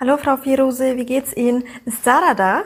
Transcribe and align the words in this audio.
Hallo 0.00 0.16
Frau 0.16 0.36
Firuse, 0.36 0.96
wie 0.96 1.06
geht's 1.06 1.32
Ihnen? 1.36 1.64
Ist 1.84 2.04
Sarah 2.04 2.34
da? 2.34 2.62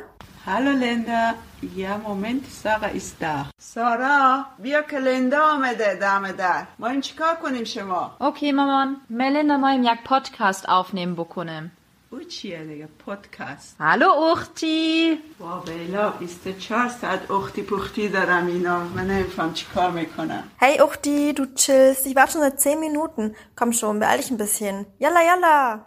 Hallo 0.46 0.70
Linda. 0.72 1.34
Ja, 1.76 1.96
Moment, 1.98 2.44
Sarah 2.62 2.90
ist 2.94 3.16
da. 3.20 3.46
سارا 3.58 4.44
بیا 4.58 4.82
که 4.82 4.98
لندا 4.98 5.42
آمده 5.54 5.94
دم 5.94 6.32
در 6.32 6.66
ما 6.78 6.86
این 6.88 7.00
چیکار 7.00 7.34
کنیم 7.34 7.64
شما 7.64 8.16
Okay, 8.20 8.52
مامان. 8.54 8.96
Melinda 9.10 9.58
moim 9.58 9.82
jak 9.84 9.98
podcast 10.04 10.64
aufnehmen 10.68 11.14
بکنم. 11.16 11.70
او 12.10 12.20
چیه 12.20 12.64
دیگه 12.64 12.88
پادکست 13.06 13.76
Hallo 13.80 14.34
Uchti. 14.34 15.18
با 15.38 15.58
بیلا 15.66 16.10
24 16.10 16.88
ساعت 16.88 17.30
اختی 17.30 17.62
پختی 17.62 18.08
دارم 18.08 18.46
اینا 18.46 18.78
من 18.84 19.06
نمیفهم 19.06 19.52
چیکار 19.52 19.90
میکنم 19.90 20.44
Hey 20.60 20.80
Uchti, 20.80 21.32
du 21.34 21.46
chillst. 21.54 22.06
Ich 22.06 22.16
warte 22.16 22.32
schon 22.32 22.40
seit 22.42 22.60
10 22.60 22.80
Minuten. 22.80 23.34
Komm 23.56 23.72
schon, 23.72 23.98
beeil 24.00 24.18
dich 24.18 24.30
ein 24.30 24.36
bisschen. 24.38 24.86
Yalla, 24.98 25.22
yalla. 25.30 25.84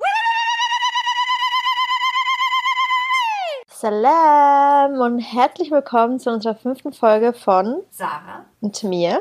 Salam 3.82 5.00
und 5.00 5.18
herzlich 5.18 5.72
willkommen 5.72 6.20
zu 6.20 6.30
unserer 6.30 6.54
fünften 6.54 6.92
Folge 6.92 7.32
von 7.32 7.82
Sarah. 7.90 8.44
und 8.60 8.80
mir. 8.84 9.20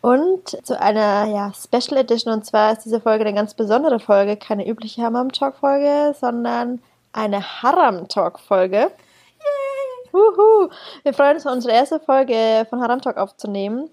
Und 0.00 0.64
zu 0.64 0.80
einer 0.80 1.24
ja, 1.24 1.52
Special 1.52 1.98
Edition. 1.98 2.32
Und 2.32 2.46
zwar 2.46 2.70
ist 2.70 2.84
diese 2.84 3.00
Folge 3.00 3.24
eine 3.24 3.34
ganz 3.34 3.54
besondere 3.54 3.98
Folge. 3.98 4.36
Keine 4.36 4.68
übliche 4.68 5.02
Hammam-Talk-Folge, 5.02 6.14
sondern 6.20 6.80
eine 7.12 7.42
Haram-Talk-Folge. 7.42 8.92
Wuhu. 10.12 10.70
Wir 11.02 11.12
freuen 11.12 11.34
uns, 11.34 11.46
unsere 11.46 11.74
erste 11.74 11.98
Folge 11.98 12.68
von 12.70 12.80
Haram 12.80 13.02
Talk 13.02 13.16
aufzunehmen. 13.16 13.90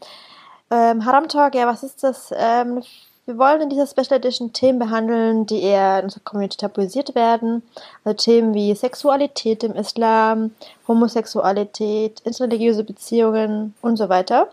Ähm, 0.70 1.06
Haram 1.06 1.28
Talk, 1.28 1.56
ja, 1.56 1.66
was 1.66 1.82
ist 1.82 2.04
das? 2.04 2.32
Ähm, 2.38 2.84
wir 3.27 3.38
wollen 3.38 3.62
in 3.62 3.70
dieser 3.70 3.86
Special 3.86 4.20
Edition 4.20 4.54
Themen 4.54 4.80
behandeln, 4.80 5.45
die 5.45 5.62
eher 5.62 5.99
in 5.99 6.05
unserer 6.05 6.23
Community 6.23 6.55
tabuisiert 6.55 7.13
werden. 7.13 7.62
Also 8.05 8.16
Themen 8.16 8.53
wie 8.53 8.73
Sexualität 8.73 9.66
im 9.66 9.73
Islam, 9.73 10.52
Homosexualität, 10.88 12.22
interreligiöse 12.22 12.86
Beziehungen 12.86 13.75
und 13.81 13.97
so 13.97 14.08
weiter. 14.08 14.47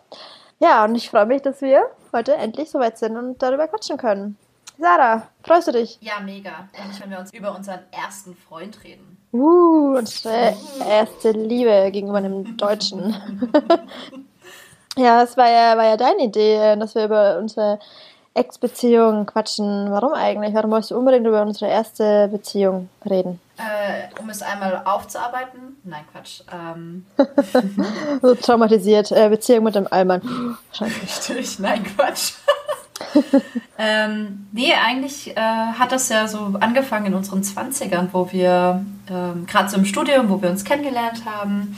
Ja, 0.59 0.85
und 0.85 0.97
ich 0.97 1.09
freue 1.09 1.27
mich, 1.27 1.43
dass 1.43 1.63
wir 1.63 1.89
heute 2.13 2.35
endlich 2.35 2.69
soweit 2.69 2.99
sind 2.99 3.17
und 3.17 3.41
darüber 3.41 3.69
quatschen 3.69 3.97
können. 3.97 4.37
Sarah, 4.77 5.29
freust 5.45 5.69
du 5.69 5.73
dich? 5.73 5.99
Ja, 6.01 6.19
mega. 6.19 6.69
Endlich, 6.73 7.01
wenn 7.01 7.11
wir 7.11 7.21
uns 7.21 7.33
über 7.33 7.55
unseren 7.55 7.79
ersten 7.93 8.35
Freund 8.35 8.83
reden. 8.83 9.19
Uh, 9.33 9.99
unsere 9.99 10.57
erste 10.85 11.31
Liebe 11.31 11.91
gegenüber 11.93 12.19
einem 12.19 12.57
Deutschen. 12.57 13.15
ja, 14.97 15.23
es 15.23 15.37
war 15.37 15.49
ja, 15.49 15.77
war 15.77 15.85
ja 15.85 15.97
deine 15.97 16.25
Idee, 16.25 16.75
dass 16.75 16.97
wir 16.97 17.05
über 17.05 17.39
unsere 17.39 17.79
Ex-Beziehung 18.35 19.27
quatschen. 19.27 19.91
Warum 19.91 20.13
eigentlich? 20.13 20.55
Warum 20.55 20.73
wolltest 20.73 20.91
du 20.91 20.99
unbedingt 20.99 21.27
über 21.27 21.43
unsere 21.43 21.71
erste 21.71 22.29
Beziehung 22.29 22.89
reden? 23.09 23.41
Äh, 23.57 24.21
um 24.21 24.29
es 24.29 24.43
einmal 24.43 24.83
aufzuarbeiten. 24.85 25.77
Nein, 25.85 26.05
Quatsch. 26.13 26.41
Ähm, 26.53 27.07
So 28.23 28.35
traumatisiert. 28.35 29.13
Äh, 29.13 29.29
Beziehung 29.29 29.65
mit 29.65 29.77
dem 29.77 29.87
Allmann. 29.91 30.59
Scheiße. 30.73 31.03
Richtig, 31.03 31.59
nein, 31.61 31.85
Quatsch. 31.85 32.33
ähm, 33.79 34.47
nee, 34.53 34.73
eigentlich 34.75 35.37
äh, 35.37 35.41
hat 35.41 35.93
das 35.93 36.09
ja 36.09 36.27
so 36.27 36.55
angefangen 36.61 37.07
in 37.07 37.15
unseren 37.15 37.43
20ern, 37.43 38.09
wo 38.13 38.31
wir 38.33 38.85
ähm, 39.09 39.47
gerade 39.47 39.69
so 39.69 39.77
im 39.77 39.85
Studium, 39.85 40.29
wo 40.29 40.41
wir 40.43 40.51
uns 40.51 40.65
kennengelernt 40.65 41.25
haben. 41.25 41.77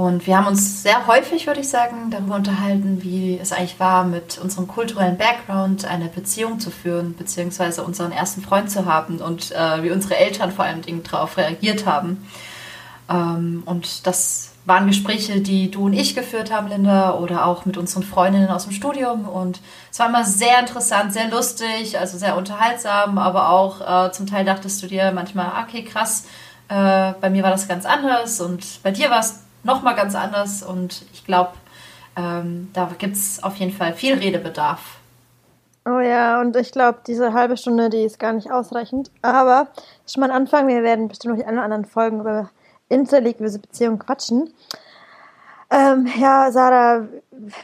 Und 0.00 0.26
wir 0.26 0.38
haben 0.38 0.46
uns 0.46 0.82
sehr 0.82 1.06
häufig, 1.06 1.46
würde 1.46 1.60
ich 1.60 1.68
sagen, 1.68 2.10
darüber 2.10 2.36
unterhalten, 2.36 3.02
wie 3.02 3.38
es 3.38 3.52
eigentlich 3.52 3.78
war, 3.78 4.02
mit 4.04 4.38
unserem 4.38 4.66
kulturellen 4.66 5.18
Background 5.18 5.84
eine 5.84 6.06
Beziehung 6.06 6.58
zu 6.58 6.70
führen, 6.70 7.14
beziehungsweise 7.14 7.82
unseren 7.82 8.10
ersten 8.10 8.40
Freund 8.40 8.70
zu 8.70 8.86
haben 8.86 9.18
und 9.18 9.52
äh, 9.52 9.82
wie 9.82 9.90
unsere 9.90 10.16
Eltern 10.16 10.52
vor 10.52 10.64
allem 10.64 10.80
darauf 11.02 11.36
reagiert 11.36 11.84
haben. 11.84 12.26
Ähm, 13.10 13.62
und 13.66 14.06
das 14.06 14.52
waren 14.64 14.86
Gespräche, 14.86 15.42
die 15.42 15.70
du 15.70 15.84
und 15.84 15.92
ich 15.92 16.14
geführt 16.14 16.50
haben, 16.50 16.68
Linda, 16.68 17.12
oder 17.16 17.44
auch 17.44 17.66
mit 17.66 17.76
unseren 17.76 18.02
Freundinnen 18.02 18.48
aus 18.48 18.62
dem 18.62 18.72
Studium. 18.72 19.28
Und 19.28 19.60
es 19.92 19.98
war 19.98 20.08
immer 20.08 20.24
sehr 20.24 20.60
interessant, 20.60 21.12
sehr 21.12 21.28
lustig, 21.28 21.98
also 21.98 22.16
sehr 22.16 22.38
unterhaltsam, 22.38 23.18
aber 23.18 23.50
auch 23.50 24.06
äh, 24.06 24.12
zum 24.12 24.26
Teil 24.26 24.46
dachtest 24.46 24.82
du 24.82 24.86
dir 24.86 25.12
manchmal, 25.12 25.52
ah, 25.54 25.66
okay, 25.68 25.84
krass, 25.84 26.24
äh, 26.70 27.12
bei 27.20 27.28
mir 27.28 27.42
war 27.42 27.50
das 27.50 27.68
ganz 27.68 27.84
anders 27.84 28.40
und 28.40 28.82
bei 28.82 28.92
dir 28.92 29.10
war 29.10 29.20
es 29.20 29.40
nochmal 29.62 29.94
ganz 29.94 30.14
anders. 30.14 30.62
Und 30.62 31.04
ich 31.12 31.24
glaube, 31.24 31.52
ähm, 32.16 32.70
da 32.72 32.90
gibt 32.98 33.16
es 33.16 33.42
auf 33.42 33.56
jeden 33.56 33.72
Fall 33.72 33.94
viel 33.94 34.14
Redebedarf. 34.14 34.98
Oh 35.86 35.98
ja, 35.98 36.40
und 36.40 36.56
ich 36.56 36.72
glaube, 36.72 37.00
diese 37.06 37.32
halbe 37.32 37.56
Stunde, 37.56 37.88
die 37.88 38.04
ist 38.04 38.18
gar 38.18 38.32
nicht 38.32 38.50
ausreichend. 38.50 39.10
Aber 39.22 39.68
schon 40.06 40.20
mal 40.20 40.30
ein 40.30 40.36
Anfang. 40.36 40.68
Wir 40.68 40.82
werden 40.82 41.08
bestimmt 41.08 41.36
noch 41.36 41.42
die 41.42 41.48
anderen 41.48 41.84
Folgen 41.84 42.20
über 42.20 42.50
interreligiöse 42.88 43.58
Beziehungen 43.58 43.98
quatschen. 43.98 44.52
Ähm, 45.70 46.08
ja, 46.18 46.50
Sarah, 46.50 47.06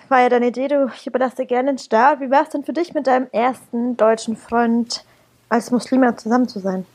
war 0.08 0.20
ja 0.20 0.28
deine 0.28 0.46
Idee, 0.46 0.68
du, 0.68 0.90
ich 0.94 1.06
überlasse 1.06 1.36
dir 1.36 1.46
gerne 1.46 1.72
den 1.72 1.78
Start. 1.78 2.20
Wie 2.20 2.30
war 2.30 2.42
es 2.42 2.50
denn 2.50 2.64
für 2.64 2.72
dich, 2.72 2.94
mit 2.94 3.06
deinem 3.06 3.26
ersten 3.32 3.96
deutschen 3.96 4.36
Freund 4.36 5.04
als 5.48 5.70
Muslima 5.70 6.16
zusammen 6.16 6.48
zu 6.48 6.60
sein? 6.60 6.86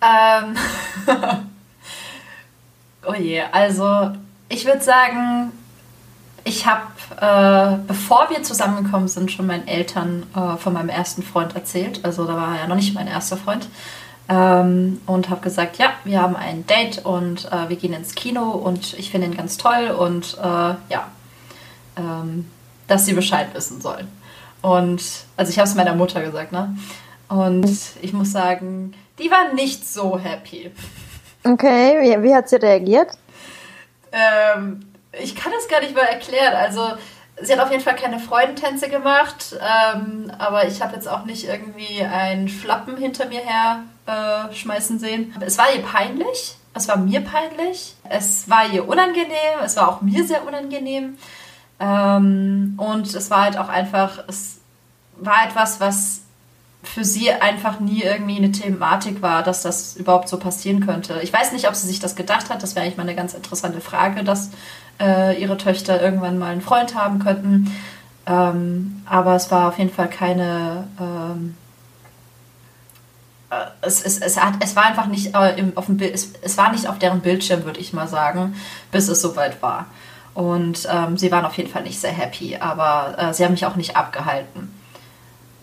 Ähm, 0.00 0.56
oh 3.06 3.14
je, 3.14 3.42
also 3.52 4.10
ich 4.48 4.64
würde 4.64 4.82
sagen, 4.82 5.52
ich 6.44 6.66
habe, 6.66 6.82
äh, 7.20 7.78
bevor 7.86 8.28
wir 8.30 8.42
zusammengekommen 8.42 9.08
sind, 9.08 9.32
schon 9.32 9.46
meinen 9.46 9.66
Eltern 9.66 10.24
äh, 10.36 10.56
von 10.58 10.74
meinem 10.74 10.90
ersten 10.90 11.22
Freund 11.22 11.54
erzählt. 11.54 12.04
Also 12.04 12.26
da 12.26 12.36
war 12.36 12.54
er 12.54 12.62
ja 12.62 12.66
noch 12.66 12.76
nicht 12.76 12.94
mein 12.94 13.06
erster 13.06 13.36
Freund. 13.36 13.66
Ähm, 14.28 15.00
und 15.06 15.28
habe 15.28 15.42
gesagt, 15.42 15.78
ja, 15.78 15.92
wir 16.04 16.20
haben 16.20 16.36
ein 16.36 16.66
Date 16.66 17.04
und 17.04 17.50
äh, 17.52 17.68
wir 17.68 17.76
gehen 17.76 17.92
ins 17.92 18.14
Kino 18.14 18.50
und 18.50 18.94
ich 18.94 19.10
finde 19.10 19.26
ihn 19.26 19.36
ganz 19.36 19.58
toll 19.58 19.88
und 19.90 20.38
äh, 20.38 20.74
ja, 20.88 21.08
ähm, 21.96 22.48
dass 22.86 23.04
sie 23.04 23.12
Bescheid 23.12 23.48
wissen 23.54 23.80
sollen. 23.80 24.08
Und 24.62 25.02
also 25.36 25.50
ich 25.50 25.58
habe 25.58 25.68
es 25.68 25.74
meiner 25.74 25.94
Mutter 25.94 26.22
gesagt, 26.22 26.52
ne? 26.52 26.74
Und 27.28 27.68
ich 28.00 28.12
muss 28.12 28.32
sagen, 28.32 28.94
die 29.18 29.30
war 29.30 29.52
nicht 29.52 29.86
so 29.86 30.18
happy. 30.18 30.70
Okay, 31.44 31.98
wie, 32.00 32.22
wie 32.22 32.34
hat 32.34 32.48
sie 32.48 32.56
reagiert? 32.56 33.08
Ähm, 34.12 34.86
ich 35.12 35.36
kann 35.36 35.52
das 35.52 35.68
gar 35.68 35.80
nicht 35.80 35.94
mal 35.94 36.02
erklären. 36.04 36.54
Also, 36.54 36.92
sie 37.40 37.52
hat 37.52 37.60
auf 37.60 37.70
jeden 37.70 37.82
Fall 37.82 37.96
keine 37.96 38.18
Freudentänze 38.18 38.88
gemacht, 38.88 39.56
ähm, 39.60 40.32
aber 40.38 40.66
ich 40.66 40.80
habe 40.80 40.94
jetzt 40.94 41.08
auch 41.08 41.24
nicht 41.24 41.46
irgendwie 41.46 42.02
einen 42.02 42.48
Flappen 42.48 42.96
hinter 42.96 43.26
mir 43.26 43.40
her 43.40 43.82
äh, 44.06 44.54
schmeißen 44.54 44.98
sehen. 44.98 45.34
Es 45.40 45.58
war 45.58 45.66
ihr 45.74 45.82
peinlich, 45.82 46.56
es 46.74 46.88
war 46.88 46.96
mir 46.96 47.20
peinlich, 47.20 47.94
es 48.08 48.48
war 48.48 48.66
ihr 48.72 48.88
unangenehm, 48.88 49.60
es 49.64 49.76
war 49.76 49.88
auch 49.88 50.00
mir 50.00 50.24
sehr 50.24 50.46
unangenehm. 50.46 51.18
Ähm, 51.80 52.74
und 52.78 53.14
es 53.14 53.30
war 53.30 53.42
halt 53.42 53.58
auch 53.58 53.68
einfach, 53.68 54.24
es 54.28 54.60
war 55.16 55.46
etwas, 55.46 55.80
was 55.80 56.23
für 56.84 57.04
sie 57.04 57.32
einfach 57.32 57.80
nie 57.80 58.02
irgendwie 58.02 58.36
eine 58.36 58.52
Thematik 58.52 59.22
war, 59.22 59.42
dass 59.42 59.62
das 59.62 59.96
überhaupt 59.96 60.28
so 60.28 60.38
passieren 60.38 60.84
könnte. 60.84 61.20
Ich 61.22 61.32
weiß 61.32 61.52
nicht, 61.52 61.68
ob 61.68 61.74
sie 61.74 61.86
sich 61.86 62.00
das 62.00 62.14
gedacht 62.14 62.50
hat. 62.50 62.62
Das 62.62 62.74
wäre 62.74 62.84
eigentlich 62.84 62.96
mal 62.96 63.04
eine 63.04 63.14
ganz 63.14 63.34
interessante 63.34 63.80
Frage, 63.80 64.24
dass 64.24 64.50
äh, 65.00 65.40
ihre 65.40 65.56
Töchter 65.56 66.00
irgendwann 66.00 66.38
mal 66.38 66.52
einen 66.52 66.60
Freund 66.60 66.94
haben 66.94 67.18
könnten. 67.18 67.74
Ähm, 68.26 69.02
aber 69.06 69.34
es 69.34 69.50
war 69.50 69.68
auf 69.68 69.78
jeden 69.78 69.92
Fall 69.92 70.08
keine. 70.08 70.86
Ähm, 71.00 71.56
äh, 73.50 73.56
es, 73.82 74.02
es, 74.02 74.18
es, 74.18 74.42
hat, 74.42 74.54
es 74.60 74.76
war 74.76 74.84
einfach 74.84 75.06
nicht 75.06 75.34
äh, 75.34 75.58
im, 75.58 75.76
auf 75.76 75.86
dem 75.86 75.96
Bild, 75.96 76.14
es, 76.14 76.32
es 76.42 76.56
war 76.56 76.72
nicht 76.72 76.88
auf 76.88 76.98
deren 76.98 77.20
Bildschirm, 77.20 77.64
würde 77.64 77.80
ich 77.80 77.92
mal 77.92 78.08
sagen, 78.08 78.54
bis 78.90 79.08
es 79.08 79.20
soweit 79.20 79.60
war. 79.62 79.86
Und 80.34 80.88
ähm, 80.90 81.16
sie 81.16 81.30
waren 81.30 81.44
auf 81.44 81.56
jeden 81.56 81.70
Fall 81.70 81.82
nicht 81.82 82.00
sehr 82.00 82.12
happy, 82.12 82.56
aber 82.56 83.16
äh, 83.18 83.34
sie 83.34 83.44
haben 83.44 83.52
mich 83.52 83.66
auch 83.66 83.76
nicht 83.76 83.96
abgehalten. 83.96 84.72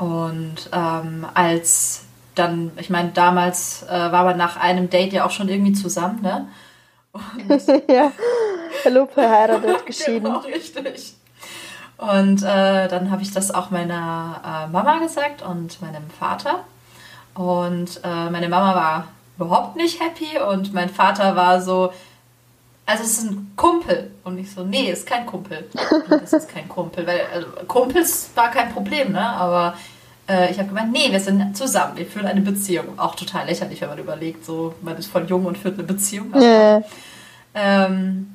Und 0.02 0.68
ähm, 0.74 1.28
als 1.36 2.06
dann, 2.34 2.72
ich 2.78 2.90
meine, 2.90 3.10
damals 3.10 3.84
äh, 3.84 4.12
war 4.12 4.24
man 4.24 4.36
nach 4.36 4.58
einem 4.58 4.90
Date 4.90 5.14
ja 5.14 5.26
auch 5.28 5.30
schon 5.30 5.48
irgendwie 5.48 5.74
zusammen, 5.74 6.24
ne? 6.24 6.48
ja, 7.88 8.12
hallo, 8.84 9.06
verheiratet, 9.06 9.86
geschieden. 9.86 10.24
Genau, 10.24 10.40
richtig. 10.40 11.14
Und 11.98 12.42
äh, 12.42 12.88
dann 12.88 13.12
habe 13.12 13.22
ich 13.22 13.32
das 13.32 13.54
auch 13.54 13.70
meiner 13.70 14.42
äh, 14.44 14.72
Mama 14.72 14.98
gesagt 14.98 15.44
und 15.44 15.80
meinem 15.84 16.10
Vater. 16.18 16.64
Und 17.36 18.02
äh, 18.04 18.30
meine 18.32 18.50
Mama 18.50 18.74
war 18.74 19.08
überhaupt 19.38 19.76
nicht 19.76 20.02
happy 20.02 20.40
und 20.40 20.74
mein 20.74 20.90
Vater 20.90 21.36
war 21.36 21.62
so, 21.62 21.94
also 22.88 23.04
es 23.04 23.20
ist 23.20 23.30
ein 23.30 23.54
Kumpel. 23.56 24.12
Und 24.24 24.40
ich 24.40 24.52
so, 24.52 24.64
nee, 24.64 24.90
ist 24.90 25.06
kein 25.06 25.28
Kumpel. 25.28 25.70
Das 26.10 26.34
ist 26.34 26.50
kein 26.50 26.68
Kumpel. 26.68 27.06
Weil 27.06 27.22
also, 27.32 27.48
Kumpels 27.68 28.32
war 28.34 28.50
kein 28.50 28.74
Problem, 28.74 29.12
ne? 29.12 29.30
Aber 29.30 29.76
ich 30.28 30.58
habe 30.60 30.70
gemeint, 30.70 30.92
nee, 30.92 31.12
wir 31.12 31.20
sind 31.20 31.58
zusammen, 31.58 31.98
wir 31.98 32.06
führen 32.06 32.28
eine 32.28 32.42
Beziehung. 32.42 32.98
Auch 32.98 33.16
total 33.16 33.48
lächerlich, 33.48 33.82
wenn 33.82 33.90
man 33.90 34.00
überlegt, 34.00 34.46
so, 34.46 34.74
man 34.82 34.98
ist 34.98 35.08
voll 35.08 35.26
jung 35.28 35.46
und 35.46 35.58
führt 35.58 35.76
eine 35.76 35.84
Beziehung. 35.84 36.34
Ja. 36.40 36.82
Ähm, 37.54 38.28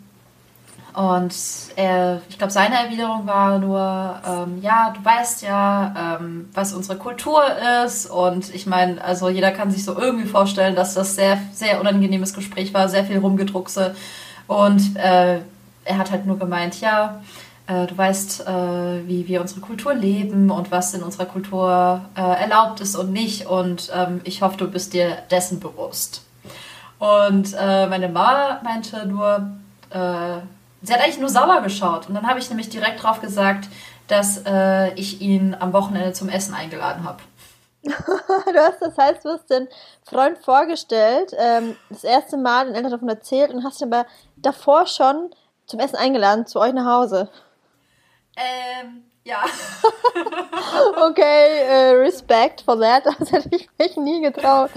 Und 0.94 1.34
er, 1.76 2.22
ich 2.30 2.38
glaube, 2.38 2.52
seine 2.52 2.76
Erwiderung 2.76 3.26
war 3.26 3.58
nur, 3.58 4.18
ähm, 4.26 4.62
ja, 4.62 4.94
du 4.96 5.04
weißt 5.04 5.42
ja, 5.42 6.18
ähm, 6.18 6.48
was 6.54 6.72
unsere 6.72 6.96
Kultur 6.96 7.42
ist. 7.84 8.06
Und 8.06 8.54
ich 8.54 8.66
meine, 8.66 9.04
also 9.04 9.28
jeder 9.28 9.50
kann 9.50 9.70
sich 9.70 9.84
so 9.84 9.94
irgendwie 9.94 10.26
vorstellen, 10.26 10.74
dass 10.74 10.94
das 10.94 11.14
sehr, 11.14 11.38
sehr 11.52 11.80
unangenehmes 11.82 12.32
Gespräch 12.32 12.72
war, 12.72 12.88
sehr 12.88 13.04
viel 13.04 13.18
Rumgedruckse. 13.18 13.94
Und 14.46 14.96
äh, 14.96 15.40
er 15.84 15.98
hat 15.98 16.10
halt 16.10 16.24
nur 16.24 16.38
gemeint, 16.38 16.80
ja, 16.80 16.96
äh, 16.96 17.20
du 17.66 17.98
weißt, 17.98 18.46
äh, 18.46 19.08
wie 19.08 19.26
wir 19.26 19.40
unsere 19.40 19.60
Kultur 19.60 19.92
leben 19.92 20.50
und 20.50 20.70
was 20.70 20.94
in 20.94 21.02
unserer 21.02 21.26
Kultur 21.26 22.02
äh, 22.16 22.20
erlaubt 22.20 22.80
ist 22.80 22.94
und 22.94 23.12
nicht. 23.12 23.46
Und 23.46 23.90
ähm, 23.94 24.20
ich 24.24 24.42
hoffe, 24.42 24.56
du 24.56 24.70
bist 24.70 24.92
dir 24.92 25.18
dessen 25.30 25.58
bewusst. 25.58 26.22
Und 26.98 27.54
äh, 27.58 27.86
meine 27.86 28.08
Mama 28.08 28.60
meinte 28.62 29.06
nur, 29.06 29.50
äh, 29.90 30.38
sie 30.82 30.92
hat 30.92 31.00
eigentlich 31.00 31.18
nur 31.18 31.28
sauer 31.28 31.60
geschaut. 31.62 32.08
Und 32.08 32.14
dann 32.14 32.26
habe 32.26 32.38
ich 32.38 32.48
nämlich 32.48 32.68
direkt 32.68 33.02
drauf 33.02 33.20
gesagt, 33.20 33.68
dass 34.08 34.42
äh, 34.46 34.94
ich 34.94 35.20
ihn 35.20 35.56
am 35.58 35.72
Wochenende 35.72 36.12
zum 36.12 36.28
Essen 36.28 36.54
eingeladen 36.54 37.04
habe. 37.04 37.18
du 37.82 38.58
hast, 38.58 38.80
das 38.80 38.96
heißt, 38.96 39.24
du 39.24 39.30
hast 39.30 39.50
den 39.50 39.68
Freund 40.04 40.38
vorgestellt, 40.38 41.32
ähm, 41.38 41.76
das 41.88 42.04
erste 42.04 42.36
Mal 42.36 42.66
den 42.66 42.74
Eltern 42.74 42.92
davon 42.92 43.08
erzählt 43.08 43.52
und 43.52 43.64
hast 43.64 43.80
ihn 43.80 43.92
aber 43.92 44.08
davor 44.36 44.86
schon 44.86 45.30
zum 45.66 45.80
Essen 45.80 45.96
eingeladen, 45.96 46.46
zu 46.46 46.60
euch 46.60 46.72
nach 46.72 46.86
Hause. 46.86 47.28
Ähm, 48.36 49.02
ja. 49.24 49.42
okay, 51.08 51.62
äh, 51.68 51.90
Respect 51.94 52.62
for 52.62 52.78
that. 52.78 53.04
Das 53.18 53.32
hätte 53.32 53.50
ich 53.56 53.68
mich 53.78 53.96
nie 53.96 54.22
getraut. 54.22 54.70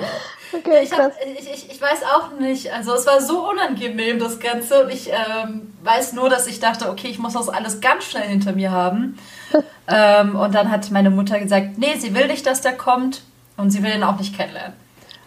Okay, 0.51 0.81
ich, 0.83 0.91
hab, 0.91 1.11
ich, 1.23 1.51
ich, 1.53 1.71
ich, 1.71 1.79
weiß 1.79 2.03
auch 2.15 2.31
nicht. 2.39 2.73
Also 2.73 2.94
es 2.94 3.06
war 3.06 3.21
so 3.21 3.47
unangenehm, 3.47 4.17
das 4.17 4.39
Ganze. 4.39 4.83
Und 4.83 4.91
ich 4.91 5.09
ähm, 5.09 5.73
weiß 5.83 6.13
nur, 6.13 6.29
dass 6.29 6.47
ich 6.47 6.59
dachte, 6.59 6.89
okay, 6.89 7.09
ich 7.09 7.19
muss 7.19 7.33
das 7.33 7.47
alles 7.47 7.79
ganz 7.79 8.06
schnell 8.06 8.27
hinter 8.27 8.53
mir 8.53 8.71
haben. 8.71 9.19
ähm, 9.88 10.35
und 10.35 10.55
dann 10.55 10.71
hat 10.71 10.89
meine 10.89 11.12
Mutter 11.12 11.39
gesagt, 11.39 11.77
nee, 11.77 11.95
sie 11.97 12.15
will 12.15 12.27
nicht, 12.27 12.45
dass 12.45 12.62
der 12.62 12.75
kommt. 12.75 13.21
Und 13.55 13.71
sie 13.71 13.83
will 13.83 13.94
ihn 13.94 14.03
auch 14.03 14.17
nicht 14.17 14.35
kennenlernen. 14.35 14.73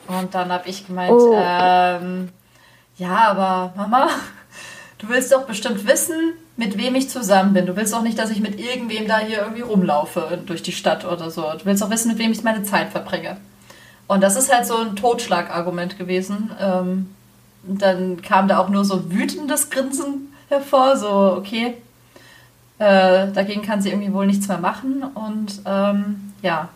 Und 0.09 0.35
dann 0.35 0.51
habe 0.51 0.69
ich 0.69 0.87
gemeint, 0.87 1.13
oh. 1.13 1.33
ähm, 1.37 2.31
ja, 2.97 3.29
aber 3.29 3.73
Mama, 3.77 4.09
du 4.99 5.09
willst 5.09 5.33
doch 5.33 5.43
bestimmt 5.43 5.87
wissen, 5.87 6.35
mit 6.57 6.77
wem 6.77 6.95
ich 6.95 7.09
zusammen 7.09 7.55
bin. 7.55 7.67
Du 7.67 7.77
willst 7.77 7.95
auch 7.95 8.03
nicht, 8.03 8.19
dass 8.19 8.31
ich 8.31 8.41
mit 8.41 8.61
irgendwem 8.61 9.09
da 9.09 9.19
hier 9.19 9.41
irgendwie 9.41 9.63
rumlaufe 9.63 10.39
durch 10.45 10.63
die 10.63 10.73
Stadt 10.73 11.05
oder 11.05 11.31
so. 11.31 11.43
Du 11.43 11.65
willst 11.65 11.83
auch 11.83 11.91
wissen, 11.91 12.09
mit 12.09 12.19
wem 12.19 12.33
ich 12.33 12.43
meine 12.43 12.63
Zeit 12.63 12.91
verbringe. 12.91 13.39
Und 14.07 14.21
das 14.23 14.37
ist 14.37 14.53
halt 14.53 14.67
so 14.67 14.77
ein 14.77 14.97
Totschlagargument 14.97 15.99
gewesen. 15.99 16.51
Ähm, 16.61 17.15
dann 17.63 18.21
kam 18.21 18.49
da 18.49 18.59
auch 18.59 18.69
nur 18.69 18.85
so 18.85 19.11
wütendes 19.11 19.71
Grinsen 19.71 20.33
hervor, 20.49 20.97
so, 20.97 21.09
okay, 21.39 21.75
äh, 22.79 23.29
dagegen 23.33 23.63
kann 23.63 23.81
sie 23.81 23.91
irgendwie 23.91 24.13
wohl 24.13 24.27
nichts 24.27 24.49
mehr 24.49 24.59
machen. 24.59 25.05
Und 25.15 25.63
ähm, 25.65 26.33
ja, 26.43 26.69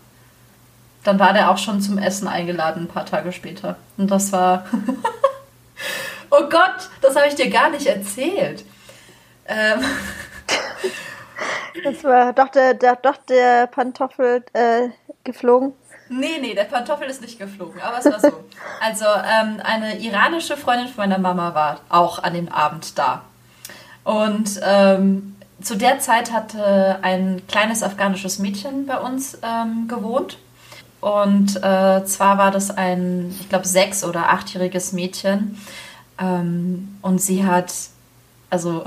dann 1.04 1.18
war 1.18 1.32
der 1.32 1.50
auch 1.50 1.58
schon 1.58 1.80
zum 1.80 1.98
Essen 1.98 2.28
eingeladen, 2.28 2.84
ein 2.84 2.88
paar 2.88 3.06
Tage 3.06 3.32
später. 3.32 3.76
Und 3.96 4.10
das 4.10 4.32
war. 4.32 4.64
oh 6.30 6.48
Gott, 6.48 6.88
das 7.02 7.16
habe 7.16 7.28
ich 7.28 7.34
dir 7.34 7.50
gar 7.50 7.70
nicht 7.70 7.86
erzählt. 7.86 8.64
Ähm. 9.48 9.80
Das 11.84 12.02
war 12.04 12.32
doch 12.32 12.48
der, 12.48 12.74
der, 12.74 12.96
doch 12.96 13.16
der 13.28 13.66
Pantoffel 13.66 14.44
äh, 14.52 14.88
geflogen. 15.24 15.72
Nee, 16.08 16.38
nee, 16.40 16.54
der 16.54 16.64
Pantoffel 16.64 17.08
ist 17.08 17.20
nicht 17.20 17.38
geflogen, 17.38 17.80
aber 17.80 17.98
es 17.98 18.04
war 18.04 18.20
so. 18.20 18.44
Also 18.80 19.04
ähm, 19.04 19.60
eine 19.62 19.98
iranische 19.98 20.56
Freundin 20.56 20.88
von 20.88 21.08
meiner 21.08 21.18
Mama 21.18 21.54
war 21.54 21.80
auch 21.88 22.22
an 22.22 22.34
dem 22.34 22.48
Abend 22.48 22.98
da. 22.98 23.22
Und 24.04 24.60
ähm, 24.62 25.36
zu 25.60 25.76
der 25.76 25.98
Zeit 25.98 26.32
hatte 26.32 26.98
ein 27.02 27.42
kleines 27.48 27.82
afghanisches 27.82 28.38
Mädchen 28.38 28.86
bei 28.86 28.98
uns 28.98 29.38
ähm, 29.42 29.88
gewohnt. 29.88 30.38
Und 31.00 31.56
äh, 31.56 32.04
zwar 32.04 32.38
war 32.38 32.50
das 32.50 32.70
ein, 32.70 33.34
ich 33.40 33.48
glaube, 33.48 33.66
sechs- 33.66 34.04
oder 34.04 34.30
achtjähriges 34.30 34.92
Mädchen. 34.92 35.60
Ähm, 36.18 36.98
und 37.02 37.20
sie 37.20 37.44
hat 37.44 37.72
also 38.50 38.84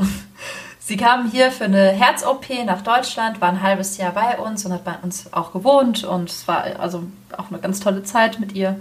sie 0.89 0.97
kam 0.97 1.29
hier 1.29 1.51
für 1.51 1.65
eine 1.65 1.91
Herz-OP 1.91 2.49
nach 2.65 2.81
Deutschland, 2.81 3.39
war 3.41 3.49
ein 3.49 3.61
halbes 3.61 3.97
Jahr 3.97 4.11
bei 4.11 4.39
uns 4.39 4.65
und 4.65 4.73
hat 4.73 4.83
bei 4.83 4.95
uns 5.03 5.31
auch 5.31 5.53
gewohnt 5.53 6.03
und 6.03 6.31
es 6.31 6.47
war 6.47 6.63
also 6.79 7.03
auch 7.37 7.51
eine 7.51 7.59
ganz 7.59 7.79
tolle 7.79 8.01
Zeit 8.01 8.39
mit 8.39 8.53
ihr. 8.53 8.79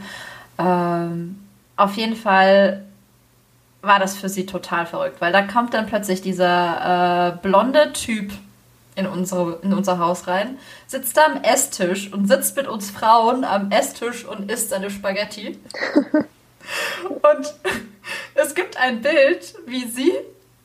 Ähm, 0.59 1.39
auf 1.77 1.97
jeden 1.97 2.17
Fall 2.17 2.83
war 3.83 3.99
das 3.99 4.17
für 4.17 4.31
sie 4.31 4.47
total 4.47 4.87
verrückt, 4.87 5.21
weil 5.21 5.33
da 5.33 5.43
kommt 5.43 5.75
dann 5.75 5.85
plötzlich 5.85 6.23
dieser 6.23 7.35
äh, 7.35 7.47
blonde 7.47 7.93
Typ 7.93 8.33
in, 8.97 9.07
unsere, 9.07 9.59
in 9.63 9.75
unser 9.75 9.99
Haus 9.99 10.27
rein, 10.29 10.59
sitzt 10.87 11.15
da 11.15 11.27
am 11.27 11.43
Esstisch 11.43 12.11
und 12.11 12.27
sitzt 12.27 12.57
mit 12.57 12.69
uns 12.69 12.91
Frauen 12.91 13.45
am 13.45 13.71
Esstisch 13.71 14.25
und 14.25 14.51
isst 14.51 14.71
seine 14.71 14.89
Spaghetti. 14.89 15.59
und 17.05 17.55
es 18.35 18.55
gibt 18.55 18.79
ein 18.79 19.03
Bild, 19.03 19.57
wie 19.67 19.87
sie 19.87 20.13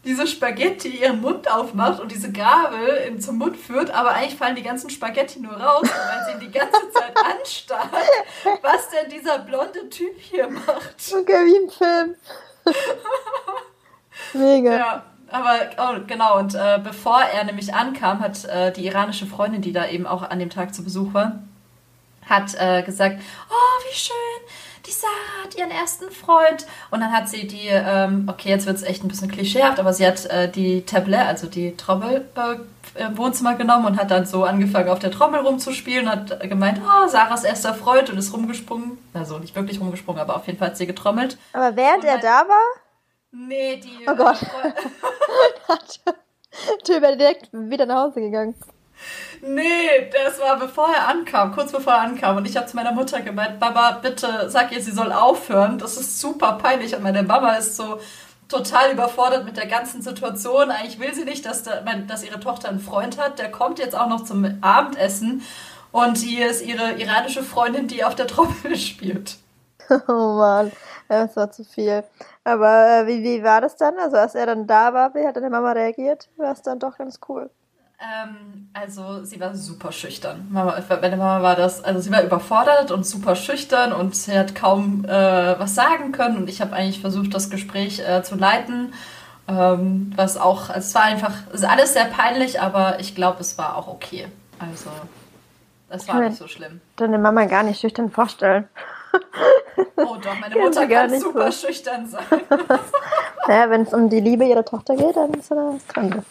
diese 0.05 0.27
Spaghetti 0.27 0.89
ihren 0.89 1.21
Mund 1.21 1.49
aufmacht 1.49 1.99
und 2.01 2.11
diese 2.11 2.31
Gabel 2.31 2.87
in, 3.07 3.21
zum 3.21 3.37
Mund 3.37 3.55
führt, 3.55 3.89
aber 3.91 4.11
eigentlich 4.11 4.35
fallen 4.35 4.55
die 4.55 4.63
ganzen 4.63 4.89
Spaghetti 4.89 5.39
nur 5.39 5.53
raus, 5.53 5.83
weil 5.83 6.25
sie 6.25 6.33
ihn 6.33 6.51
die 6.51 6.57
ganze 6.57 6.91
Zeit 6.91 7.13
anstarrt, 7.17 7.89
was 8.61 8.89
denn 8.89 9.09
dieser 9.09 9.39
blonde 9.39 9.89
Typ 9.89 10.19
hier 10.19 10.49
macht. 10.49 11.13
Okay, 11.13 11.45
wie 11.45 11.63
im 11.63 11.69
Film. 11.69 12.15
Mega. 14.33 14.77
Ja, 14.77 15.03
aber 15.29 15.59
oh, 15.77 15.99
genau, 16.05 16.39
und 16.39 16.53
äh, 16.53 16.79
bevor 16.83 17.21
er 17.21 17.45
nämlich 17.45 17.73
ankam, 17.73 18.19
hat 18.19 18.43
äh, 18.45 18.71
die 18.71 18.85
iranische 18.85 19.25
Freundin, 19.25 19.61
die 19.61 19.71
da 19.71 19.87
eben 19.87 20.05
auch 20.05 20.21
an 20.23 20.39
dem 20.39 20.49
Tag 20.49 20.75
zu 20.75 20.83
Besuch 20.83 21.13
war, 21.13 21.39
hat 22.29 22.53
äh, 22.55 22.83
gesagt, 22.83 23.21
oh, 23.49 23.89
wie 23.89 23.95
schön, 23.95 24.15
die 24.85 24.91
Sarah 24.91 25.43
hat 25.43 25.55
ihren 25.55 25.71
ersten 25.71 26.11
Freund. 26.11 26.65
Und 26.91 27.01
dann 27.01 27.11
hat 27.11 27.29
sie 27.29 27.47
die, 27.47 27.67
ähm, 27.69 28.27
okay, 28.29 28.49
jetzt 28.49 28.65
wird 28.65 28.77
es 28.77 28.83
echt 28.83 29.03
ein 29.03 29.07
bisschen 29.07 29.31
klischeehaft, 29.31 29.79
aber 29.79 29.93
sie 29.93 30.05
hat 30.05 30.25
äh, 30.25 30.49
die 30.49 30.81
Tablet, 30.85 31.21
also 31.21 31.47
die 31.47 31.75
Trommel, 31.77 32.27
äh, 32.35 33.03
im 33.03 33.17
Wohnzimmer 33.17 33.55
genommen 33.55 33.85
und 33.85 33.97
hat 33.97 34.11
dann 34.11 34.25
so 34.25 34.43
angefangen, 34.43 34.89
auf 34.89 34.99
der 34.99 35.11
Trommel 35.11 35.39
rumzuspielen 35.39 36.07
und 36.07 36.11
hat 36.11 36.49
gemeint, 36.49 36.79
oh, 36.83 37.07
Sarahs 37.07 37.43
erster 37.43 37.73
Freund 37.73 38.09
und 38.09 38.17
ist 38.17 38.33
rumgesprungen. 38.33 38.97
Also 39.13 39.39
nicht 39.39 39.55
wirklich 39.55 39.79
rumgesprungen, 39.79 40.21
aber 40.21 40.35
auf 40.35 40.45
jeden 40.45 40.59
Fall 40.59 40.69
hat 40.69 40.77
sie 40.77 40.85
getrommelt. 40.85 41.37
Aber 41.53 41.75
während 41.75 42.03
er 42.03 42.19
da 42.19 42.47
war? 42.47 42.83
Nee, 43.31 43.77
die. 43.77 44.07
Oh 44.07 44.15
Gott. 44.15 44.39
Typ 46.83 47.01
wäre 47.01 47.17
direkt 47.17 47.49
wieder 47.51 47.87
nach 47.87 48.03
Hause 48.03 48.21
gegangen. 48.21 48.53
Nee, 49.41 50.09
das 50.11 50.39
war 50.39 50.57
bevor 50.57 50.87
er 50.89 51.07
ankam, 51.07 51.51
kurz 51.53 51.71
bevor 51.71 51.93
er 51.93 52.01
ankam. 52.01 52.37
Und 52.37 52.47
ich 52.47 52.55
habe 52.55 52.67
zu 52.67 52.75
meiner 52.75 52.93
Mutter 52.93 53.21
gemeint, 53.21 53.59
Baba, 53.59 53.99
bitte 54.01 54.49
sag 54.49 54.71
ihr, 54.71 54.81
sie 54.81 54.91
soll 54.91 55.11
aufhören. 55.11 55.77
Das 55.77 55.97
ist 55.97 56.19
super 56.19 56.53
peinlich. 56.53 56.95
Und 56.95 57.03
meine 57.03 57.23
Mama 57.23 57.53
ist 57.55 57.75
so 57.75 57.99
total 58.47 58.91
überfordert 58.91 59.45
mit 59.45 59.57
der 59.57 59.67
ganzen 59.67 60.01
Situation. 60.01 60.71
Eigentlich 60.71 60.99
will 60.99 61.13
sie 61.13 61.25
nicht, 61.25 61.45
dass, 61.45 61.63
der, 61.63 61.81
dass 61.81 62.23
ihre 62.23 62.39
Tochter 62.39 62.69
einen 62.69 62.79
Freund 62.79 63.17
hat. 63.17 63.39
Der 63.39 63.51
kommt 63.51 63.79
jetzt 63.79 63.95
auch 63.95 64.07
noch 64.07 64.23
zum 64.23 64.59
Abendessen. 64.61 65.43
Und 65.91 66.17
hier 66.17 66.49
ist 66.49 66.65
ihre 66.65 66.93
iranische 66.93 67.43
Freundin, 67.43 67.87
die 67.87 68.03
auf 68.03 68.15
der 68.15 68.27
Trommel 68.27 68.75
spielt. 68.77 69.37
Oh 70.07 70.35
Mann, 70.37 70.71
das 71.09 71.35
war 71.35 71.51
zu 71.51 71.63
viel. 71.63 72.03
Aber 72.43 73.01
äh, 73.01 73.07
wie, 73.07 73.23
wie 73.23 73.43
war 73.43 73.61
das 73.61 73.75
dann? 73.75 73.97
Also 73.99 74.17
als 74.17 74.35
er 74.35 74.45
dann 74.45 74.65
da 74.65 74.93
war, 74.93 75.13
wie 75.13 75.25
hat 75.27 75.35
deine 75.35 75.49
Mama 75.49 75.73
reagiert? 75.73 76.29
War 76.37 76.53
es 76.53 76.61
dann 76.61 76.79
doch 76.79 76.97
ganz 76.97 77.19
cool. 77.27 77.49
Ähm, 78.03 78.67
also 78.73 79.23
sie 79.23 79.39
war 79.39 79.55
super 79.55 79.91
schüchtern. 79.91 80.47
Mama, 80.49 80.77
meine 81.01 81.15
Mama 81.15 81.41
war 81.41 81.55
das, 81.55 81.83
also 81.83 81.99
sie 81.99 82.11
war 82.11 82.23
überfordert 82.23 82.91
und 82.91 83.05
super 83.05 83.35
schüchtern 83.35 83.93
und 83.93 84.15
sie 84.15 84.37
hat 84.37 84.55
kaum 84.55 85.05
äh, 85.05 85.09
was 85.59 85.75
sagen 85.75 86.11
können 86.11 86.37
und 86.37 86.49
ich 86.49 86.59
habe 86.59 86.73
eigentlich 86.73 86.99
versucht, 86.99 87.33
das 87.33 87.49
Gespräch 87.49 87.99
äh, 87.99 88.23
zu 88.23 88.35
leiten. 88.35 88.93
Ähm, 89.47 90.11
was 90.15 90.37
auch, 90.37 90.69
also 90.69 90.79
es 90.79 90.95
war 90.95 91.03
einfach, 91.03 91.33
es 91.49 91.61
ist 91.61 91.69
alles 91.69 91.93
sehr 91.93 92.05
peinlich, 92.05 92.61
aber 92.61 92.99
ich 92.99 93.13
glaube, 93.13 93.41
es 93.41 93.57
war 93.57 93.77
auch 93.77 93.87
okay. 93.87 94.27
Also, 94.57 94.89
es 95.89 96.07
war 96.07 96.21
nicht 96.21 96.37
so 96.37 96.47
schlimm. 96.47 96.81
Deine 96.95 97.19
Mama 97.19 97.45
gar 97.45 97.63
nicht 97.63 97.79
schüchtern 97.79 98.09
vorstellen. 98.09 98.67
Oh 99.97 100.15
doch, 100.15 100.39
meine 100.39 100.55
Mutter 100.59 100.87
kann 100.87 101.19
super 101.19 101.51
so. 101.51 101.67
schüchtern 101.67 102.07
sein. 102.07 102.23
naja, 103.47 103.69
wenn 103.69 103.81
es 103.81 103.93
um 103.93 104.09
die 104.09 104.21
Liebe 104.21 104.45
ihrer 104.45 104.65
Tochter 104.65 104.95
geht, 104.95 105.15
dann 105.15 105.33
ist 105.33 105.49
sie 105.49 105.55
das 105.55 105.87
Kranke. 105.87 106.23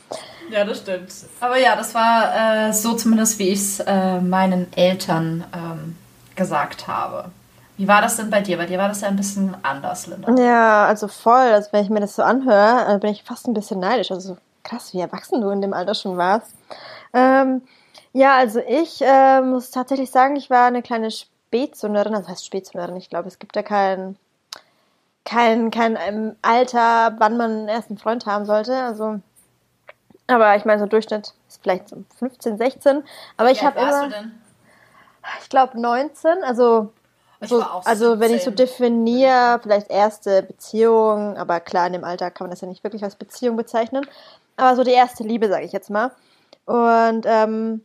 Ja, 0.52 0.64
das 0.66 0.78
stimmt. 0.78 1.10
Aber 1.40 1.58
ja, 1.58 1.74
das 1.76 1.94
war 1.94 2.68
äh, 2.68 2.72
so 2.74 2.92
zumindest, 2.92 3.38
wie 3.38 3.48
ich 3.48 3.58
es 3.58 3.80
äh, 3.80 4.20
meinen 4.20 4.70
Eltern 4.76 5.44
ähm, 5.54 5.96
gesagt 6.36 6.86
habe. 6.86 7.30
Wie 7.78 7.88
war 7.88 8.02
das 8.02 8.16
denn 8.16 8.28
bei 8.28 8.42
dir? 8.42 8.58
Bei 8.58 8.66
dir 8.66 8.78
war 8.78 8.88
das 8.88 9.00
ja 9.00 9.08
ein 9.08 9.16
bisschen 9.16 9.56
anders, 9.62 10.06
Linda. 10.06 10.30
Ja, 10.34 10.84
also 10.84 11.08
voll. 11.08 11.52
Also 11.52 11.70
wenn 11.72 11.82
ich 11.82 11.90
mir 11.90 12.00
das 12.00 12.16
so 12.16 12.22
anhöre, 12.22 12.94
äh, 12.94 12.98
bin 12.98 13.10
ich 13.10 13.24
fast 13.24 13.48
ein 13.48 13.54
bisschen 13.54 13.80
neidisch. 13.80 14.10
Also 14.10 14.36
krass, 14.62 14.92
wie 14.92 15.00
erwachsen 15.00 15.40
du 15.40 15.48
in 15.48 15.62
dem 15.62 15.72
Alter 15.72 15.94
schon 15.94 16.18
warst. 16.18 16.54
Ähm, 17.14 17.62
ja, 18.12 18.36
also 18.36 18.60
ich 18.60 19.00
äh, 19.00 19.40
muss 19.40 19.70
tatsächlich 19.70 20.10
sagen, 20.10 20.36
ich 20.36 20.50
war 20.50 20.66
eine 20.66 20.82
kleine 20.82 21.10
Spätzünderin. 21.10 22.12
Das 22.12 22.28
heißt 22.28 22.44
Spätzünderin. 22.44 22.96
Ich 22.96 23.08
glaube, 23.08 23.28
es 23.28 23.38
gibt 23.38 23.56
ja 23.56 23.62
kein, 23.62 24.16
kein, 25.24 25.70
kein 25.70 25.96
ähm, 26.06 26.36
Alter, 26.42 27.14
wann 27.16 27.38
man 27.38 27.70
einen 27.70 27.98
Freund 27.98 28.26
haben 28.26 28.44
sollte. 28.44 28.76
Also 28.76 29.20
Aber 30.32 30.56
ich 30.56 30.64
meine, 30.64 30.80
so 30.80 30.86
Durchschnitt 30.86 31.34
ist 31.48 31.62
vielleicht 31.62 31.88
so 31.88 32.04
15, 32.18 32.58
16. 32.58 33.04
Aber 33.36 33.50
ich 33.50 33.62
habe 33.62 33.78
immer. 33.78 34.04
Du 34.04 34.10
denn? 34.10 34.32
Ich 35.40 35.48
glaube 35.48 35.80
19. 35.80 36.42
Also 36.42 36.92
so, 37.44 37.60
also 37.62 38.20
wenn 38.20 38.32
ich 38.32 38.44
so 38.44 38.52
definiere, 38.52 39.58
vielleicht 39.62 39.90
erste 39.90 40.42
Beziehung, 40.42 41.36
aber 41.36 41.58
klar, 41.58 41.88
in 41.88 41.92
dem 41.92 42.04
Alter 42.04 42.30
kann 42.30 42.44
man 42.44 42.50
das 42.50 42.60
ja 42.60 42.68
nicht 42.68 42.84
wirklich 42.84 43.02
als 43.02 43.16
Beziehung 43.16 43.56
bezeichnen. 43.56 44.06
Aber 44.56 44.76
so 44.76 44.84
die 44.84 44.92
erste 44.92 45.24
Liebe, 45.24 45.48
sage 45.48 45.64
ich 45.64 45.72
jetzt 45.72 45.90
mal. 45.90 46.12
Und 46.66 47.26
ähm, 47.26 47.84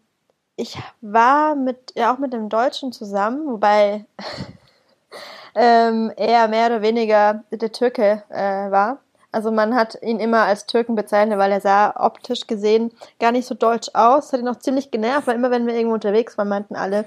ich 0.57 0.77
war 1.01 1.55
mit, 1.55 1.93
ja 1.95 2.13
auch 2.13 2.19
mit 2.19 2.33
dem 2.33 2.49
Deutschen 2.49 2.91
zusammen, 2.91 3.47
wobei 3.47 4.05
ähm, 5.55 6.11
er 6.15 6.47
mehr 6.47 6.67
oder 6.67 6.81
weniger 6.83 7.43
der 7.51 7.71
Türke 7.71 8.23
äh, 8.29 8.69
war. 8.69 8.99
Also 9.31 9.51
man 9.51 9.75
hat 9.75 9.97
ihn 10.01 10.19
immer 10.19 10.43
als 10.43 10.65
Türken 10.65 10.95
bezeichnet, 10.95 11.37
weil 11.37 11.51
er 11.51 11.61
sah 11.61 11.93
optisch 11.97 12.47
gesehen 12.47 12.91
gar 13.19 13.31
nicht 13.31 13.45
so 13.45 13.55
deutsch 13.55 13.89
aus. 13.93 14.31
Hat 14.31 14.39
ihn 14.39 14.47
auch 14.47 14.59
ziemlich 14.59 14.91
genervt, 14.91 15.27
weil 15.27 15.35
immer 15.35 15.51
wenn 15.51 15.67
wir 15.67 15.75
irgendwo 15.75 15.95
unterwegs 15.95 16.37
waren, 16.37 16.47
meinten 16.47 16.75
alle, 16.75 17.05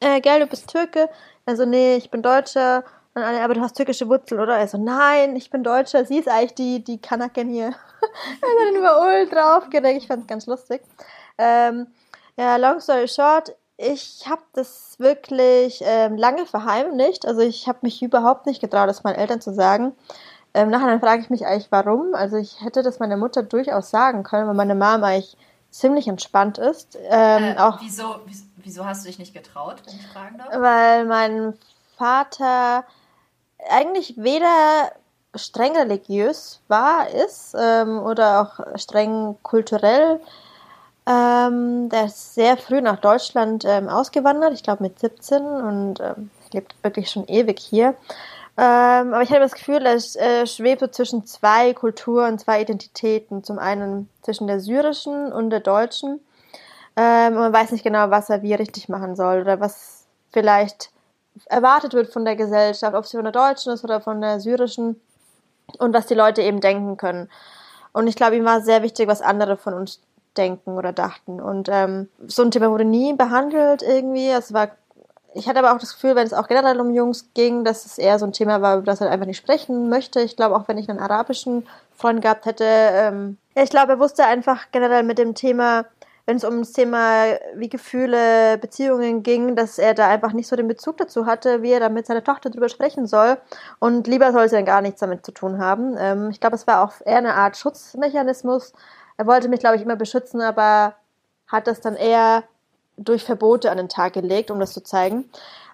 äh, 0.00 0.20
gell, 0.20 0.40
du 0.40 0.46
bist 0.46 0.68
Türke. 0.70 1.08
Also 1.46 1.64
nee, 1.64 1.96
ich 1.96 2.10
bin 2.10 2.22
Deutscher. 2.22 2.84
Und 3.14 3.22
alle, 3.22 3.42
aber 3.42 3.54
du 3.54 3.60
hast 3.60 3.76
türkische 3.76 4.08
Wurzeln, 4.08 4.40
oder? 4.40 4.54
Also 4.54 4.78
nein, 4.78 5.34
ich 5.34 5.50
bin 5.50 5.64
Deutscher. 5.64 6.04
Sie 6.04 6.18
ist 6.18 6.28
eigentlich 6.28 6.54
die, 6.54 6.84
die 6.84 7.00
Kanaken 7.00 7.48
hier. 7.48 7.66
er 8.40 8.48
hat 8.48 8.72
ihn 8.72 8.78
über 8.78 9.00
ultra 9.00 9.56
aufgeregt. 9.56 10.02
Ich 10.02 10.06
fand 10.06 10.22
es 10.22 10.28
ganz 10.28 10.46
lustig. 10.46 10.82
Ähm, 11.38 11.88
ja, 12.36 12.56
long 12.56 12.80
story 12.80 13.08
short, 13.08 13.54
ich 13.76 14.26
habe 14.28 14.42
das 14.52 14.96
wirklich 14.98 15.80
ähm, 15.84 16.16
lange 16.16 16.46
verheimlicht. 16.46 17.26
Also 17.26 17.40
ich 17.40 17.66
habe 17.66 17.78
mich 17.82 18.02
überhaupt 18.02 18.46
nicht 18.46 18.60
getraut, 18.60 18.88
das 18.88 19.04
meinen 19.04 19.16
Eltern 19.16 19.40
zu 19.40 19.54
sagen. 19.54 19.96
Ähm, 20.52 20.70
nachher 20.70 20.98
frage 20.98 21.22
ich 21.22 21.30
mich 21.30 21.46
eigentlich, 21.46 21.70
warum. 21.70 22.14
Also 22.14 22.36
ich 22.36 22.60
hätte 22.62 22.82
das 22.82 22.98
meiner 22.98 23.16
Mutter 23.16 23.42
durchaus 23.42 23.90
sagen 23.90 24.22
können, 24.22 24.48
weil 24.48 24.54
meine 24.54 24.74
Mama 24.74 25.08
eigentlich 25.08 25.36
ziemlich 25.70 26.08
entspannt 26.08 26.58
ist. 26.58 26.98
Ähm, 27.08 27.44
äh, 27.44 27.58
auch 27.58 27.80
wieso, 27.80 28.16
wieso 28.56 28.84
hast 28.84 29.04
du 29.04 29.08
dich 29.08 29.18
nicht 29.18 29.34
getraut, 29.34 29.76
wenn 29.86 29.94
ich 29.94 30.06
fragen 30.08 30.38
darf? 30.38 30.48
Weil 30.60 31.04
mein 31.04 31.54
Vater 31.96 32.84
eigentlich 33.68 34.14
weder 34.16 34.92
streng 35.34 35.76
religiös 35.76 36.60
war, 36.68 37.08
ist 37.10 37.54
ähm, 37.58 38.00
oder 38.00 38.40
auch 38.40 38.78
streng 38.78 39.36
kulturell. 39.42 40.20
Ähm, 41.06 41.88
der 41.88 42.06
ist 42.06 42.34
sehr 42.34 42.56
früh 42.56 42.80
nach 42.80 43.00
Deutschland 43.00 43.64
ähm, 43.64 43.88
ausgewandert, 43.88 44.52
ich 44.52 44.62
glaube 44.62 44.82
mit 44.82 44.98
17 44.98 45.42
und 45.42 46.00
ähm, 46.00 46.30
lebt 46.52 46.74
wirklich 46.82 47.10
schon 47.10 47.26
ewig 47.26 47.58
hier. 47.58 47.94
Ähm, 48.62 49.14
aber 49.14 49.22
ich 49.22 49.30
habe 49.30 49.40
das 49.40 49.54
Gefühl, 49.54 49.86
es 49.86 50.16
äh, 50.16 50.46
schwebt 50.46 50.82
so 50.82 50.86
zwischen 50.86 51.24
zwei 51.24 51.72
Kulturen, 51.72 52.38
zwei 52.38 52.60
Identitäten. 52.60 53.42
Zum 53.42 53.58
einen 53.58 54.10
zwischen 54.20 54.46
der 54.48 54.60
syrischen 54.60 55.32
und 55.32 55.48
der 55.48 55.60
deutschen. 55.60 56.20
Ähm, 56.94 57.34
man 57.36 57.54
weiß 57.54 57.72
nicht 57.72 57.84
genau, 57.84 58.10
was 58.10 58.28
er 58.28 58.42
wie 58.42 58.52
richtig 58.52 58.90
machen 58.90 59.16
soll 59.16 59.40
oder 59.40 59.60
was 59.60 60.04
vielleicht 60.30 60.90
erwartet 61.46 61.94
wird 61.94 62.12
von 62.12 62.26
der 62.26 62.36
Gesellschaft, 62.36 62.94
ob 62.94 63.06
sie 63.06 63.16
von 63.16 63.24
der 63.24 63.32
deutschen 63.32 63.72
ist 63.72 63.82
oder 63.82 64.02
von 64.02 64.20
der 64.20 64.40
syrischen 64.40 65.00
und 65.78 65.94
was 65.94 66.04
die 66.04 66.14
Leute 66.14 66.42
eben 66.42 66.60
denken 66.60 66.98
können. 66.98 67.30
Und 67.92 68.08
ich 68.08 68.16
glaube, 68.16 68.36
ihm 68.36 68.44
war 68.44 68.60
sehr 68.60 68.82
wichtig, 68.82 69.08
was 69.08 69.22
andere 69.22 69.56
von 69.56 69.72
uns 69.72 70.02
denken 70.36 70.76
oder 70.76 70.92
dachten. 70.92 71.40
Und 71.40 71.70
ähm, 71.72 72.10
so 72.26 72.42
ein 72.42 72.50
Thema 72.50 72.70
wurde 72.70 72.84
nie 72.84 73.14
behandelt 73.14 73.80
irgendwie. 73.80 74.28
Es 74.28 74.52
war 74.52 74.68
ich 75.34 75.48
hatte 75.48 75.60
aber 75.60 75.72
auch 75.74 75.78
das 75.78 75.94
Gefühl, 75.94 76.16
wenn 76.16 76.26
es 76.26 76.32
auch 76.32 76.48
generell 76.48 76.80
um 76.80 76.90
Jungs 76.90 77.30
ging, 77.34 77.64
dass 77.64 77.86
es 77.86 77.98
eher 77.98 78.18
so 78.18 78.26
ein 78.26 78.32
Thema 78.32 78.62
war, 78.62 78.76
über 78.76 78.86
das 78.86 79.00
er 79.00 79.10
einfach 79.10 79.26
nicht 79.26 79.36
sprechen 79.36 79.88
möchte. 79.88 80.20
Ich 80.20 80.36
glaube, 80.36 80.56
auch 80.56 80.66
wenn 80.68 80.78
ich 80.78 80.88
einen 80.88 80.98
arabischen 80.98 81.66
Freund 81.96 82.22
gehabt 82.22 82.46
hätte, 82.46 82.64
ähm, 82.64 83.38
ich 83.54 83.70
glaube, 83.70 83.92
er 83.92 83.98
wusste 83.98 84.24
einfach 84.24 84.66
generell 84.72 85.02
mit 85.02 85.18
dem 85.18 85.34
Thema, 85.34 85.84
wenn 86.26 86.36
es 86.36 86.44
um 86.44 86.60
das 86.60 86.72
Thema 86.72 87.24
wie 87.54 87.68
Gefühle, 87.68 88.58
Beziehungen 88.58 89.22
ging, 89.22 89.56
dass 89.56 89.78
er 89.78 89.94
da 89.94 90.08
einfach 90.08 90.32
nicht 90.32 90.46
so 90.46 90.56
den 90.56 90.68
Bezug 90.68 90.96
dazu 90.98 91.26
hatte, 91.26 91.62
wie 91.62 91.72
er 91.72 91.80
da 91.80 91.88
mit 91.88 92.06
seiner 92.06 92.24
Tochter 92.24 92.50
drüber 92.50 92.68
sprechen 92.68 93.06
soll. 93.06 93.36
Und 93.78 94.06
lieber 94.06 94.32
sollte 94.32 94.56
er 94.56 94.62
gar 94.62 94.80
nichts 94.80 95.00
damit 95.00 95.24
zu 95.26 95.32
tun 95.32 95.58
haben. 95.58 95.96
Ähm, 95.98 96.30
ich 96.30 96.40
glaube, 96.40 96.56
es 96.56 96.66
war 96.66 96.84
auch 96.84 96.94
eher 97.04 97.18
eine 97.18 97.34
Art 97.34 97.56
Schutzmechanismus. 97.56 98.72
Er 99.16 99.26
wollte 99.26 99.48
mich, 99.48 99.60
glaube 99.60 99.76
ich, 99.76 99.82
immer 99.82 99.96
beschützen, 99.96 100.40
aber 100.40 100.94
hat 101.46 101.66
das 101.66 101.80
dann 101.80 101.96
eher 101.96 102.44
durch 103.00 103.24
Verbote 103.24 103.70
an 103.70 103.78
den 103.78 103.88
Tag 103.88 104.12
gelegt, 104.12 104.50
um 104.50 104.60
das 104.60 104.72
zu 104.72 104.82
zeigen. 104.82 105.30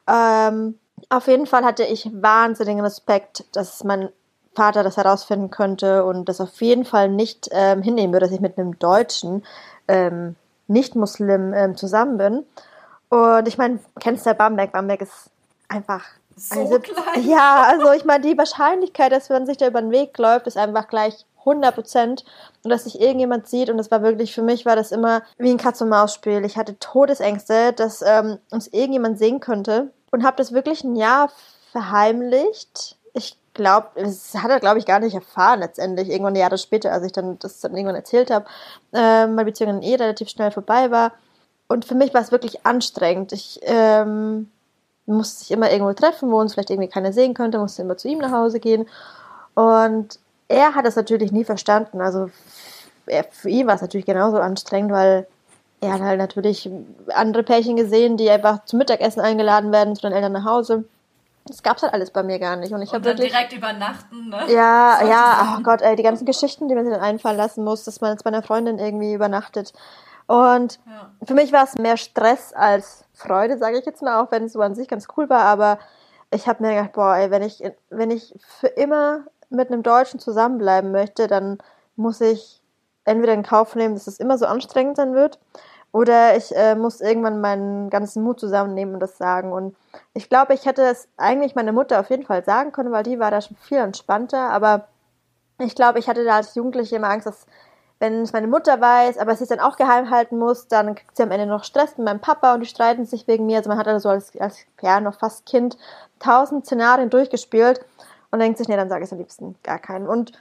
Ähm, 0.08 0.78
auf 1.10 1.26
jeden 1.26 1.46
Fall 1.46 1.64
hatte 1.64 1.84
ich 1.84 2.10
wahnsinnigen 2.12 2.80
Respekt, 2.80 3.44
dass 3.52 3.84
mein 3.84 4.08
Vater 4.54 4.82
das 4.82 4.96
herausfinden 4.96 5.50
könnte 5.50 6.04
und 6.04 6.28
das 6.28 6.40
auf 6.40 6.60
jeden 6.62 6.84
Fall 6.84 7.10
nicht 7.10 7.48
ähm, 7.52 7.82
hinnehmen 7.82 8.12
würde, 8.12 8.26
dass 8.26 8.34
ich 8.34 8.40
mit 8.40 8.58
einem 8.58 8.78
Deutschen 8.78 9.44
ähm, 9.86 10.36
Nicht-Muslim 10.66 11.52
ähm, 11.52 11.76
zusammen 11.76 12.16
bin. 12.16 12.44
Und 13.08 13.46
ich 13.46 13.58
meine, 13.58 13.78
kennst 14.00 14.24
du 14.24 14.30
ja 14.30 14.34
Bamberg? 14.34 14.72
Bamberg 14.72 15.02
ist 15.02 15.30
einfach 15.68 16.04
so 16.36 16.78
klein. 16.78 17.26
Ja, 17.26 17.64
also 17.68 17.92
ich 17.92 18.04
meine, 18.04 18.26
die 18.26 18.36
Wahrscheinlichkeit, 18.36 19.10
dass 19.10 19.30
man 19.30 19.46
sich 19.46 19.56
da 19.56 19.66
über 19.66 19.80
den 19.80 19.90
Weg 19.90 20.16
läuft, 20.18 20.46
ist 20.46 20.58
einfach 20.58 20.86
gleich 20.88 21.24
100 21.40 21.74
Prozent 21.74 22.24
und 22.62 22.70
dass 22.70 22.84
sich 22.84 23.00
irgendjemand 23.00 23.48
sieht 23.48 23.70
und 23.70 23.78
das 23.78 23.90
war 23.90 24.02
wirklich 24.02 24.34
für 24.34 24.42
mich 24.42 24.66
war 24.66 24.76
das 24.76 24.92
immer 24.92 25.22
wie 25.38 25.50
ein 25.50 25.58
Katz-und-Maus-Spiel. 25.58 26.44
Ich 26.44 26.56
hatte 26.56 26.78
Todesängste, 26.78 27.72
dass 27.72 28.02
ähm, 28.02 28.38
uns 28.50 28.66
irgendjemand 28.68 29.18
sehen 29.18 29.40
könnte 29.40 29.92
und 30.10 30.24
habe 30.24 30.36
das 30.36 30.52
wirklich 30.52 30.84
ein 30.84 30.96
Jahr 30.96 31.30
verheimlicht. 31.72 32.96
Ich 33.14 33.38
glaube, 33.54 33.88
das 33.94 34.34
hat 34.34 34.50
er 34.50 34.60
glaube 34.60 34.78
ich 34.78 34.86
gar 34.86 34.98
nicht 34.98 35.14
erfahren 35.14 35.60
letztendlich 35.60 36.10
irgendwann 36.10 36.34
Jahre 36.34 36.58
später, 36.58 36.92
als 36.92 37.04
ich 37.04 37.12
dann 37.12 37.38
das 37.38 37.60
dann 37.60 37.76
irgendwann 37.76 37.96
erzählt 37.96 38.30
habe, 38.30 38.46
äh, 38.92 39.26
meine 39.26 39.46
Beziehung 39.46 39.70
dann 39.70 39.82
eh 39.82 39.94
relativ 39.94 40.28
schnell 40.28 40.50
vorbei 40.50 40.90
war. 40.90 41.12
Und 41.68 41.84
für 41.84 41.94
mich 41.94 42.12
war 42.12 42.20
es 42.20 42.32
wirklich 42.32 42.66
anstrengend. 42.66 43.32
Ich 43.32 43.60
ähm, 43.62 44.50
musste 45.06 45.40
sich 45.40 45.50
immer 45.50 45.70
irgendwo 45.70 45.92
treffen, 45.92 46.30
wo 46.30 46.40
uns 46.40 46.54
vielleicht 46.54 46.70
irgendwie 46.70 46.88
keiner 46.88 47.12
sehen 47.12 47.34
könnte, 47.34 47.58
musste 47.58 47.82
immer 47.82 47.96
zu 47.96 48.08
ihm 48.08 48.18
nach 48.18 48.32
Hause 48.32 48.60
gehen. 48.60 48.88
Und 49.54 50.18
er 50.48 50.74
hat 50.74 50.84
es 50.84 50.96
natürlich 50.96 51.32
nie 51.32 51.44
verstanden. 51.44 52.00
Also 52.00 52.30
er, 53.06 53.24
für 53.24 53.48
ihn 53.48 53.66
war 53.66 53.76
es 53.76 53.80
natürlich 53.82 54.06
genauso 54.06 54.38
anstrengend, 54.38 54.92
weil 54.92 55.26
er 55.80 55.92
hat 55.92 56.00
halt 56.00 56.18
natürlich 56.18 56.70
andere 57.14 57.42
Pärchen 57.42 57.76
gesehen, 57.76 58.16
die 58.16 58.30
einfach 58.30 58.64
zum 58.64 58.78
Mittagessen 58.78 59.20
eingeladen 59.20 59.72
werden, 59.72 59.94
zu 59.94 60.02
den 60.02 60.12
Eltern 60.12 60.32
nach 60.32 60.44
Hause. 60.44 60.84
Das 61.46 61.62
gab's 61.62 61.82
halt 61.82 61.92
alles 61.94 62.10
bei 62.10 62.22
mir 62.24 62.38
gar 62.40 62.56
nicht. 62.56 62.72
Und 62.72 62.82
ich 62.82 62.92
habe 62.92 63.04
wirklich 63.04 63.30
direkt 63.30 63.52
übernachten, 63.52 64.30
ne? 64.30 64.52
Ja, 64.52 65.04
ja, 65.06 65.56
oh 65.56 65.62
Gott, 65.62 65.80
ey, 65.80 65.94
die 65.94 66.02
ganzen 66.02 66.24
Geschichten, 66.24 66.68
die 66.68 66.74
man 66.74 66.84
sich 66.84 66.92
dann 66.92 67.02
einfallen 67.02 67.36
lassen 67.36 67.62
muss, 67.62 67.84
dass 67.84 68.00
man 68.00 68.12
jetzt 68.12 68.24
bei 68.24 68.28
einer 68.28 68.42
Freundin 68.42 68.78
irgendwie 68.78 69.12
übernachtet. 69.12 69.72
Und 70.26 70.80
ja. 70.86 71.12
für 71.24 71.34
mich 71.34 71.52
war 71.52 71.64
es 71.64 71.76
mehr 71.76 71.96
Stress 71.96 72.52
als 72.52 73.04
Freude, 73.14 73.58
sage 73.58 73.78
ich 73.78 73.86
jetzt 73.86 74.02
mal, 74.02 74.20
auch 74.22 74.30
wenn 74.30 74.44
es 74.44 74.52
so 74.52 74.60
an 74.60 74.74
sich 74.74 74.88
ganz 74.88 75.06
cool 75.16 75.30
war, 75.30 75.42
aber 75.42 75.78
ich 76.30 76.48
habe 76.48 76.62
mir 76.62 76.74
gedacht, 76.74 76.92
boah, 76.92 77.16
ey, 77.16 77.30
wenn 77.30 77.42
ich, 77.42 77.62
wenn 77.90 78.10
ich 78.10 78.34
für 78.58 78.66
immer 78.66 79.26
mit 79.48 79.70
einem 79.70 79.84
Deutschen 79.84 80.18
zusammenbleiben 80.18 80.90
möchte, 80.90 81.28
dann 81.28 81.58
muss 81.94 82.20
ich 82.20 82.60
entweder 83.04 83.32
in 83.32 83.44
Kauf 83.44 83.76
nehmen, 83.76 83.94
dass 83.94 84.08
es 84.08 84.18
immer 84.18 84.36
so 84.36 84.46
anstrengend 84.46 84.96
sein 84.96 85.14
wird, 85.14 85.38
oder 85.96 86.36
ich 86.36 86.54
äh, 86.54 86.74
muss 86.74 87.00
irgendwann 87.00 87.40
meinen 87.40 87.88
ganzen 87.88 88.22
Mut 88.22 88.38
zusammennehmen 88.38 88.92
und 88.92 89.00
das 89.00 89.16
sagen. 89.16 89.50
Und 89.50 89.74
ich 90.12 90.28
glaube, 90.28 90.52
ich 90.52 90.66
hätte 90.66 90.82
es 90.82 91.08
eigentlich 91.16 91.54
meiner 91.54 91.72
Mutter 91.72 92.00
auf 92.00 92.10
jeden 92.10 92.24
Fall 92.24 92.44
sagen 92.44 92.70
können, 92.72 92.92
weil 92.92 93.02
die 93.02 93.18
war 93.18 93.30
da 93.30 93.40
schon 93.40 93.56
viel 93.56 93.78
entspannter. 93.78 94.50
Aber 94.50 94.88
ich 95.58 95.74
glaube, 95.74 95.98
ich 95.98 96.06
hatte 96.06 96.22
da 96.22 96.36
als 96.36 96.54
Jugendliche 96.54 96.96
immer 96.96 97.08
Angst, 97.08 97.26
dass 97.26 97.46
wenn 97.98 98.22
es 98.22 98.32
meine 98.32 98.46
Mutter 98.46 98.80
weiß, 98.80 99.18
aber 99.18 99.34
sie 99.34 99.44
es 99.44 99.48
dann 99.48 99.60
auch 99.60 99.76
geheim 99.76 100.10
halten 100.10 100.38
muss, 100.38 100.68
dann 100.68 100.94
kriegt 100.94 101.16
sie 101.16 101.22
am 101.22 101.30
Ende 101.30 101.46
noch 101.46 101.64
Stress 101.64 101.96
mit 101.96 102.04
meinem 102.04 102.20
Papa 102.20 102.54
und 102.54 102.60
die 102.60 102.66
streiten 102.66 103.06
sich 103.06 103.26
wegen 103.26 103.46
mir. 103.46 103.58
Also 103.58 103.70
man 103.70 103.78
hat 103.78 103.88
also 103.88 104.10
als, 104.10 104.36
als 104.38 104.58
ja, 104.82 105.00
noch 105.00 105.18
fast 105.18 105.46
Kind 105.46 105.78
tausend 106.18 106.66
Szenarien 106.66 107.08
durchgespielt 107.08 107.80
und 108.30 108.40
denkt 108.40 108.58
sich, 108.58 108.68
nee, 108.68 108.76
dann 108.76 108.88
sage 108.88 109.02
ich 109.02 109.08
es 109.08 109.12
am 109.12 109.18
liebsten 109.18 109.56
gar 109.62 109.78
keinen. 109.78 110.06
Und 110.06 110.32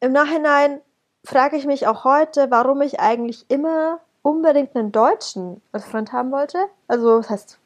im 0.00 0.12
Nachhinein 0.12 0.80
frage 1.24 1.56
ich 1.56 1.66
mich 1.66 1.86
auch 1.86 2.04
heute, 2.04 2.50
warum 2.50 2.82
ich 2.82 3.00
eigentlich 3.00 3.46
immer 3.48 4.00
unbedingt 4.22 4.74
einen 4.74 4.90
Deutschen 4.90 5.62
als 5.72 5.84
Freund 5.84 6.12
haben 6.12 6.32
wollte. 6.32 6.58
Also, 6.88 7.18
das 7.18 7.30
heißt, 7.30 7.58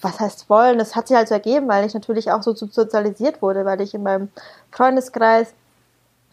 was 0.00 0.20
heißt 0.20 0.50
wollen? 0.50 0.78
Das 0.78 0.94
hat 0.96 1.08
sich 1.08 1.16
halt 1.16 1.28
so 1.28 1.34
ergeben, 1.34 1.68
weil 1.68 1.86
ich 1.86 1.94
natürlich 1.94 2.30
auch 2.30 2.42
so 2.42 2.54
sozialisiert 2.54 3.42
wurde, 3.42 3.64
weil 3.64 3.80
ich 3.80 3.94
in 3.94 4.02
meinem 4.02 4.30
Freundeskreis 4.70 5.54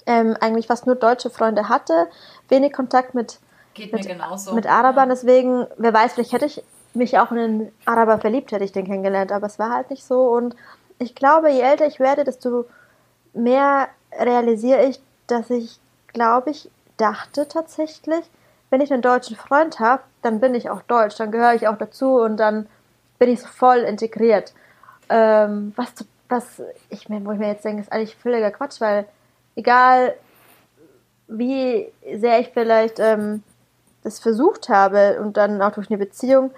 ähm, 0.05 0.35
eigentlich 0.39 0.67
fast 0.67 0.85
nur 0.85 0.95
deutsche 0.95 1.29
Freunde 1.29 1.69
hatte, 1.69 2.07
wenig 2.47 2.73
Kontakt 2.73 3.13
mit, 3.13 3.39
Geht 3.73 3.93
mit, 3.93 4.07
mit 4.53 4.67
Arabern. 4.67 5.09
Ja. 5.09 5.15
Deswegen, 5.15 5.67
wer 5.77 5.93
weiß, 5.93 6.13
vielleicht 6.13 6.33
hätte 6.33 6.45
ich 6.45 6.63
mich 6.93 7.19
auch 7.19 7.31
in 7.31 7.37
einen 7.37 7.71
Araber 7.85 8.19
verliebt, 8.19 8.51
hätte 8.51 8.63
ich 8.63 8.71
den 8.71 8.85
kennengelernt, 8.85 9.31
aber 9.31 9.47
es 9.47 9.59
war 9.59 9.71
halt 9.71 9.89
nicht 9.89 10.03
so. 10.03 10.21
Und 10.29 10.55
ich 10.97 11.15
glaube, 11.15 11.51
je 11.51 11.61
älter 11.61 11.85
ich 11.85 11.99
werde, 11.99 12.23
desto 12.23 12.65
mehr 13.33 13.87
realisiere 14.17 14.85
ich, 14.85 14.99
dass 15.27 15.49
ich, 15.49 15.79
glaube 16.07 16.51
ich, 16.51 16.69
dachte 16.97 17.47
tatsächlich, 17.47 18.25
wenn 18.69 18.81
ich 18.81 18.91
einen 18.91 19.01
deutschen 19.01 19.35
Freund 19.35 19.79
habe, 19.79 20.03
dann 20.21 20.39
bin 20.39 20.53
ich 20.53 20.69
auch 20.69 20.81
deutsch, 20.83 21.17
dann 21.17 21.31
gehöre 21.31 21.53
ich 21.53 21.67
auch 21.67 21.77
dazu 21.77 22.19
und 22.19 22.37
dann 22.37 22.67
bin 23.17 23.29
ich 23.29 23.41
so 23.41 23.47
voll 23.47 23.79
integriert. 23.79 24.53
Ähm, 25.09 25.73
was, 25.75 25.93
was 26.27 26.61
ich 26.89 27.09
mir, 27.09 27.23
wo 27.25 27.31
ich 27.31 27.39
mir 27.39 27.47
jetzt 27.47 27.65
denke, 27.65 27.81
ist 27.81 27.91
eigentlich 27.91 28.15
völliger 28.15 28.51
Quatsch, 28.51 28.79
weil 28.81 29.05
egal 29.55 30.15
wie 31.27 31.91
sehr 32.15 32.39
ich 32.39 32.49
vielleicht 32.49 32.99
ähm, 32.99 33.43
das 34.03 34.19
versucht 34.19 34.69
habe 34.69 35.19
und 35.21 35.37
dann 35.37 35.61
auch 35.61 35.71
durch 35.71 35.89
eine 35.89 35.97
Beziehung, 35.97 36.51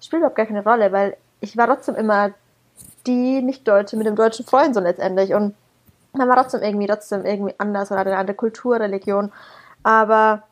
spielt 0.00 0.20
überhaupt 0.20 0.36
gar 0.36 0.46
keine 0.46 0.64
Rolle, 0.64 0.92
weil 0.92 1.16
ich 1.40 1.56
war 1.56 1.66
trotzdem 1.66 1.94
immer 1.96 2.30
die 3.06 3.42
Nicht-Deutsche 3.42 3.96
mit 3.96 4.06
dem 4.06 4.16
deutschen 4.16 4.46
Freund 4.46 4.74
so 4.74 4.80
letztendlich 4.80 5.34
und 5.34 5.54
man 6.12 6.28
war 6.28 6.36
trotzdem 6.36 6.62
irgendwie, 6.62 6.86
trotzdem 6.86 7.24
irgendwie 7.24 7.54
anders 7.58 7.90
oder 7.90 8.00
eine 8.00 8.16
andere 8.16 8.36
Kultur, 8.36 8.80
Religion. 8.80 9.32
Aber 9.82 10.42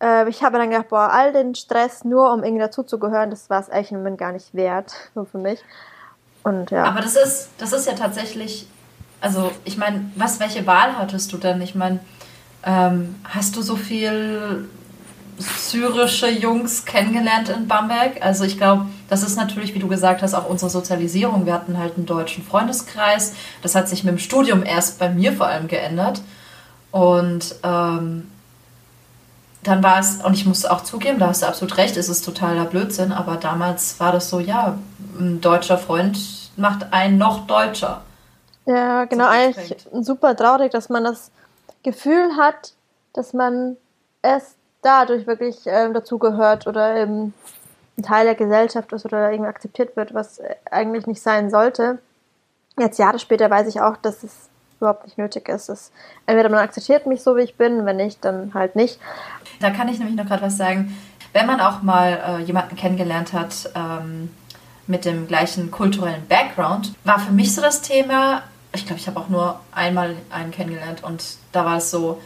äh, 0.00 0.28
ich 0.28 0.42
habe 0.42 0.58
dann 0.58 0.70
gedacht, 0.70 0.88
boah, 0.88 1.10
all 1.12 1.32
den 1.32 1.54
Stress 1.54 2.04
nur 2.04 2.32
um 2.32 2.44
irgendwie 2.44 2.62
dazuzugehören, 2.62 3.30
das 3.30 3.50
war 3.50 3.60
es 3.60 3.70
eigentlich 3.70 3.92
im 3.92 3.98
Moment 3.98 4.18
gar 4.18 4.32
nicht 4.32 4.54
wert, 4.54 4.92
so 5.14 5.24
für 5.24 5.38
mich. 5.38 5.62
Und 6.42 6.70
ja. 6.70 6.84
Aber 6.84 7.00
das 7.00 7.16
ist, 7.16 7.50
das 7.58 7.72
ist 7.72 7.86
ja 7.86 7.94
tatsächlich, 7.94 8.68
also 9.20 9.50
ich 9.64 9.76
meine, 9.76 10.10
was, 10.16 10.40
welche 10.40 10.66
Wahl 10.66 10.96
hattest 10.96 11.32
du 11.32 11.36
denn? 11.36 11.60
Ich 11.60 11.74
meine, 11.74 12.00
ähm, 12.64 13.16
hast 13.24 13.56
du 13.56 13.62
so 13.62 13.76
viel 13.76 14.68
syrische 15.38 16.28
Jungs 16.28 16.84
kennengelernt 16.84 17.48
in 17.48 17.66
Bamberg? 17.66 18.22
Also 18.22 18.44
ich 18.44 18.58
glaube, 18.58 18.86
das 19.08 19.22
ist 19.22 19.36
natürlich, 19.36 19.74
wie 19.74 19.78
du 19.78 19.88
gesagt 19.88 20.22
hast, 20.22 20.34
auch 20.34 20.48
unsere 20.48 20.70
Sozialisierung. 20.70 21.46
Wir 21.46 21.54
hatten 21.54 21.78
halt 21.78 21.96
einen 21.96 22.06
deutschen 22.06 22.44
Freundeskreis. 22.44 23.34
Das 23.62 23.74
hat 23.74 23.88
sich 23.88 24.04
mit 24.04 24.12
dem 24.12 24.18
Studium 24.18 24.64
erst 24.64 24.98
bei 24.98 25.08
mir 25.08 25.32
vor 25.32 25.46
allem 25.46 25.68
geändert. 25.68 26.22
Und 26.90 27.54
ähm, 27.62 28.28
dann 29.62 29.82
war 29.82 29.98
es, 29.98 30.16
und 30.16 30.34
ich 30.34 30.46
muss 30.46 30.64
auch 30.64 30.82
zugeben, 30.82 31.18
da 31.18 31.28
hast 31.28 31.42
du 31.42 31.46
absolut 31.46 31.76
recht, 31.76 31.96
es 31.96 32.08
ist 32.08 32.24
totaler 32.24 32.64
Blödsinn, 32.64 33.12
aber 33.12 33.36
damals 33.36 34.00
war 34.00 34.10
das 34.10 34.30
so, 34.30 34.40
ja, 34.40 34.78
ein 35.18 35.40
deutscher 35.40 35.76
Freund 35.76 36.18
macht 36.56 36.92
einen 36.92 37.18
noch 37.18 37.46
deutscher. 37.46 38.02
Ja, 38.70 39.04
genau, 39.06 39.26
eigentlich 39.26 39.76
super 39.92 40.36
traurig, 40.36 40.70
dass 40.70 40.88
man 40.88 41.02
das 41.02 41.32
Gefühl 41.82 42.36
hat, 42.36 42.74
dass 43.12 43.32
man 43.32 43.76
erst 44.22 44.54
dadurch 44.82 45.26
wirklich 45.26 45.62
ähm, 45.66 45.92
dazugehört 45.92 46.68
oder 46.68 46.94
ähm, 46.94 47.32
ein 47.98 48.02
Teil 48.04 48.26
der 48.26 48.36
Gesellschaft 48.36 48.92
ist 48.92 49.04
oder 49.04 49.32
irgendwie 49.32 49.48
akzeptiert 49.48 49.96
wird, 49.96 50.14
was 50.14 50.40
eigentlich 50.70 51.08
nicht 51.08 51.20
sein 51.20 51.50
sollte. 51.50 51.98
Jetzt 52.78 53.00
Jahre 53.00 53.18
später 53.18 53.50
weiß 53.50 53.66
ich 53.66 53.80
auch, 53.80 53.96
dass 53.96 54.22
es 54.22 54.48
überhaupt 54.78 55.04
nicht 55.04 55.18
nötig 55.18 55.48
ist. 55.48 55.68
Es, 55.68 55.90
entweder 56.26 56.48
man 56.48 56.60
akzeptiert 56.60 57.06
mich 57.06 57.22
so, 57.22 57.36
wie 57.36 57.42
ich 57.42 57.56
bin, 57.56 57.84
wenn 57.86 57.96
nicht, 57.96 58.24
dann 58.24 58.54
halt 58.54 58.76
nicht. 58.76 59.00
Da 59.58 59.70
kann 59.70 59.88
ich 59.88 59.98
nämlich 59.98 60.16
noch 60.16 60.26
gerade 60.26 60.42
was 60.42 60.56
sagen. 60.56 60.96
Wenn 61.32 61.46
man 61.46 61.60
auch 61.60 61.82
mal 61.82 62.38
äh, 62.38 62.42
jemanden 62.42 62.76
kennengelernt 62.76 63.32
hat 63.32 63.70
ähm, 63.74 64.30
mit 64.86 65.04
dem 65.04 65.26
gleichen 65.26 65.72
kulturellen 65.72 66.26
Background, 66.28 66.92
war 67.02 67.18
für 67.18 67.32
mich 67.32 67.52
so 67.52 67.60
das 67.60 67.82
Thema, 67.82 68.42
ich 68.72 68.86
glaube, 68.86 69.00
ich 69.00 69.06
habe 69.06 69.18
auch 69.18 69.28
nur 69.28 69.60
einmal 69.72 70.16
einen 70.30 70.50
kennengelernt 70.50 71.02
und 71.02 71.24
da 71.52 71.64
war 71.64 71.78
es 71.78 71.90
so, 71.90 72.20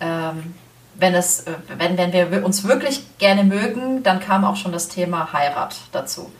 ähm, 0.00 0.54
wenn, 0.94 1.14
es, 1.14 1.40
äh, 1.40 1.54
wenn, 1.76 1.96
wenn 1.96 2.12
wir 2.12 2.44
uns 2.44 2.64
wirklich 2.64 3.18
gerne 3.18 3.44
mögen, 3.44 4.02
dann 4.02 4.20
kam 4.20 4.44
auch 4.44 4.56
schon 4.56 4.72
das 4.72 4.88
Thema 4.88 5.32
Heirat 5.32 5.76
dazu. 5.92 6.30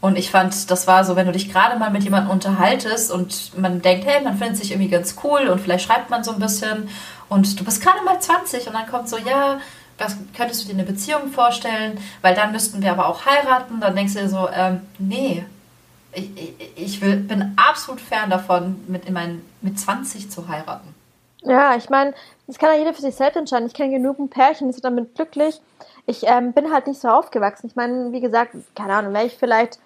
Und 0.00 0.16
ich 0.16 0.30
fand, 0.30 0.70
das 0.70 0.86
war 0.86 1.04
so, 1.04 1.16
wenn 1.16 1.26
du 1.26 1.32
dich 1.32 1.50
gerade 1.52 1.76
mal 1.78 1.90
mit 1.90 2.04
jemandem 2.04 2.30
unterhaltest 2.30 3.10
und 3.10 3.58
man 3.58 3.82
denkt, 3.82 4.06
hey, 4.06 4.22
man 4.22 4.38
findet 4.38 4.58
sich 4.58 4.70
irgendwie 4.70 4.90
ganz 4.90 5.16
cool 5.24 5.48
und 5.48 5.60
vielleicht 5.60 5.86
schreibt 5.86 6.08
man 6.10 6.22
so 6.22 6.32
ein 6.32 6.38
bisschen 6.38 6.88
und 7.28 7.58
du 7.58 7.64
bist 7.64 7.82
gerade 7.82 8.04
mal 8.04 8.20
20 8.20 8.68
und 8.68 8.74
dann 8.74 8.86
kommt 8.86 9.08
so, 9.08 9.18
ja, 9.18 9.58
was 9.98 10.16
könntest 10.36 10.62
du 10.62 10.68
dir 10.68 10.74
eine 10.74 10.84
Beziehung 10.84 11.32
vorstellen? 11.32 11.98
Weil 12.22 12.36
dann 12.36 12.52
müssten 12.52 12.80
wir 12.82 12.92
aber 12.92 13.08
auch 13.08 13.26
heiraten. 13.26 13.80
Dann 13.80 13.96
denkst 13.96 14.14
du 14.14 14.20
dir 14.20 14.28
so, 14.28 14.48
ähm, 14.54 14.82
nee, 14.98 15.44
ich, 16.12 16.54
ich, 16.76 17.02
will, 17.02 17.16
bin 17.16 17.54
absolut 17.56 18.00
fern 18.00 18.30
davon, 18.30 18.84
mit, 18.88 19.06
in 19.06 19.14
mein, 19.14 19.42
mit 19.60 19.78
20 19.78 20.30
zu 20.30 20.48
heiraten. 20.48 20.94
Ja, 21.42 21.76
ich 21.76 21.88
meine, 21.88 22.14
das 22.46 22.58
kann 22.58 22.72
ja 22.72 22.78
jeder 22.78 22.94
für 22.94 23.02
sich 23.02 23.14
selbst 23.14 23.36
entscheiden. 23.36 23.66
Ich 23.66 23.74
kenne 23.74 23.92
genug 23.92 24.16
Pärchen, 24.30 24.68
die 24.68 24.72
sind 24.72 24.84
damit 24.84 25.14
glücklich. 25.14 25.60
Ich 26.06 26.24
ähm, 26.26 26.52
bin 26.52 26.72
halt 26.72 26.86
nicht 26.86 27.00
so 27.00 27.08
aufgewachsen. 27.08 27.66
Ich 27.66 27.76
meine, 27.76 28.12
wie 28.12 28.20
gesagt, 28.20 28.56
keine 28.74 28.94
Ahnung, 28.94 29.12
wäre 29.12 29.26
ich 29.26 29.36
vielleicht 29.36 29.78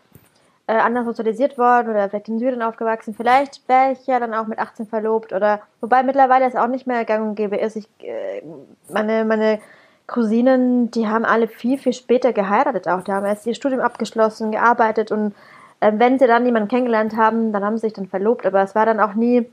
äh, 0.67 0.75
anders 0.75 1.05
sozialisiert 1.05 1.59
worden 1.59 1.91
oder 1.91 2.09
vielleicht 2.09 2.29
in 2.29 2.39
Syrien 2.39 2.63
aufgewachsen. 2.63 3.15
Vielleicht 3.15 3.69
wäre 3.69 3.93
ich 3.93 4.07
ja 4.07 4.21
dann 4.21 4.33
auch 4.33 4.47
mit 4.47 4.59
18 4.59 4.87
verlobt 4.87 5.33
oder 5.33 5.61
wobei 5.81 6.03
mittlerweile 6.03 6.47
es 6.47 6.57
auch 6.57 6.69
nicht 6.69 6.87
mehr 6.87 7.05
gang 7.05 7.29
und 7.29 7.35
gäbe 7.35 7.57
ist. 7.57 7.77
Ich, 7.77 7.89
äh, 8.01 8.43
meine, 8.89 9.25
meine 9.25 9.61
Cousinen, 10.07 10.91
die 10.91 11.09
haben 11.09 11.25
alle 11.25 11.49
viel, 11.49 11.79
viel 11.79 11.93
später 11.93 12.33
geheiratet 12.33 12.89
auch. 12.89 13.03
Die 13.03 13.13
haben 13.13 13.27
erst 13.27 13.47
ihr 13.47 13.55
Studium 13.55 13.81
abgeschlossen, 13.81 14.53
gearbeitet 14.53 15.11
und 15.11 15.35
äh, 15.83 15.93
wenn 15.97 16.19
sie 16.19 16.29
dann 16.29 16.47
jemanden 16.47 16.69
kennengelernt 16.69 17.17
haben, 17.17 17.53
dann 17.53 17.65
haben 17.65 17.77
sie 17.77 17.89
sich 17.89 17.93
dann 17.93 18.07
verlobt. 18.07 18.47
Aber 18.47 18.63
es 18.63 18.75
war 18.77 18.87
dann 18.87 19.01
auch 19.01 19.15
nie, 19.15 19.51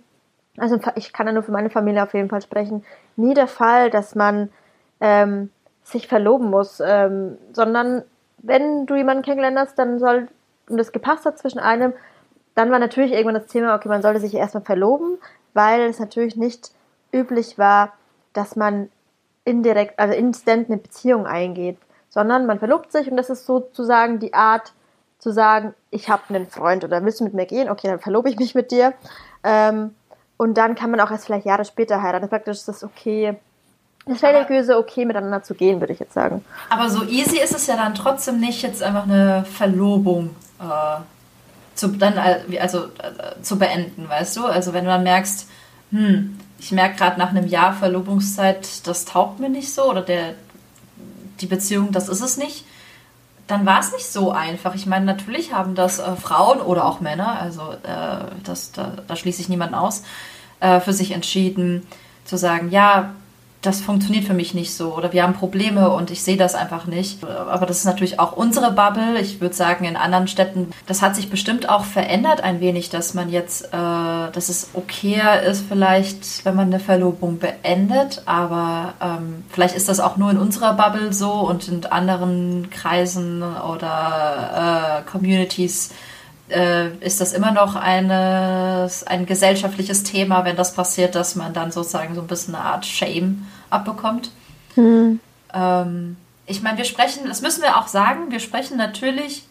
also 0.58 0.80
ich 0.96 1.12
kann 1.12 1.26
ja 1.26 1.34
nur 1.34 1.44
für 1.44 1.52
meine 1.52 1.72
Familie 1.72 2.04
auf 2.04 2.14
jeden 2.14 2.30
Fall 2.30 2.42
sprechen, 2.42 2.86
nie 3.16 3.34
der 3.34 3.48
Fall, 3.48 3.90
dass 3.90 4.14
man 4.14 4.50
ähm, 5.02 5.50
sich 5.84 6.08
verloben 6.08 6.52
muss, 6.52 6.82
ähm, 6.86 7.38
sondern 7.52 8.04
wenn 8.38 8.86
du 8.86 8.96
jemanden 8.96 9.24
kennengelernt 9.24 9.58
hast, 9.58 9.80
dann 9.80 9.98
soll 9.98 10.28
und 10.70 10.78
das 10.78 10.92
gepasst 10.92 11.26
hat 11.26 11.40
zwischen 11.40 11.58
einem, 11.58 11.94
dann 12.54 12.70
war 12.70 12.78
natürlich 12.78 13.12
irgendwann 13.12 13.34
das 13.34 13.48
Thema, 13.48 13.74
okay, 13.74 13.90
man 13.90 14.04
sollte 14.04 14.20
sich 14.20 14.36
erstmal 14.36 14.64
verloben, 14.64 15.18
weil 15.56 15.82
es 15.82 16.00
natürlich 16.00 16.36
nicht 16.36 16.72
üblich 17.12 17.58
war, 17.58 17.94
dass 18.34 18.56
man 18.56 18.92
indirekt, 19.46 19.98
also 19.98 20.14
instant 20.14 20.70
eine 20.70 20.78
Beziehung 20.78 21.26
eingeht, 21.26 21.80
sondern 22.10 22.46
man 22.46 22.60
verlobt 22.60 22.92
sich 22.92 23.10
und 23.10 23.18
das 23.18 23.32
ist 23.32 23.48
sozusagen 23.48 24.20
die 24.20 24.36
Art 24.36 24.74
zu 25.20 25.32
sagen, 25.32 25.74
ich 25.92 26.10
habe 26.10 26.24
einen 26.30 26.48
Freund 26.48 26.84
oder 26.84 27.04
willst 27.04 27.20
du 27.20 27.26
mit 27.26 27.34
mir 27.34 27.46
gehen? 27.46 27.70
Okay, 27.70 27.88
dann 27.88 28.00
verlobe 28.00 28.30
ich 28.30 28.38
mich 28.38 28.56
mit 28.56 28.72
dir. 28.72 28.94
Ähm, 29.44 29.94
und 30.38 30.58
dann 30.58 30.76
kann 30.76 30.90
man 30.90 31.02
auch 31.02 31.12
erst 31.12 31.26
vielleicht 31.26 31.46
Jahre 31.46 31.66
später 31.66 32.02
heiraten. 32.02 32.30
Praktisch 32.30 32.58
ist 32.58 32.68
das 32.70 32.84
okay, 32.84 33.36
das 34.06 34.24
religiöse 34.24 34.78
okay 34.78 35.06
miteinander 35.06 35.44
zu 35.44 35.54
gehen, 35.54 35.82
würde 35.82 35.94
ich 35.94 36.00
jetzt 36.00 36.14
sagen. 36.14 36.44
Aber 36.70 36.90
so 36.90 37.04
easy 37.04 37.38
ist 37.38 37.54
es 37.54 37.68
ja 37.68 37.76
dann 37.76 37.94
trotzdem 37.94 38.40
nicht, 38.40 38.62
jetzt 38.62 38.82
einfach 38.82 39.04
eine 39.04 39.44
Verlobung 39.46 40.30
äh, 40.60 41.02
zu, 41.76 41.90
dann, 41.90 42.18
also, 42.18 42.86
äh, 42.86 43.42
zu 43.42 43.60
beenden, 43.60 44.08
weißt 44.08 44.38
du? 44.38 44.46
Also 44.46 44.74
wenn 44.74 44.86
du 44.86 44.90
dann 44.90 45.04
merkst, 45.04 45.50
hm, 45.92 46.40
ich 46.58 46.72
merke 46.72 46.96
gerade 46.96 47.20
nach 47.20 47.30
einem 47.30 47.48
Jahr 47.48 47.74
Verlobungszeit, 47.74 48.88
das 48.88 49.06
taugt 49.06 49.40
mir 49.40 49.50
nicht 49.50 49.74
so 49.74 49.84
oder 49.84 50.02
der, 50.02 50.36
die 51.42 51.48
Beziehung, 51.48 51.92
das 51.92 52.08
ist 52.10 52.22
es 52.22 52.38
nicht, 52.38 52.66
dann 53.50 53.66
war 53.66 53.80
es 53.80 53.92
nicht 53.92 54.06
so 54.06 54.32
einfach. 54.32 54.76
Ich 54.76 54.86
meine, 54.86 55.06
natürlich 55.06 55.54
haben 55.54 55.74
das 55.74 55.98
äh, 55.98 56.16
Frauen 56.16 56.62
oder 56.62 56.86
auch 56.86 57.02
Männer, 57.02 57.42
also 57.42 57.72
äh, 57.72 58.26
das, 58.44 58.72
da, 58.72 58.94
da 59.08 59.16
schließe 59.16 59.42
ich 59.42 59.50
niemanden 59.50 59.74
aus, 59.74 60.04
äh, 60.60 60.80
für 60.80 60.94
sich 60.94 61.12
entschieden 61.12 61.86
zu 62.26 62.38
sagen, 62.38 62.70
ja, 62.70 63.16
das 63.62 63.82
funktioniert 63.82 64.24
für 64.24 64.34
mich 64.34 64.54
nicht 64.54 64.74
so 64.74 64.96
oder 64.96 65.12
wir 65.12 65.24
haben 65.24 65.34
Probleme 65.34 65.90
und 65.90 66.12
ich 66.12 66.24
sehe 66.24 66.38
das 66.38 66.56
einfach 66.56 66.86
nicht. 66.88 67.26
Aber 67.26 67.66
das 67.66 67.80
ist 67.80 67.86
natürlich 67.86 68.18
auch 68.18 68.32
unsere 68.32 68.72
Bubble. 68.72 69.20
Ich 69.20 69.42
würde 69.42 69.54
sagen, 69.54 69.84
in 69.84 69.98
anderen 69.98 70.30
Städten, 70.30 70.72
das 70.88 71.02
hat 71.02 71.18
sich 71.18 71.30
bestimmt 71.30 71.68
auch 71.68 71.84
verändert 71.84 72.42
ein 72.42 72.62
wenig, 72.62 72.90
dass 72.90 73.14
man 73.14 73.30
jetzt, 73.30 73.66
äh, 73.66 74.32
dass 74.32 74.48
es 74.48 74.70
okayer 74.74 75.44
ist 75.44 75.66
vielleicht, 75.68 76.46
wenn 76.46 76.56
man 76.56 76.68
eine 76.68 76.80
Verlobung 76.80 77.40
beendet. 77.40 78.22
Aber 78.26 78.94
ähm, 79.02 79.44
vielleicht 79.50 79.76
ist 79.76 79.90
das 79.90 80.00
auch 80.00 80.16
nur 80.16 80.32
in 80.32 80.38
unserer 80.38 80.76
Bubble 80.76 81.12
so 81.12 81.32
und 81.32 81.68
in 81.68 81.86
anderen 81.86 82.70
Kreisen 82.70 83.44
oder 83.44 85.02
äh, 85.04 85.10
Communities 85.10 85.90
äh, 86.50 86.90
ist 86.98 87.22
das 87.22 87.34
immer 87.34 87.52
noch 87.52 87.76
eine, 87.76 88.90
ein 89.06 89.26
gesellschaftliches 89.26 90.04
Thema, 90.04 90.46
wenn 90.46 90.56
das 90.56 90.74
passiert, 90.74 91.16
dass 91.16 91.36
man 91.36 91.54
dann 91.54 91.72
sozusagen 91.72 92.16
so 92.16 92.22
ein 92.22 92.28
bisschen 92.28 92.56
eine 92.56 92.64
Art 92.64 92.86
Shame 92.86 93.46
abbekommt. 93.70 94.32
Mhm. 94.76 95.20
Ähm, 95.54 96.18
ich 96.46 96.62
meine, 96.62 96.78
wir 96.78 96.86
sprechen, 96.86 97.28
das 97.28 97.42
müssen 97.42 97.62
wir 97.62 97.78
auch 97.78 97.88
sagen, 97.88 98.32
wir 98.32 98.40
sprechen 98.40 98.78
natürlich 98.78 99.44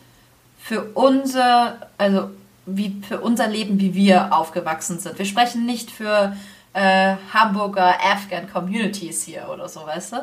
für 0.58 0.82
unser, 0.94 1.76
also 1.96 2.30
wie 2.66 3.00
für 3.06 3.20
unser 3.20 3.46
Leben, 3.46 3.80
wie 3.80 3.94
wir 3.94 4.36
aufgewachsen 4.36 4.98
sind. 4.98 5.18
Wir 5.18 5.24
sprechen 5.24 5.64
nicht 5.64 5.90
für 5.90 6.36
äh, 6.74 7.14
Hamburger 7.32 7.94
Afghan 8.12 8.50
Communities 8.52 9.22
hier 9.22 9.48
oder 9.52 9.68
so, 9.68 9.86
weißt 9.86 10.12
du? 10.12 10.16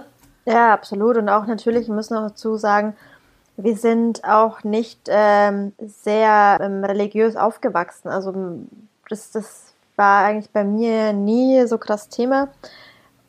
Ja, 0.46 0.74
absolut. 0.74 1.18
Und 1.18 1.30
auch 1.30 1.48
natürlich, 1.48 1.88
wir 1.88 1.96
müssen 1.96 2.16
auch 2.16 2.28
dazu 2.28 2.58
sagen, 2.58 2.96
wir 3.58 3.78
sind 3.78 4.24
auch 4.24 4.64
nicht 4.64 5.02
ähm, 5.08 5.74
sehr 5.80 6.58
ähm, 6.62 6.84
religiös 6.84 7.36
aufgewachsen. 7.36 8.10
Also 8.10 8.34
das, 9.10 9.32
das 9.32 9.74
war 9.96 10.26
eigentlich 10.26 10.52
bei 10.52 10.64
mir 10.64 11.14
nie 11.14 11.66
so 11.68 11.78
krass 11.78 12.10
Thema. 12.10 12.50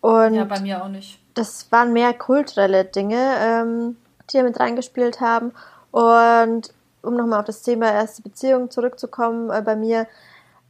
Und 0.01 0.35
ja, 0.35 0.45
bei 0.45 0.61
mir 0.61 0.83
auch 0.83 0.89
nicht. 0.89 1.21
Das 1.35 1.71
waren 1.71 1.93
mehr 1.93 2.13
kulturelle 2.15 2.85
Dinge, 2.85 3.37
ähm, 3.41 3.97
die 4.31 4.43
mit 4.43 4.59
reingespielt 4.59 5.21
haben. 5.21 5.53
Und 5.91 6.73
um 7.03 7.17
nochmal 7.17 7.41
auf 7.41 7.47
das 7.47 7.63
Thema 7.63 7.93
erste 7.93 8.23
Beziehung 8.23 8.71
zurückzukommen, 8.71 9.51
äh, 9.51 9.63
bei 9.63 9.77
mir, 9.77 10.07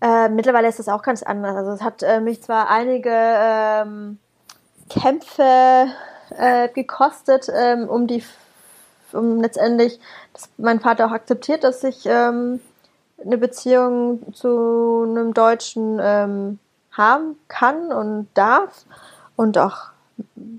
äh, 0.00 0.28
mittlerweile 0.28 0.68
ist 0.68 0.78
das 0.78 0.88
auch 0.88 1.02
ganz 1.02 1.22
anders. 1.22 1.56
Also 1.56 1.72
es 1.72 1.82
hat 1.82 2.02
äh, 2.02 2.20
mich 2.20 2.42
zwar 2.42 2.68
einige 2.68 3.10
ähm, 3.10 4.18
Kämpfe 4.90 5.86
äh, 6.36 6.68
gekostet, 6.68 7.48
ähm, 7.54 7.88
um 7.88 8.06
die 8.06 8.22
um 9.12 9.40
letztendlich, 9.40 10.00
dass 10.32 10.48
mein 10.58 10.80
Vater 10.80 11.06
auch 11.06 11.12
akzeptiert, 11.12 11.64
dass 11.64 11.82
ich 11.84 12.04
ähm, 12.06 12.60
eine 13.24 13.38
Beziehung 13.38 14.34
zu 14.34 15.04
einem 15.08 15.34
Deutschen 15.34 15.98
ähm, 16.00 16.58
haben 16.92 17.38
kann 17.48 17.92
und 17.92 18.28
darf 18.34 18.84
und 19.36 19.58
auch 19.58 19.88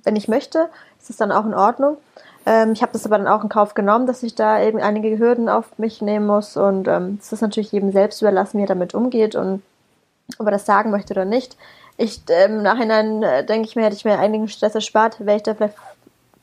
wenn 0.04 0.16
ich 0.16 0.28
möchte, 0.28 0.70
ist 1.00 1.10
es 1.10 1.18
dann 1.18 1.32
auch 1.32 1.46
in 1.46 1.54
Ordnung. 1.54 1.98
Ähm, 2.46 2.74
ich 2.74 2.82
habe 2.82 2.94
das 2.94 3.06
aber 3.06 3.18
dann 3.18 3.28
auch 3.28 3.44
in 3.44 3.50
Kauf 3.50 3.74
genommen, 3.74 4.08
dass 4.08 4.24
ich 4.24 4.36
da 4.36 4.62
eben 4.62 4.80
einige 4.80 5.18
Hürden 5.18 5.50
auf 5.50 5.78
mich 5.78 6.02
nehmen 6.02 6.28
muss 6.28 6.58
und 6.58 6.88
ähm, 6.88 7.18
es 7.22 7.32
ist 7.32 7.42
natürlich 7.42 7.72
jedem 7.72 7.92
selbst 7.92 8.22
überlassen, 8.22 8.58
wie 8.58 8.64
er 8.64 8.68
damit 8.68 8.94
umgeht 8.94 9.36
und 9.36 9.62
ob 10.38 10.46
er 10.46 10.52
das 10.52 10.66
sagen 10.66 10.92
möchte 10.92 11.14
oder 11.14 11.26
nicht. 11.26 11.58
Ich 11.98 12.22
äh, 12.30 12.46
im 12.46 12.62
Nachhinein 12.62 13.24
äh, 13.24 13.46
denke 13.46 13.68
ich 13.68 13.76
mir, 13.76 13.84
hätte 13.84 13.96
ich 13.96 14.06
mir 14.06 14.20
einigen 14.20 14.48
Stress 14.48 14.76
erspart, 14.76 15.26
wäre 15.26 15.38
ich 15.38 15.44
da 15.44 15.56
vielleicht 15.56 15.76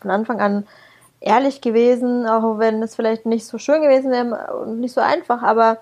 von 0.01 0.11
Anfang 0.11 0.41
an 0.41 0.67
ehrlich 1.25 1.61
gewesen, 1.61 2.27
auch 2.27 2.59
wenn 2.59 2.83
es 2.83 2.95
vielleicht 2.95 3.27
nicht 3.27 3.47
so 3.47 3.59
schön 3.59 3.83
gewesen 3.83 4.11
wäre 4.11 4.57
und 4.59 4.81
nicht 4.81 4.95
so 4.95 5.01
einfach, 5.01 5.43
aber 5.43 5.79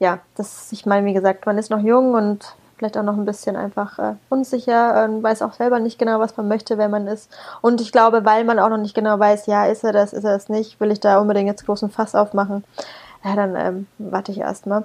ja, 0.00 0.18
das, 0.36 0.72
ich 0.72 0.84
meine, 0.84 1.06
wie 1.06 1.14
gesagt, 1.14 1.46
man 1.46 1.56
ist 1.58 1.70
noch 1.70 1.80
jung 1.80 2.14
und 2.14 2.44
vielleicht 2.76 2.98
auch 2.98 3.04
noch 3.04 3.16
ein 3.16 3.24
bisschen 3.24 3.54
einfach 3.54 3.98
äh, 4.00 4.14
unsicher 4.28 5.04
und 5.04 5.22
weiß 5.22 5.42
auch 5.42 5.52
selber 5.52 5.78
nicht 5.78 5.98
genau, 5.98 6.18
was 6.18 6.36
man 6.36 6.48
möchte, 6.48 6.76
wer 6.76 6.88
man 6.88 7.06
ist. 7.06 7.30
Und 7.62 7.80
ich 7.80 7.92
glaube, 7.92 8.24
weil 8.24 8.44
man 8.44 8.58
auch 8.58 8.68
noch 8.68 8.78
nicht 8.78 8.96
genau 8.96 9.18
weiß, 9.18 9.46
ja, 9.46 9.66
ist 9.66 9.84
er 9.84 9.92
das, 9.92 10.12
ist 10.12 10.24
er 10.24 10.32
das 10.32 10.48
nicht, 10.48 10.80
will 10.80 10.90
ich 10.90 10.98
da 10.98 11.20
unbedingt 11.20 11.46
jetzt 11.46 11.64
großen 11.64 11.90
Fass 11.90 12.16
aufmachen. 12.16 12.64
Ja, 13.24 13.36
dann 13.36 13.54
ähm, 13.56 13.86
warte 13.98 14.32
ich 14.32 14.38
erstmal. 14.38 14.84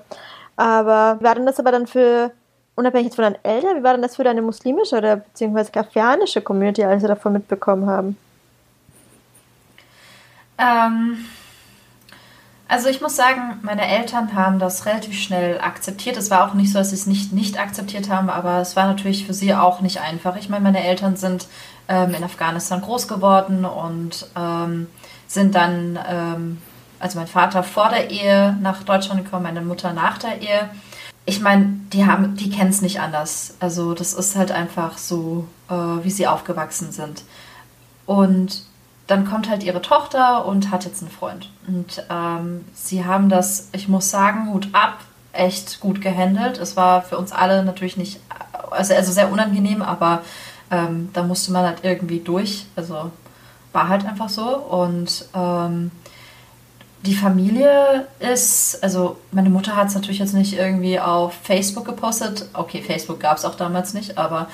Aber 0.56 1.18
war 1.22 1.34
denn 1.34 1.48
das 1.48 1.60
aber 1.60 1.72
dann 1.72 1.88
für, 1.88 2.32
unabhängig 2.76 3.08
jetzt 3.08 3.16
von 3.16 3.24
deinen 3.24 3.44
Eltern, 3.44 3.78
wie 3.78 3.84
war 3.84 3.94
denn 3.94 4.04
das 4.04 4.18
für 4.18 4.24
deine 4.24 4.44
muslimische 4.44 4.98
oder 4.98 5.16
beziehungsweise 5.18 5.72
kaffianische 5.72 6.42
Community, 6.42 6.84
als 6.84 7.02
sie 7.02 7.08
davon 7.08 7.34
mitbekommen 7.34 7.90
haben? 7.90 8.18
Ähm, 10.60 11.26
also 12.68 12.88
ich 12.88 13.02
muss 13.02 13.16
sagen, 13.16 13.60
meine 13.64 13.88
Eltern 13.88 14.36
haben 14.36 14.60
das 14.60 14.86
relativ 14.86 15.20
schnell 15.20 15.60
akzeptiert. 15.60 16.18
Es 16.18 16.30
war 16.30 16.48
auch 16.48 16.54
nicht 16.54 16.72
so, 16.72 16.78
dass 16.78 16.92
sie 16.92 16.96
es 16.96 17.08
nicht, 17.08 17.34
nicht 17.34 17.60
akzeptiert 17.60 18.12
haben, 18.12 18.30
aber 18.30 18.60
es 18.60 18.76
war 18.76 18.86
natürlich 18.86 19.26
für 19.26 19.34
sie 19.34 19.56
auch 19.56 19.82
nicht 19.82 20.02
einfach. 20.02 20.36
Ich 20.36 20.50
meine, 20.50 20.64
meine 20.64 20.84
Eltern 20.84 21.16
sind 21.16 21.48
ähm, 21.88 22.14
in 22.14 22.24
Afghanistan 22.24 22.82
groß 22.82 23.08
geworden 23.08 23.66
und 23.66 24.28
ähm, 24.38 24.86
sind 25.28 25.56
dann, 25.56 25.98
ähm, 26.08 26.62
also 27.00 27.18
mein 27.18 27.28
Vater 27.28 27.64
vor 27.64 27.90
der 27.90 28.12
Ehe 28.12 28.56
nach 28.62 28.84
Deutschland 28.84 29.24
gekommen, 29.24 29.44
meine 29.44 29.62
Mutter 29.62 29.94
nach 29.94 30.20
der 30.20 30.40
Ehe. 30.40 30.70
Ich 31.26 31.42
meine, 31.42 31.80
die 31.92 32.06
haben, 32.06 32.36
die 32.36 32.52
kennen 32.52 32.70
es 32.70 32.84
nicht 32.84 33.02
anders. 33.02 33.56
Also 33.60 33.96
das 33.96 34.14
ist 34.14 34.36
halt 34.36 34.52
einfach 34.52 35.00
so, 35.00 35.48
äh, 35.70 35.74
wie 35.74 36.12
sie 36.12 36.28
aufgewachsen 36.28 36.92
sind. 36.92 37.24
Und 38.06 38.69
dann 39.10 39.28
kommt 39.28 39.50
halt 39.50 39.64
ihre 39.64 39.82
Tochter 39.82 40.46
und 40.46 40.70
hat 40.70 40.86
jetzt 40.86 41.02
einen 41.02 41.10
Freund. 41.10 41.50
Und 41.68 42.06
ähm, 42.12 42.64
sie 42.76 43.06
haben 43.06 43.28
das, 43.28 43.70
ich 43.72 43.88
muss 43.88 44.12
sagen, 44.12 44.54
Hut 44.54 44.70
ab, 44.72 45.00
echt 45.34 45.80
gut 45.80 46.00
gehandelt. 46.00 46.60
Es 46.60 46.78
war 46.78 47.02
für 47.02 47.18
uns 47.18 47.32
alle 47.32 47.64
natürlich 47.64 47.98
nicht, 47.98 48.20
also, 48.70 48.94
also 48.94 49.12
sehr 49.12 49.32
unangenehm, 49.32 49.82
aber 49.82 50.22
ähm, 50.70 51.10
da 51.14 51.24
musste 51.24 51.52
man 51.52 51.66
halt 51.66 51.80
irgendwie 51.82 52.20
durch. 52.20 52.68
Also 52.76 53.12
war 53.74 53.90
halt 53.90 54.06
einfach 54.06 54.30
so. 54.30 54.48
Und 54.48 55.26
ähm, 55.34 55.90
die 57.02 57.16
Familie 57.16 58.06
ist, 58.20 58.84
also 58.84 59.18
meine 59.32 59.50
Mutter 59.50 59.76
hat 59.76 59.88
es 59.88 59.96
natürlich 59.96 60.20
jetzt 60.20 60.36
nicht 60.36 60.54
irgendwie 60.54 61.00
auf 61.00 61.34
Facebook 61.34 61.86
gepostet. 61.86 62.48
Okay, 62.54 62.84
Facebook 62.84 63.20
gab 63.20 63.38
es 63.38 63.46
auch 63.46 63.56
damals 63.56 63.96
nicht, 63.96 64.20
aber 64.20 64.50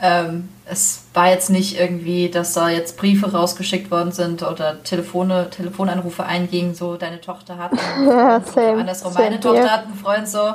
ähm, 0.00 0.48
es 0.64 1.04
war 1.14 1.28
jetzt 1.28 1.50
nicht 1.50 1.78
irgendwie, 1.78 2.28
dass 2.28 2.52
da 2.52 2.68
jetzt 2.68 2.96
Briefe 2.96 3.32
rausgeschickt 3.32 3.90
worden 3.90 4.12
sind 4.12 4.42
oder 4.42 4.82
Telefone, 4.82 5.50
Telefonanrufe 5.50 6.24
eingingen, 6.24 6.74
so 6.74 6.96
deine 6.96 7.20
Tochter 7.20 7.58
hat 7.58 7.72
ja, 8.06 8.40
same, 8.40 8.80
andersrum, 8.80 9.12
same 9.12 9.24
meine 9.24 9.40
Tochter 9.40 9.70
hat 9.70 9.84
einen 9.86 9.94
Freund 9.94 10.28
so. 10.28 10.54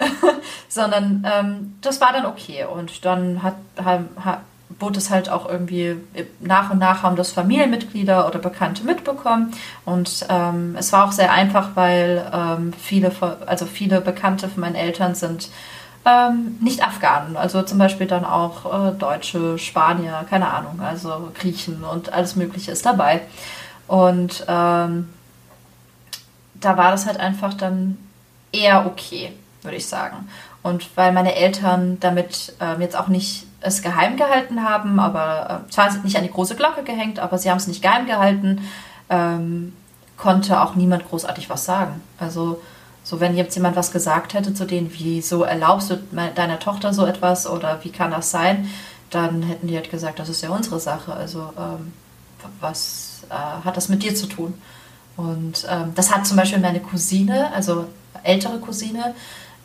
Sondern 0.68 1.26
ähm, 1.26 1.74
das 1.80 2.00
war 2.00 2.12
dann 2.12 2.26
okay. 2.26 2.64
Und 2.64 3.04
dann 3.04 3.42
hat, 3.42 3.56
hat, 3.82 4.02
hat, 4.24 4.40
wurde 4.78 4.98
es 4.98 5.10
halt 5.10 5.28
auch 5.28 5.48
irgendwie, 5.48 5.96
nach 6.38 6.70
und 6.70 6.78
nach 6.78 7.02
haben 7.02 7.16
das 7.16 7.32
Familienmitglieder 7.32 8.28
oder 8.28 8.38
Bekannte 8.38 8.84
mitbekommen. 8.84 9.52
Und 9.84 10.26
ähm, 10.28 10.76
es 10.78 10.92
war 10.92 11.08
auch 11.08 11.12
sehr 11.12 11.32
einfach, 11.32 11.70
weil 11.74 12.30
ähm, 12.32 12.72
viele, 12.74 13.10
also 13.46 13.66
viele 13.66 14.00
Bekannte 14.00 14.48
von 14.48 14.60
meinen 14.60 14.76
Eltern 14.76 15.16
sind 15.16 15.48
ähm, 16.04 16.56
nicht 16.60 16.82
Afghanen, 16.82 17.36
also 17.36 17.62
zum 17.62 17.78
Beispiel 17.78 18.06
dann 18.06 18.24
auch 18.24 18.88
äh, 18.88 18.92
Deutsche, 18.92 19.58
Spanier, 19.58 20.24
keine 20.28 20.50
Ahnung, 20.50 20.80
also 20.80 21.30
Griechen 21.34 21.84
und 21.84 22.12
alles 22.12 22.36
Mögliche 22.36 22.72
ist 22.72 22.86
dabei. 22.86 23.22
Und 23.86 24.44
ähm, 24.48 25.08
da 26.54 26.76
war 26.76 26.90
das 26.90 27.06
halt 27.06 27.18
einfach 27.18 27.54
dann 27.54 27.98
eher 28.52 28.86
okay, 28.86 29.32
würde 29.62 29.76
ich 29.76 29.86
sagen. 29.86 30.28
Und 30.62 30.96
weil 30.96 31.12
meine 31.12 31.34
Eltern 31.34 31.98
damit 32.00 32.54
ähm, 32.60 32.80
jetzt 32.80 32.96
auch 32.96 33.08
nicht 33.08 33.46
es 33.60 33.82
geheim 33.82 34.16
gehalten 34.16 34.62
haben, 34.62 35.00
aber 35.00 35.64
äh, 35.66 35.70
zwar 35.70 35.92
nicht 35.98 36.16
an 36.16 36.22
die 36.22 36.30
große 36.30 36.54
Glocke 36.54 36.82
gehängt, 36.82 37.18
aber 37.18 37.38
sie 37.38 37.50
haben 37.50 37.58
es 37.58 37.66
nicht 37.66 37.82
geheim 37.82 38.06
gehalten, 38.06 38.60
ähm, 39.10 39.74
konnte 40.16 40.60
auch 40.60 40.74
niemand 40.74 41.08
großartig 41.08 41.48
was 41.50 41.64
sagen. 41.64 42.00
Also 42.18 42.60
so, 43.08 43.20
wenn 43.20 43.38
jetzt 43.38 43.54
jemand 43.54 43.74
was 43.74 43.90
gesagt 43.90 44.34
hätte 44.34 44.52
zu 44.52 44.66
denen, 44.66 44.92
wieso 44.92 45.42
erlaubst 45.42 45.88
du 45.88 45.96
deiner 46.34 46.58
Tochter 46.58 46.92
so 46.92 47.06
etwas 47.06 47.46
oder 47.46 47.82
wie 47.82 47.88
kann 47.88 48.10
das 48.10 48.30
sein, 48.30 48.68
dann 49.08 49.42
hätten 49.42 49.66
die 49.66 49.76
halt 49.76 49.90
gesagt, 49.90 50.18
das 50.18 50.28
ist 50.28 50.42
ja 50.42 50.50
unsere 50.50 50.78
Sache. 50.78 51.14
Also, 51.14 51.50
ähm, 51.56 51.94
was 52.60 53.22
äh, 53.30 53.64
hat 53.64 53.78
das 53.78 53.88
mit 53.88 54.02
dir 54.02 54.14
zu 54.14 54.26
tun? 54.26 54.52
Und 55.16 55.66
ähm, 55.70 55.92
das 55.94 56.14
hat 56.14 56.26
zum 56.26 56.36
Beispiel 56.36 56.58
meine 56.58 56.80
Cousine, 56.80 57.50
also 57.54 57.86
ältere 58.24 58.58
Cousine, 58.58 59.14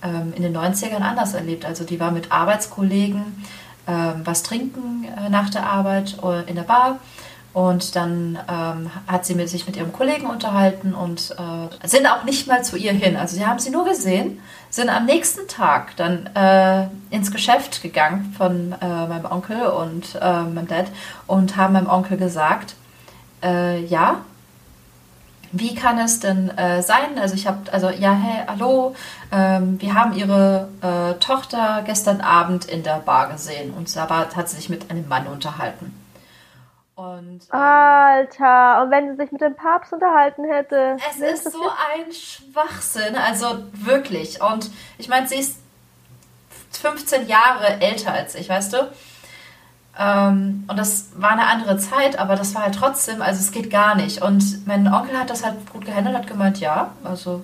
ähm, 0.02 0.32
in 0.38 0.44
den 0.44 0.56
90ern 0.56 1.02
anders 1.02 1.34
erlebt. 1.34 1.66
Also, 1.66 1.84
die 1.84 2.00
war 2.00 2.12
mit 2.12 2.32
Arbeitskollegen 2.32 3.44
ähm, 3.86 4.22
was 4.24 4.44
trinken 4.44 5.04
äh, 5.04 5.30
nach 5.30 5.50
der 5.50 5.70
Arbeit 5.70 6.16
äh, 6.24 6.50
in 6.50 6.56
der 6.56 6.64
Bar 6.64 7.00
und 7.54 7.96
dann 7.96 8.40
ähm, 8.50 8.90
hat 9.08 9.26
sie 9.26 9.48
sich 9.48 9.68
mit 9.68 9.76
ihrem 9.76 9.94
Kollegen 9.94 10.26
unterhalten 10.26 10.96
und 10.96 11.36
äh, 11.38 11.88
sind 11.88 12.08
auch 12.08 12.24
nicht 12.24 12.48
mal 12.48 12.64
zu 12.64 12.78
ihr 12.78 12.94
hin. 12.94 13.16
Also 13.16 13.36
sie 13.36 13.46
haben 13.46 13.60
sie 13.60 13.70
nur 13.70 13.86
gesehen, 13.86 14.42
sind 14.72 14.90
am 14.90 15.06
nächsten 15.06 15.48
Tag 15.48 15.96
dann 15.98 16.28
äh, 16.36 16.88
ins 17.12 17.32
Geschäft 17.32 17.84
gegangen 17.84 18.34
von 18.36 18.74
äh, 18.82 18.88
meinem 19.08 19.26
Onkel 19.26 19.68
und 19.68 20.16
äh, 20.16 20.42
meinem 20.42 20.68
Dad 20.68 20.88
und 21.28 21.56
haben 21.56 21.74
meinem 21.74 21.90
Onkel 21.90 22.18
gesagt, 22.18 22.74
äh, 23.44 23.86
ja, 23.86 24.22
wie 25.52 25.76
kann 25.76 26.00
es 26.00 26.20
denn 26.20 26.50
äh, 26.58 26.82
sein? 26.82 27.20
Also 27.22 27.36
ich 27.36 27.46
habe, 27.46 27.72
also 27.72 27.92
ja, 27.92 28.14
hey, 28.14 28.46
hallo, 28.48 28.96
ähm, 29.32 29.80
wir 29.80 29.94
haben 29.94 30.14
ihre 30.14 30.70
Tochter 31.20 31.84
gestern 31.86 32.22
Abend 32.22 32.66
in 32.66 32.82
der 32.82 32.98
Bar 32.98 33.30
gesehen 33.30 33.72
und 33.72 33.96
da 33.96 34.10
war, 34.10 34.36
hat 34.36 34.50
sie 34.50 34.56
sich 34.56 34.70
mit 34.70 34.90
einem 34.90 35.08
Mann 35.08 35.28
unterhalten. 35.28 36.03
Und, 36.96 37.42
ähm, 37.52 37.60
Alter, 37.60 38.84
und 38.84 38.92
wenn 38.92 39.10
sie 39.10 39.24
sich 39.24 39.32
mit 39.32 39.42
dem 39.42 39.56
Papst 39.56 39.92
unterhalten 39.94 40.44
hätte. 40.46 40.98
Es 41.10 41.20
ist 41.20 41.52
so 41.52 41.62
ein 41.62 42.12
Schwachsinn, 42.12 43.16
also 43.16 43.64
wirklich. 43.74 44.42
Und 44.42 44.70
ich 45.00 45.10
meine, 45.10 45.28
sie 45.28 45.38
ist 45.38 45.58
15 46.72 47.28
Jahre 47.28 47.82
älter 47.82 48.14
als 48.14 48.36
ich, 48.36 48.48
weißt 48.48 48.74
du? 48.74 48.92
Ähm, 49.98 50.66
und 50.68 50.78
das 50.78 51.10
war 51.16 51.32
eine 51.32 51.48
andere 51.48 51.78
Zeit, 51.78 52.18
aber 52.18 52.36
das 52.36 52.54
war 52.54 52.64
halt 52.64 52.76
trotzdem, 52.76 53.22
also 53.22 53.40
es 53.40 53.52
geht 53.52 53.72
gar 53.72 53.96
nicht. 53.96 54.22
Und 54.22 54.68
mein 54.68 54.92
Onkel 54.92 55.18
hat 55.18 55.30
das 55.30 55.44
halt 55.44 55.56
gut 55.72 55.86
gehandelt, 55.86 56.16
hat 56.16 56.28
gemeint, 56.28 56.60
ja, 56.60 56.92
also 57.04 57.44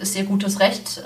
ist 0.00 0.16
ihr 0.16 0.24
gutes 0.24 0.60
Recht. 0.60 0.98
Äh, 0.98 1.02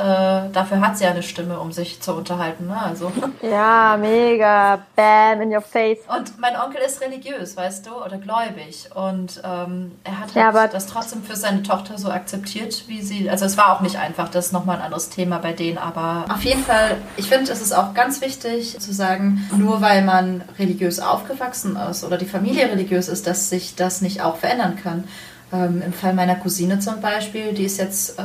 dafür 0.53 0.81
hat 0.81 0.99
sie 0.99 1.05
ja 1.05 1.11
eine 1.11 1.23
Stimme, 1.23 1.59
um 1.59 1.73
sich 1.73 2.01
zu 2.01 2.15
unterhalten. 2.15 2.67
Ne? 2.67 2.77
Also. 2.81 3.13
Ja, 3.43 3.97
mega. 3.99 4.81
Bam, 4.95 5.41
in 5.41 5.53
your 5.53 5.63
face. 5.63 5.99
Und 6.09 6.39
mein 6.39 6.57
Onkel 6.57 6.81
ist 6.83 7.01
religiös, 7.01 7.57
weißt 7.57 7.87
du, 7.87 7.95
oder 8.05 8.19
gläubig. 8.19 8.89
Und 8.95 9.41
ähm, 9.45 9.93
er 10.05 10.21
hat 10.21 10.35
halt 10.35 10.55
ja, 10.55 10.67
das 10.69 10.87
trotzdem 10.87 11.23
für 11.23 11.37
seine 11.37 11.63
Tochter 11.63 11.99
so 11.99 12.11
akzeptiert, 12.11 12.85
wie 12.87 13.01
sie. 13.01 13.31
Also 13.31 13.47
es 13.47 13.57
war 13.57 13.75
auch 13.75 13.81
nicht 13.81 13.97
einfach, 13.97 14.29
das 14.29 14.47
ist 14.47 14.53
nochmal 14.53 14.77
ein 14.77 14.83
anderes 14.83 15.11
Thema 15.11 15.39
bei 15.39 15.53
denen. 15.53 15.79
Aber 15.79 16.27
auf 16.33 16.43
jeden 16.43 16.63
Fall, 16.63 16.97
ich 17.17 17.29
finde, 17.29 17.51
es 17.51 17.63
ist 17.63 17.73
auch 17.73 17.95
ganz 17.95 18.21
wichtig 18.21 18.79
zu 18.79 18.93
sagen, 18.93 19.49
nur 19.57 19.81
weil 19.81 20.03
man 20.03 20.43
religiös 20.59 21.01
aufgewachsen 21.01 21.77
ist 21.77 22.05
oder 22.05 22.19
die 22.19 22.27
Familie 22.27 22.67
religiös 22.67 23.09
ist, 23.09 23.27
dass 23.27 23.49
sich 23.49 23.75
das 23.75 24.01
nicht 24.03 24.23
auch 24.23 24.37
verändern 24.37 24.77
kann. 24.83 25.05
Ähm, 25.53 25.83
Im 25.85 25.93
Fall 25.93 26.15
meiner 26.15 26.37
Cousine 26.37 26.79
zum 26.79 27.01
Beispiel, 27.01 27.53
die 27.53 27.65
ist 27.65 27.79
jetzt 27.79 28.19
äh, 28.19 28.23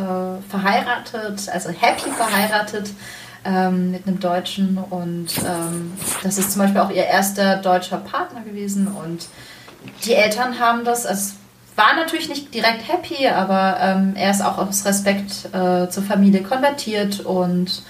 verheiratet, 0.50 1.50
also 1.52 1.70
happy 1.70 2.12
verheiratet 2.12 2.92
ähm, 3.44 3.92
mit 3.92 4.08
einem 4.08 4.20
Deutschen 4.20 4.78
und 4.78 5.28
ähm, 5.40 5.94
das 6.24 6.38
ist 6.38 6.52
zum 6.52 6.62
Beispiel 6.62 6.82
auch 6.82 6.92
ihr 6.92 7.06
erster 7.06 7.58
deutscher 7.58 7.98
Partner 7.98 8.42
gewesen 8.42 8.88
und 8.88 9.28
die 10.04 10.14
Eltern 10.14 10.60
haben 10.60 10.84
das, 10.84 11.06
also 11.06 11.34
war 11.76 11.96
natürlich 11.96 12.30
nicht 12.30 12.54
direkt 12.54 12.88
happy, 12.88 13.28
aber 13.28 13.78
ähm, 13.82 14.14
er 14.16 14.32
ist 14.32 14.44
auch 14.44 14.58
aus 14.58 14.86
Respekt 14.86 15.46
äh, 15.54 15.90
zur 15.90 16.04
Familie 16.04 16.44
konvertiert 16.44 17.20
und 17.22 17.84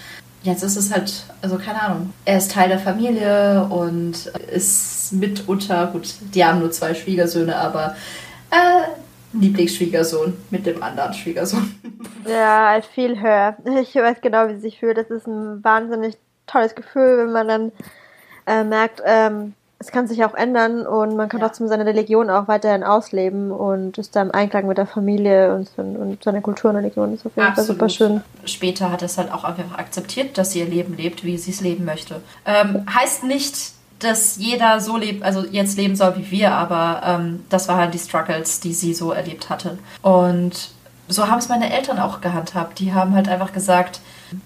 jetzt 0.43 0.63
ist 0.63 0.75
es 0.75 0.93
halt, 0.93 1.23
also 1.41 1.57
keine 1.57 1.81
Ahnung, 1.81 2.13
er 2.25 2.37
ist 2.37 2.51
Teil 2.51 2.69
der 2.69 2.79
Familie 2.79 3.65
und 3.65 4.27
ist 4.51 5.11
mitunter, 5.13 5.87
gut, 5.87 6.15
die 6.33 6.43
haben 6.43 6.59
nur 6.59 6.71
zwei 6.71 6.93
Schwiegersöhne, 6.93 7.55
aber 7.55 7.95
äh, 8.49 9.04
Lieblingsschwiegersohn 9.39 10.33
mit 10.49 10.65
dem 10.65 10.81
anderen 10.81 11.13
Schwiegersohn. 11.13 11.75
Ja, 12.27 12.75
I 12.75 12.81
feel 12.81 13.15
her. 13.15 13.55
Ich 13.79 13.93
weiß 13.93 14.19
genau, 14.19 14.47
wie 14.47 14.55
sie 14.55 14.61
sich 14.61 14.79
fühlt. 14.79 14.97
Das 14.97 15.11
ist 15.11 15.27
ein 15.27 15.63
wahnsinnig 15.63 16.17
tolles 16.47 16.73
Gefühl, 16.73 17.19
wenn 17.19 17.31
man 17.31 17.47
dann 17.47 17.71
äh, 18.47 18.63
merkt, 18.63 19.03
ähm, 19.05 19.53
es 19.77 19.91
kann 19.91 20.07
sich 20.07 20.23
auch 20.23 20.33
ändern 20.33 20.87
und 20.87 21.15
man 21.15 21.29
kann 21.29 21.41
ja. 21.41 21.47
trotzdem 21.47 21.67
seine 21.67 21.85
Religion 21.85 22.29
auch 22.29 22.47
weiterhin 22.47 22.83
ausleben 22.83 23.51
und 23.51 23.97
ist 23.97 24.15
da 24.15 24.21
im 24.21 24.31
Einklang 24.31 24.67
mit 24.67 24.77
der 24.77 24.87
Familie 24.87 25.53
und, 25.53 25.69
und 25.77 26.23
seiner 26.23 26.41
Kultur 26.41 26.71
und 26.71 26.77
Religion. 26.77 27.11
Das 27.11 27.19
ist 27.19 27.25
auf 27.27 27.35
jeden 27.35 27.47
Absolut. 27.49 27.79
Fall 27.79 27.89
super 27.89 27.89
schön. 27.89 28.21
Später 28.45 28.91
hat 28.91 29.03
es 29.03 29.17
halt 29.17 29.31
auch 29.31 29.43
einfach 29.43 29.77
akzeptiert, 29.77 30.37
dass 30.37 30.51
sie 30.51 30.59
ihr 30.59 30.65
Leben 30.65 30.95
lebt, 30.95 31.25
wie 31.25 31.37
sie 31.37 31.51
es 31.51 31.61
leben 31.61 31.85
möchte. 31.85 32.21
Ähm, 32.45 32.85
heißt 32.91 33.25
nicht, 33.25 33.74
dass 33.99 34.37
jeder 34.37 34.81
so 34.81 34.97
lebt, 34.97 35.23
also 35.23 35.45
jetzt 35.45 35.77
leben 35.77 35.95
soll 35.95 36.17
wie 36.17 36.31
wir, 36.31 36.51
aber 36.51 37.01
ähm, 37.05 37.45
das 37.49 37.67
waren 37.67 37.77
halt 37.77 37.93
die 37.93 37.99
Struggles, 37.99 38.59
die 38.59 38.73
sie 38.73 38.93
so 38.93 39.11
erlebt 39.11 39.49
hatte. 39.49 39.77
Und 40.01 40.69
so 41.07 41.27
haben 41.27 41.39
es 41.39 41.49
meine 41.49 41.71
Eltern 41.71 41.99
auch 41.99 42.21
gehandhabt. 42.21 42.79
Die 42.79 42.93
haben 42.93 43.13
halt 43.15 43.29
einfach 43.29 43.53
gesagt, 43.53 44.01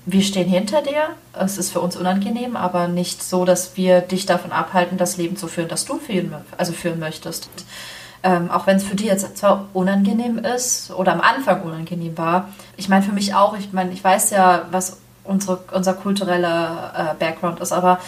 wir 0.06 0.22
stehen 0.22 0.48
hinter 0.48 0.82
dir. 0.82 1.10
Es 1.34 1.58
ist 1.58 1.72
für 1.72 1.80
uns 1.80 1.96
unangenehm, 1.96 2.56
aber 2.56 2.88
nicht 2.88 3.24
so, 3.24 3.46
dass 3.46 3.78
wir 3.78 4.02
dich 4.02 4.26
davon 4.26 4.52
abhalten, 4.52 4.98
das 4.98 5.18
Leben 5.18 5.38
zu 5.38 5.48
führen, 5.48 5.70
das 5.70 5.86
du 5.86 5.98
führen, 5.98 6.34
also 6.58 6.74
führen 6.74 7.00
möchtest. 7.00 7.50
Ähm, 8.22 8.52
auch 8.52 8.68
wenn 8.68 8.76
es 8.78 8.84
für 8.84 8.96
dich 8.96 9.08
jetzt 9.08 9.38
zwar 9.38 9.70
unangenehm 9.74 10.40
ist 10.40 10.92
oder 10.92 11.14
am 11.14 11.22
Anfang 11.22 11.62
unangenehm 11.62 12.18
war. 12.18 12.50
Ich 12.76 12.90
meine, 12.90 13.04
für 13.04 13.14
mich 13.14 13.34
auch. 13.34 13.58
Ich 13.58 13.72
meine, 13.72 13.92
ich 13.94 14.04
weiß 14.04 14.32
ja, 14.32 14.64
was 14.72 14.98
unsere, 15.24 15.60
unser 15.72 15.94
kultureller 15.94 17.16
äh, 17.18 17.24
Background 17.24 17.62
ist, 17.62 17.72
aber 17.72 18.00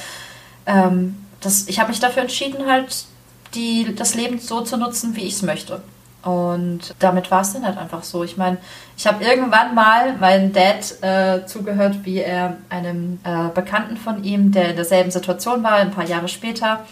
ähm, 0.66 1.16
das, 1.42 1.68
ich 1.68 1.80
habe 1.80 1.90
mich 1.90 2.00
dafür 2.00 2.22
entschieden, 2.24 2.66
halt 2.68 3.06
die, 3.54 3.94
das 3.96 4.16
Leben 4.16 4.40
so 4.40 4.62
zu 4.62 4.78
nutzen, 4.78 5.16
wie 5.16 5.22
ich 5.22 5.34
es 5.34 5.42
möchte. 5.42 5.82
Und 6.24 6.94
damit 7.00 7.32
war 7.32 7.42
es 7.42 7.54
dann 7.54 7.66
halt 7.66 7.78
einfach 7.78 8.04
so. 8.04 8.24
Ich 8.24 8.38
meine, 8.38 8.58
ich 8.96 9.08
habe 9.08 9.24
irgendwann 9.24 9.74
mal 9.74 10.14
meinem 10.18 10.54
Dad 10.54 11.02
äh, 11.02 11.46
zugehört, 11.48 11.98
wie 12.04 12.20
er 12.20 12.58
einem 12.70 13.20
äh, 13.24 13.50
Bekannten 13.54 13.98
von 13.98 14.24
ihm, 14.24 14.52
der 14.52 14.70
in 14.70 14.76
derselben 14.76 15.10
Situation 15.10 15.64
war, 15.64 15.74
ein 15.74 15.92
paar 15.92 16.06
Jahre 16.06 16.28
später, 16.28 16.86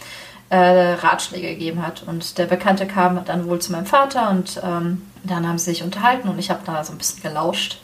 äh, 0.50 0.58
Ratschläge 0.94 1.50
gegeben 1.50 1.86
hat. 1.86 2.04
Und 2.08 2.40
der 2.40 2.46
Bekannte 2.46 2.88
kam 2.88 3.24
dann 3.26 3.48
wohl 3.48 3.60
zu 3.60 3.72
meinem 3.72 3.86
Vater 3.86 4.32
und 4.32 4.60
ähm, 4.64 5.04
dann 5.24 5.48
haben 5.48 5.60
sie 5.60 5.72
sich 5.72 5.84
unterhalten 5.84 6.28
und 6.28 6.40
ich 6.40 6.50
habe 6.50 6.62
da 6.66 6.84
so 6.84 6.92
ein 6.92 6.98
bisschen 6.98 7.22
gelauscht, 7.22 7.80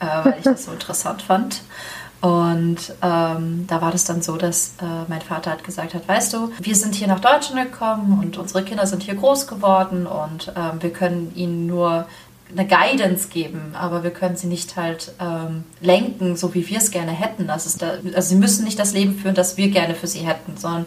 äh, 0.00 0.06
weil 0.24 0.36
ich 0.38 0.44
das 0.44 0.64
so 0.64 0.72
interessant 0.72 1.20
fand. 1.20 1.60
Und 2.20 2.78
ähm, 3.00 3.64
da 3.68 3.80
war 3.80 3.92
das 3.92 4.04
dann 4.04 4.22
so, 4.22 4.36
dass 4.36 4.74
äh, 4.80 4.84
mein 5.06 5.20
Vater 5.20 5.52
hat 5.52 5.62
gesagt 5.62 5.94
hat, 5.94 6.08
weißt 6.08 6.32
du, 6.32 6.52
wir 6.60 6.74
sind 6.74 6.96
hier 6.96 7.06
nach 7.06 7.20
Deutschland 7.20 7.70
gekommen 7.70 8.18
und 8.20 8.36
unsere 8.38 8.64
Kinder 8.64 8.86
sind 8.86 9.04
hier 9.04 9.14
groß 9.14 9.46
geworden 9.46 10.06
und 10.06 10.52
ähm, 10.56 10.82
wir 10.82 10.90
können 10.90 11.32
ihnen 11.36 11.66
nur 11.66 12.06
eine 12.50 12.66
Guidance 12.66 13.28
geben, 13.28 13.74
aber 13.74 14.02
wir 14.02 14.10
können 14.10 14.36
sie 14.36 14.46
nicht 14.46 14.76
halt 14.76 15.12
ähm, 15.20 15.64
lenken, 15.80 16.36
so 16.36 16.54
wie 16.54 16.66
wir 16.68 16.78
es 16.78 16.90
gerne 16.90 17.12
hätten. 17.12 17.46
Das 17.46 17.66
ist 17.66 17.82
da, 17.82 17.92
also 18.14 18.28
sie 18.28 18.36
müssen 18.36 18.64
nicht 18.64 18.78
das 18.78 18.94
Leben 18.94 19.16
führen, 19.16 19.34
das 19.34 19.56
wir 19.56 19.68
gerne 19.68 19.94
für 19.94 20.06
sie 20.06 20.20
hätten, 20.20 20.56
sondern 20.56 20.86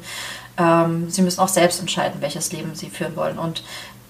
ähm, 0.58 1.10
sie 1.10 1.22
müssen 1.22 1.40
auch 1.40 1.48
selbst 1.48 1.80
entscheiden, 1.80 2.22
welches 2.22 2.52
Leben 2.52 2.76
sie 2.76 2.90
führen 2.90 3.16
wollen. 3.16 3.38
Und 3.38 3.64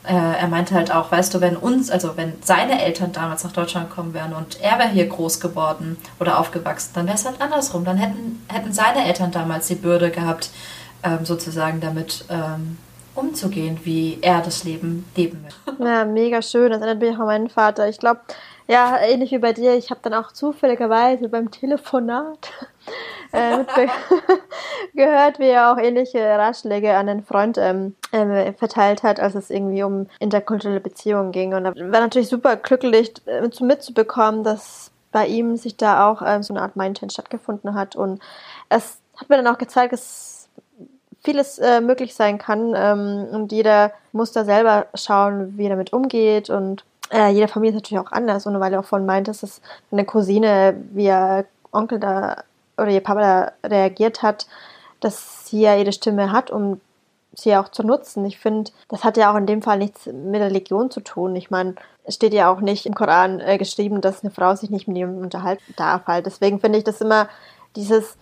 äh, 0.04 0.14
er 0.14 0.48
meinte 0.48 0.74
halt 0.74 0.92
auch, 0.94 1.12
weißt 1.12 1.34
du, 1.34 1.42
wenn 1.42 1.56
uns, 1.56 1.92
also 1.92 2.18
wenn 2.18 2.34
seine 2.42 2.82
Eltern 2.82 3.12
damals 3.12 3.44
nach 3.44 3.52
Deutschland 3.52 3.90
gekommen 3.90 4.14
wären 4.14 4.34
und 4.34 4.60
er 4.62 4.80
wäre 4.80 4.90
hier 4.90 5.08
groß 5.08 5.40
geworden 5.40 5.98
oder 6.20 6.40
aufgewachsen, 6.40 6.92
dann 6.96 7.06
wäre 7.06 7.16
es 7.16 7.26
halt 7.26 7.40
andersrum. 7.40 7.86
Dann 7.86 7.98
hätten, 7.98 8.44
hätten 8.48 8.74
seine 8.74 9.06
Eltern 9.06 9.32
damals 9.32 9.68
die 9.68 9.76
Bürde 9.76 10.10
gehabt, 10.10 10.50
ähm, 11.04 11.24
sozusagen 11.24 11.82
damit 11.82 12.26
ähm, 12.30 12.78
umzugehen, 13.14 13.80
wie 13.84 14.18
er 14.22 14.42
das 14.42 14.64
Leben 14.64 15.06
leben 15.16 15.44
will. 15.44 15.76
Ja, 15.88 16.06
mega 16.06 16.42
schön. 16.42 16.72
Das 16.72 16.82
erinnert 16.82 17.02
mich 17.02 17.16
auch 17.16 17.22
an 17.22 17.26
meinen 17.26 17.50
Vater. 17.50 17.88
Ich 17.88 17.98
glaube, 17.98 18.22
ja, 18.68 18.98
ähnlich 19.00 19.32
wie 19.32 19.40
bei 19.40 19.54
dir, 19.54 19.76
ich 19.76 19.90
habe 19.90 20.00
dann 20.04 20.14
auch 20.14 20.32
zufälligerweise 20.32 21.28
beim 21.28 21.52
Telefonat 21.52 22.52
äh, 23.32 23.58
gehört, 24.94 25.40
wie 25.40 25.48
er 25.48 25.72
auch 25.72 25.78
ähnliche 25.78 26.20
Ratschläge 26.20 26.96
an 26.96 27.08
den 27.08 27.24
Freund 27.24 27.58
ähm, 27.58 27.96
äh, 28.12 28.54
verteilt 28.54 29.04
hat, 29.04 29.20
als 29.20 29.36
es 29.36 29.50
irgendwie 29.50 29.84
um 29.84 30.08
interkulturelle 30.20 30.80
Beziehungen 30.80 31.32
ging. 31.32 31.54
Und 31.54 31.64
da 31.64 31.76
war 31.76 32.02
natürlich 32.02 32.30
super 32.30 32.56
glücklich 32.56 33.14
äh, 33.26 33.42
mitzubekommen, 33.64 34.44
dass 34.44 34.92
bei 35.12 35.28
ihm 35.28 35.58
sich 35.58 35.78
da 35.78 36.10
auch 36.10 36.22
ähm, 36.26 36.44
so 36.44 36.54
eine 36.54 36.62
Art 36.62 36.76
Mindchange 36.76 37.12
stattgefunden 37.12 37.76
hat. 37.76 37.96
Und 37.96 38.22
es 38.70 39.00
hat 39.18 39.30
mir 39.30 39.38
dann 39.38 39.54
auch 39.54 39.58
gezeigt, 39.58 39.94
dass 39.94 40.50
vieles 41.24 41.60
äh, 41.60 41.82
möglich 41.82 42.16
sein 42.16 42.38
kann 42.38 42.74
ähm, 42.76 43.28
und 43.32 43.52
jeder 43.52 43.92
muss 44.12 44.32
da 44.32 44.44
selber 44.44 44.88
schauen, 44.96 45.56
wie 45.56 45.66
er 45.66 45.70
damit 45.70 45.94
umgeht 45.94 46.50
und 46.50 46.84
äh, 47.12 47.30
jede 47.30 47.48
Familie 47.48 47.76
ist 47.76 47.84
natürlich 47.84 48.06
auch 48.06 48.12
anders. 48.12 48.46
Und 48.46 48.60
weil 48.60 48.74
er 48.74 48.80
auch 48.80 48.86
vorhin 48.86 49.06
meint, 49.06 49.28
dass 49.28 49.62
eine 49.92 50.06
Cousine, 50.06 50.76
wie 50.94 51.06
ihr 51.06 51.46
Onkel 51.72 52.00
da 52.00 52.44
oder 52.78 52.90
ihr 52.90 53.02
Papa 53.02 53.54
da 53.64 53.70
reagiert 53.70 54.24
hat, 54.24 54.48
dass 55.02 55.48
sie 55.48 55.62
ja 55.62 55.76
ihre 55.76 55.92
Stimme 55.92 56.32
hat, 56.32 56.52
um 56.52 56.80
sie 57.34 57.56
auch 57.56 57.70
zu 57.70 57.84
nutzen. 57.84 58.26
Ich 58.26 58.40
finde, 58.40 58.72
das 58.88 59.04
hat 59.04 59.18
ja 59.18 59.32
auch 59.32 59.38
in 59.38 59.46
dem 59.46 59.62
Fall 59.62 59.78
nichts 59.78 60.06
mit 60.06 60.42
Religion 60.42 60.92
zu 60.92 61.02
tun. 61.02 61.36
Ich 61.36 61.50
meine, 61.50 61.76
es 62.04 62.16
steht 62.16 62.34
ja 62.34 62.52
auch 62.52 62.62
nicht 62.62 62.86
im 62.86 62.94
Koran 62.94 63.40
äh, 63.40 63.58
geschrieben, 63.58 64.02
dass 64.02 64.24
eine 64.24 64.32
Frau 64.32 64.56
sich 64.56 64.70
nicht 64.70 64.88
mit 64.88 64.98
ihm 64.98 65.18
unterhalten 65.18 65.74
darf. 65.78 66.08
Halt. 66.08 66.26
Deswegen 66.26 66.60
finde 66.60 66.80
ich 66.80 66.84
das 66.84 67.02
immer 67.02 67.30
dieses, 67.76 68.18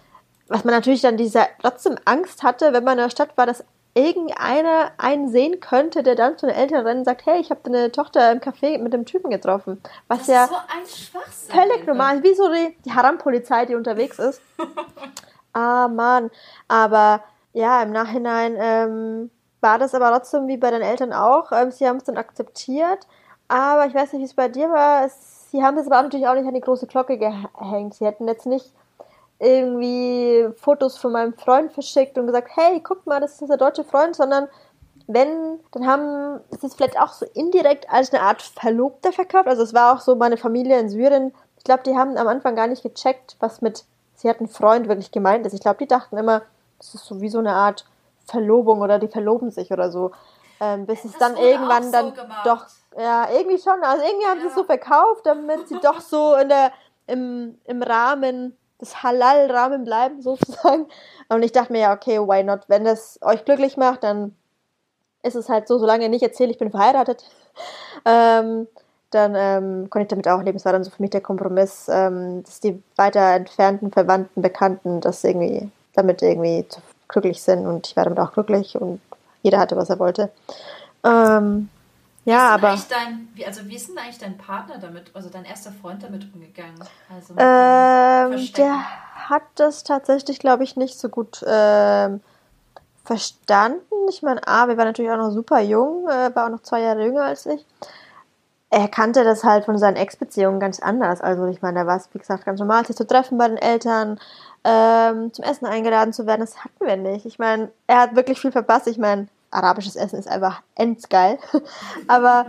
was 0.48 0.64
man 0.64 0.74
natürlich 0.74 1.02
dann 1.02 1.18
dieser 1.18 1.48
trotzdem 1.62 1.96
Angst 2.06 2.44
hatte, 2.44 2.74
wenn 2.74 2.84
man 2.84 2.98
in 2.98 3.04
der 3.06 3.10
Stadt 3.10 3.36
war, 3.36 3.46
dass 3.46 3.64
irgendeiner 3.96 4.92
einen 4.98 5.30
sehen 5.30 5.60
könnte, 5.60 6.04
der 6.04 6.16
dann 6.16 6.38
zu 6.38 6.46
den 6.46 6.56
Eltern 6.56 6.86
rennt 6.86 7.00
und 7.00 7.06
sagt, 7.06 7.26
hey, 7.26 7.42
ich 7.42 7.50
habe 7.50 7.62
deine 7.64 7.92
Tochter 7.92 8.32
im 8.32 8.40
Café 8.40 8.78
mit 8.78 8.94
dem 8.94 9.06
Typen 9.06 9.32
getroffen. 9.32 9.82
Was 10.08 10.20
das 10.20 10.28
ja 10.28 10.48
so 10.48 11.20
völlig 11.48 11.88
normal 11.88 12.18
ist, 12.18 12.24
wie 12.24 12.36
so 12.36 12.54
die, 12.54 12.78
die 12.86 12.94
Haram-Polizei, 12.94 13.66
die 13.66 13.76
unterwegs 13.76 14.20
ist. 14.20 14.42
ah, 15.54 15.88
Mann. 15.88 16.32
Aber 16.68 17.22
ja, 17.54 17.82
im 17.84 17.92
Nachhinein 17.92 18.56
ähm, 18.60 19.32
war 19.62 19.78
das 19.78 19.94
aber 19.96 20.10
trotzdem 20.10 20.48
wie 20.48 20.58
bei 20.58 20.72
den 20.72 20.82
Eltern 20.82 21.14
auch. 21.14 21.52
Ähm, 21.52 21.72
sie 21.72 21.88
haben 21.88 21.98
es 21.98 22.04
dann 22.04 22.18
akzeptiert. 22.18 23.08
Aber 23.48 23.88
ich 23.88 23.94
weiß 23.94 24.14
nicht, 24.14 24.22
wie 24.22 24.26
es 24.26 24.34
bei 24.34 24.48
dir 24.48 24.70
war. 24.70 25.06
Es, 25.06 25.50
sie 25.52 25.64
haben 25.64 25.76
das 25.76 25.88
aber 25.88 26.02
natürlich 26.02 26.28
auch 26.28 26.36
nicht 26.36 26.48
an 26.48 26.54
die 26.54 26.62
große 26.62 26.88
Glocke 26.88 27.18
gehängt. 27.18 27.96
Sie 27.96 28.06
hätten 28.06 28.28
jetzt 28.28 28.46
nicht 28.46 28.74
irgendwie 29.40 30.50
Fotos 30.58 30.98
von 30.98 31.14
meinem 31.14 31.34
Freund 31.34 31.72
verschickt 31.72 32.18
und 32.18 32.28
gesagt, 32.28 32.52
hey, 32.56 32.82
guck 32.84 33.06
mal, 33.06 33.20
das 33.20 33.42
ist 33.42 33.50
der 33.50 33.58
deutsche 33.58 33.86
Freund, 33.86 34.16
sondern 34.16 34.48
wenn, 35.08 35.60
dann 35.72 35.88
haben, 35.88 36.42
das 36.52 36.64
ist 36.64 36.76
vielleicht 36.76 37.00
auch 37.00 37.14
so 37.14 37.26
indirekt 37.34 37.90
als 37.90 38.14
eine 38.14 38.22
Art 38.22 38.42
Verlobter 38.42 39.12
verkauft. 39.12 39.48
Also 39.48 39.64
es 39.64 39.74
war 39.74 39.96
auch 39.96 40.02
so 40.02 40.16
meine 40.16 40.38
Familie 40.38 40.78
in 40.78 40.90
Syrien. 40.90 41.34
Ich 41.58 41.64
glaube, 41.64 41.84
die 41.84 41.96
haben 41.96 42.16
am 42.18 42.28
Anfang 42.28 42.56
gar 42.56 42.68
nicht 42.68 42.84
gecheckt, 42.84 43.36
was 43.40 43.62
mit, 43.62 43.86
sie 44.20 44.30
hatten 44.30 44.48
Freund 44.48 44.88
wirklich 44.88 45.12
gemeint 45.12 45.46
ist. 45.46 45.54
Ich 45.54 45.62
glaube, 45.62 45.78
die 45.78 45.88
dachten 45.88 46.18
immer, 46.18 46.42
das 46.78 46.94
ist 46.94 47.06
so 47.06 47.22
wie 47.22 47.30
so 47.30 47.40
eine 47.40 47.54
Art 47.54 47.86
Verlobung 48.26 48.82
oder 48.82 49.00
die 49.00 49.08
verloben 49.08 49.50
sich 49.50 49.72
oder 49.72 49.92
so. 49.92 50.12
Ähm, 50.60 50.86
bis 50.86 51.06
es 51.06 51.18
dann 51.18 51.38
irgendwann 51.38 51.86
so 51.86 51.92
dann 51.92 52.14
gemacht. 52.14 52.46
doch, 52.46 52.66
ja, 52.98 53.30
irgendwie 53.32 53.58
schon. 53.58 53.82
Also 53.82 54.06
irgendwie 54.06 54.26
haben 54.26 54.40
ja. 54.40 54.44
sie 54.44 54.48
es 54.50 54.56
so 54.56 54.66
verkauft, 54.66 55.26
damit 55.26 55.70
sie 55.70 55.80
doch 55.80 56.02
so 56.02 56.36
in 56.36 56.50
der, 56.50 56.74
im, 57.08 57.58
im 57.64 57.82
Rahmen 57.82 58.58
des 58.82 59.02
Halal-Rahmen 59.02 59.86
bleiben, 59.86 60.22
sozusagen. 60.22 60.88
Und 61.30 61.44
ich 61.44 61.54
dachte 61.54 61.72
mir 61.72 61.80
ja, 61.80 61.94
okay, 61.94 62.20
why 62.20 62.44
not? 62.44 62.62
Wenn 62.68 62.84
das 62.84 63.20
euch 63.22 63.46
glücklich 63.46 63.78
macht, 63.78 64.04
dann 64.04 64.36
ist 65.24 65.36
es 65.36 65.48
halt 65.48 65.68
so, 65.68 65.78
solange 65.78 66.04
ihr 66.04 66.10
nicht 66.10 66.24
erzählt, 66.24 66.52
ich 66.52 66.58
bin 66.58 66.72
verheiratet, 66.72 67.24
ähm, 68.06 68.68
dann 69.12 69.34
ähm, 69.36 69.90
konnte 69.90 70.04
ich 70.04 70.10
damit 70.10 70.28
auch 70.28 70.42
leben. 70.42 70.58
Es 70.58 70.66
war 70.66 70.74
dann 70.74 70.84
so 70.84 70.92
für 70.92 71.02
mich 71.02 71.12
der 71.12 71.22
Kompromiss, 71.22 71.88
ähm, 71.90 72.44
dass 72.44 72.60
die 72.60 72.82
weiter 72.96 73.36
entfernten 73.36 73.92
Verwandten, 73.92 74.42
Bekannten 74.42 75.02
das 75.02 75.24
irgendwie, 75.24 75.70
damit 75.94 76.22
irgendwie 76.22 76.66
glücklich 77.08 77.42
sind 77.42 77.66
und 77.66 77.88
ich 77.88 77.96
war 77.96 78.04
damit 78.04 78.20
auch 78.20 78.34
glücklich 78.34 78.76
und 78.80 79.02
jeder 79.42 79.60
hatte, 79.60 79.76
was 79.76 79.90
er 79.90 80.00
wollte. 80.00 80.32
Ähm, 81.04 81.70
ja, 82.26 82.50
aber. 82.50 82.78
Dein, 82.90 83.30
wie, 83.34 83.46
also, 83.46 83.66
wie 83.68 83.76
ist 83.76 83.90
denn 83.90 83.98
eigentlich 83.98 84.20
dein 84.20 84.38
Partner 84.38 84.78
damit, 84.80 85.12
also 85.14 85.30
dein 85.30 85.46
erster 85.46 85.72
Freund 85.72 86.04
damit 86.04 86.28
umgegangen? 86.34 86.80
Also 87.10 87.34
ähm, 87.38 88.54
der 88.54 88.84
hat 89.16 89.44
das 89.56 89.84
tatsächlich, 89.84 90.40
glaube 90.40 90.64
ich, 90.64 90.76
nicht 90.76 91.00
so 91.00 91.10
gut 91.10 91.44
ähm, 91.48 92.22
verstanden. 93.04 93.82
Ich 94.10 94.22
meine, 94.22 94.48
A, 94.48 94.68
wir 94.68 94.78
waren 94.78 94.88
natürlich 94.88 95.12
auch 95.12 95.18
noch 95.18 95.32
super 95.32 95.60
jung, 95.62 96.08
äh, 96.08 96.36
war 96.36 96.46
auch 96.46 96.52
noch 96.52 96.62
zwei 96.62 96.82
Jahre 96.82 97.06
jünger 97.06 97.24
als 97.24 97.46
ich. 97.46 97.66
Er 98.72 98.88
kannte 98.88 99.24
das 99.24 99.44
halt 99.44 99.66
von 99.66 99.78
seinen 99.78 99.96
Ex-Beziehungen 99.96 100.60
ganz 100.60 100.80
anders. 100.80 101.22
Also, 101.22 101.48
ich 101.48 101.62
meine, 101.62 101.80
da 101.80 101.88
war 101.88 101.98
es, 101.98 102.10
wie 102.14 102.20
gesagt, 102.20 102.46
ganz 102.46 102.60
normal, 102.60 102.86
sich 102.86 102.96
zu 102.96 103.08
treffen 103.08 103.38
bei 103.38 103.48
den 103.48 103.58
Eltern, 103.58 104.20
ähm, 104.64 105.34
zum 105.34 105.44
Essen 105.44 105.66
eingeladen 105.66 106.14
zu 106.14 106.28
werden. 106.28 106.42
Das 106.42 106.64
hatten 106.64 106.86
wir 106.86 106.98
nicht. 106.98 107.26
Ich 107.26 107.40
meine, 107.40 107.72
er 107.88 108.02
hat 108.02 108.16
wirklich 108.16 108.40
viel 108.40 108.52
verpasst. 108.52 108.88
Ich 108.88 108.98
meine, 108.98 109.28
arabisches 109.52 109.96
Essen 109.96 110.20
ist 110.20 110.28
einfach 110.28 110.62
endgeil. 110.76 111.40
Aber 112.08 112.48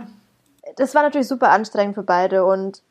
das 0.75 0.93
war 0.95 1.03
natürlich 1.03 1.27
super 1.27 1.49
anstrengend 1.49 1.95
für 1.95 2.03
beide 2.03 2.45
und 2.45 2.81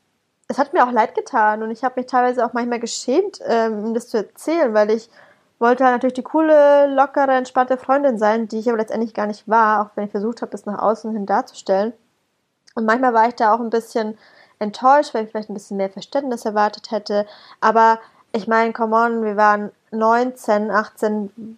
es 0.49 0.59
hat 0.59 0.73
mir 0.73 0.85
auch 0.85 0.91
leid 0.91 1.15
getan 1.15 1.63
und 1.63 1.71
ich 1.71 1.85
habe 1.85 2.01
mich 2.01 2.07
teilweise 2.07 2.45
auch 2.45 2.53
manchmal 2.53 2.81
geschämt, 2.81 3.41
ähm, 3.47 3.95
das 3.95 4.09
zu 4.09 4.17
erzählen, 4.17 4.75
weil 4.75 4.91
ich 4.91 5.09
wollte 5.61 5.85
halt 5.85 5.95
natürlich 5.95 6.15
die 6.15 6.23
coole, 6.23 6.93
lockere, 6.93 7.33
entspannte 7.35 7.77
Freundin 7.77 8.19
sein, 8.19 8.49
die 8.49 8.59
ich 8.59 8.69
aber 8.69 8.79
letztendlich 8.79 9.15
gar 9.15 9.27
nicht 9.27 9.49
war, 9.49 9.83
auch 9.83 9.91
wenn 9.95 10.07
ich 10.07 10.11
versucht 10.11 10.43
habe, 10.43 10.51
das 10.51 10.67
nach 10.67 10.81
außen 10.81 11.13
hin 11.13 11.27
darzustellen. 11.27 11.93
Und 12.75 12.87
manchmal 12.87 13.15
war 13.15 13.29
ich 13.29 13.35
da 13.35 13.53
auch 13.53 13.61
ein 13.61 13.71
bisschen 13.71 14.17
enttäuscht, 14.59 15.15
weil 15.15 15.25
ich 15.25 15.31
vielleicht 15.31 15.51
ein 15.51 15.55
bisschen 15.55 15.77
mehr 15.77 15.91
Verständnis 15.91 16.45
erwartet 16.45 16.91
hätte. 16.91 17.27
Aber 17.61 17.99
ich 18.33 18.47
meine, 18.47 18.73
come 18.73 18.97
on, 18.97 19.25
wir 19.25 19.37
waren 19.37 19.73
19, 19.91 20.71
18, 20.71 21.33
du 21.37 21.57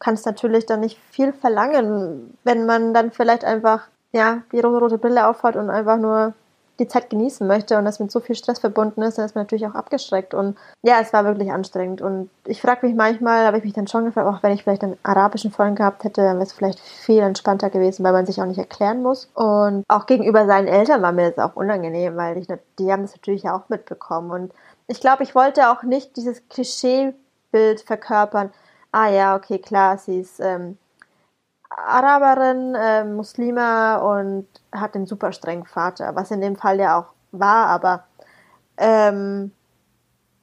kannst 0.00 0.26
natürlich 0.26 0.66
dann 0.66 0.80
nicht 0.80 0.98
viel 1.10 1.32
verlangen, 1.32 2.36
wenn 2.44 2.66
man 2.66 2.94
dann 2.94 3.12
vielleicht 3.12 3.44
einfach, 3.44 3.86
ja, 4.12 4.42
die 4.52 4.60
rote 4.60 4.98
Brille 4.98 5.28
aufhat 5.28 5.56
und 5.56 5.70
einfach 5.70 5.96
nur 5.96 6.34
die 6.78 6.86
Zeit 6.86 7.10
genießen 7.10 7.46
möchte 7.46 7.76
und 7.76 7.84
das 7.84 7.98
mit 7.98 8.10
so 8.10 8.20
viel 8.20 8.36
Stress 8.36 8.60
verbunden 8.60 9.02
ist, 9.02 9.18
dann 9.18 9.24
ist 9.24 9.34
man 9.34 9.44
natürlich 9.44 9.66
auch 9.66 9.74
abgeschreckt. 9.74 10.32
Und 10.32 10.56
ja, 10.82 11.00
es 11.00 11.12
war 11.12 11.24
wirklich 11.24 11.50
anstrengend. 11.50 12.00
Und 12.00 12.30
ich 12.44 12.62
frage 12.62 12.86
mich 12.86 12.94
manchmal, 12.94 13.46
habe 13.46 13.58
ich 13.58 13.64
mich 13.64 13.72
dann 13.72 13.88
schon 13.88 14.04
gefragt, 14.04 14.28
auch 14.28 14.42
wenn 14.42 14.52
ich 14.52 14.62
vielleicht 14.62 14.84
einen 14.84 14.96
arabischen 15.02 15.50
Freund 15.50 15.76
gehabt 15.76 16.04
hätte, 16.04 16.22
dann 16.22 16.36
wäre 16.36 16.46
es 16.46 16.52
vielleicht 16.52 16.78
viel 16.78 17.20
entspannter 17.20 17.70
gewesen, 17.70 18.04
weil 18.04 18.12
man 18.12 18.26
sich 18.26 18.40
auch 18.40 18.46
nicht 18.46 18.58
erklären 18.58 19.02
muss. 19.02 19.28
Und 19.34 19.84
auch 19.88 20.06
gegenüber 20.06 20.46
seinen 20.46 20.68
Eltern 20.68 21.02
war 21.02 21.12
mir 21.12 21.30
das 21.30 21.44
auch 21.44 21.56
unangenehm, 21.56 22.16
weil 22.16 22.38
ich, 22.38 22.46
die 22.78 22.92
haben 22.92 23.02
das 23.02 23.16
natürlich 23.16 23.48
auch 23.48 23.68
mitbekommen. 23.68 24.30
Und 24.30 24.52
ich 24.86 25.00
glaube, 25.00 25.24
ich 25.24 25.34
wollte 25.34 25.70
auch 25.70 25.82
nicht 25.82 26.16
dieses 26.16 26.48
Klischeebild 26.48 27.80
verkörpern. 27.84 28.52
Ah 28.92 29.08
ja, 29.08 29.36
okay, 29.36 29.58
klar, 29.58 29.98
sie 29.98 30.20
ist 30.20 30.40
ähm, 30.40 30.78
Araberin, 31.86 32.74
äh, 32.74 33.04
Muslima 33.04 33.96
und 33.96 34.46
hat 34.72 34.94
einen 34.94 35.06
super 35.06 35.32
strengen 35.32 35.66
Vater, 35.66 36.14
was 36.14 36.30
in 36.30 36.40
dem 36.40 36.56
Fall 36.56 36.78
ja 36.78 36.98
auch 36.98 37.12
war, 37.32 37.66
aber 37.66 38.04
ähm, 38.76 39.52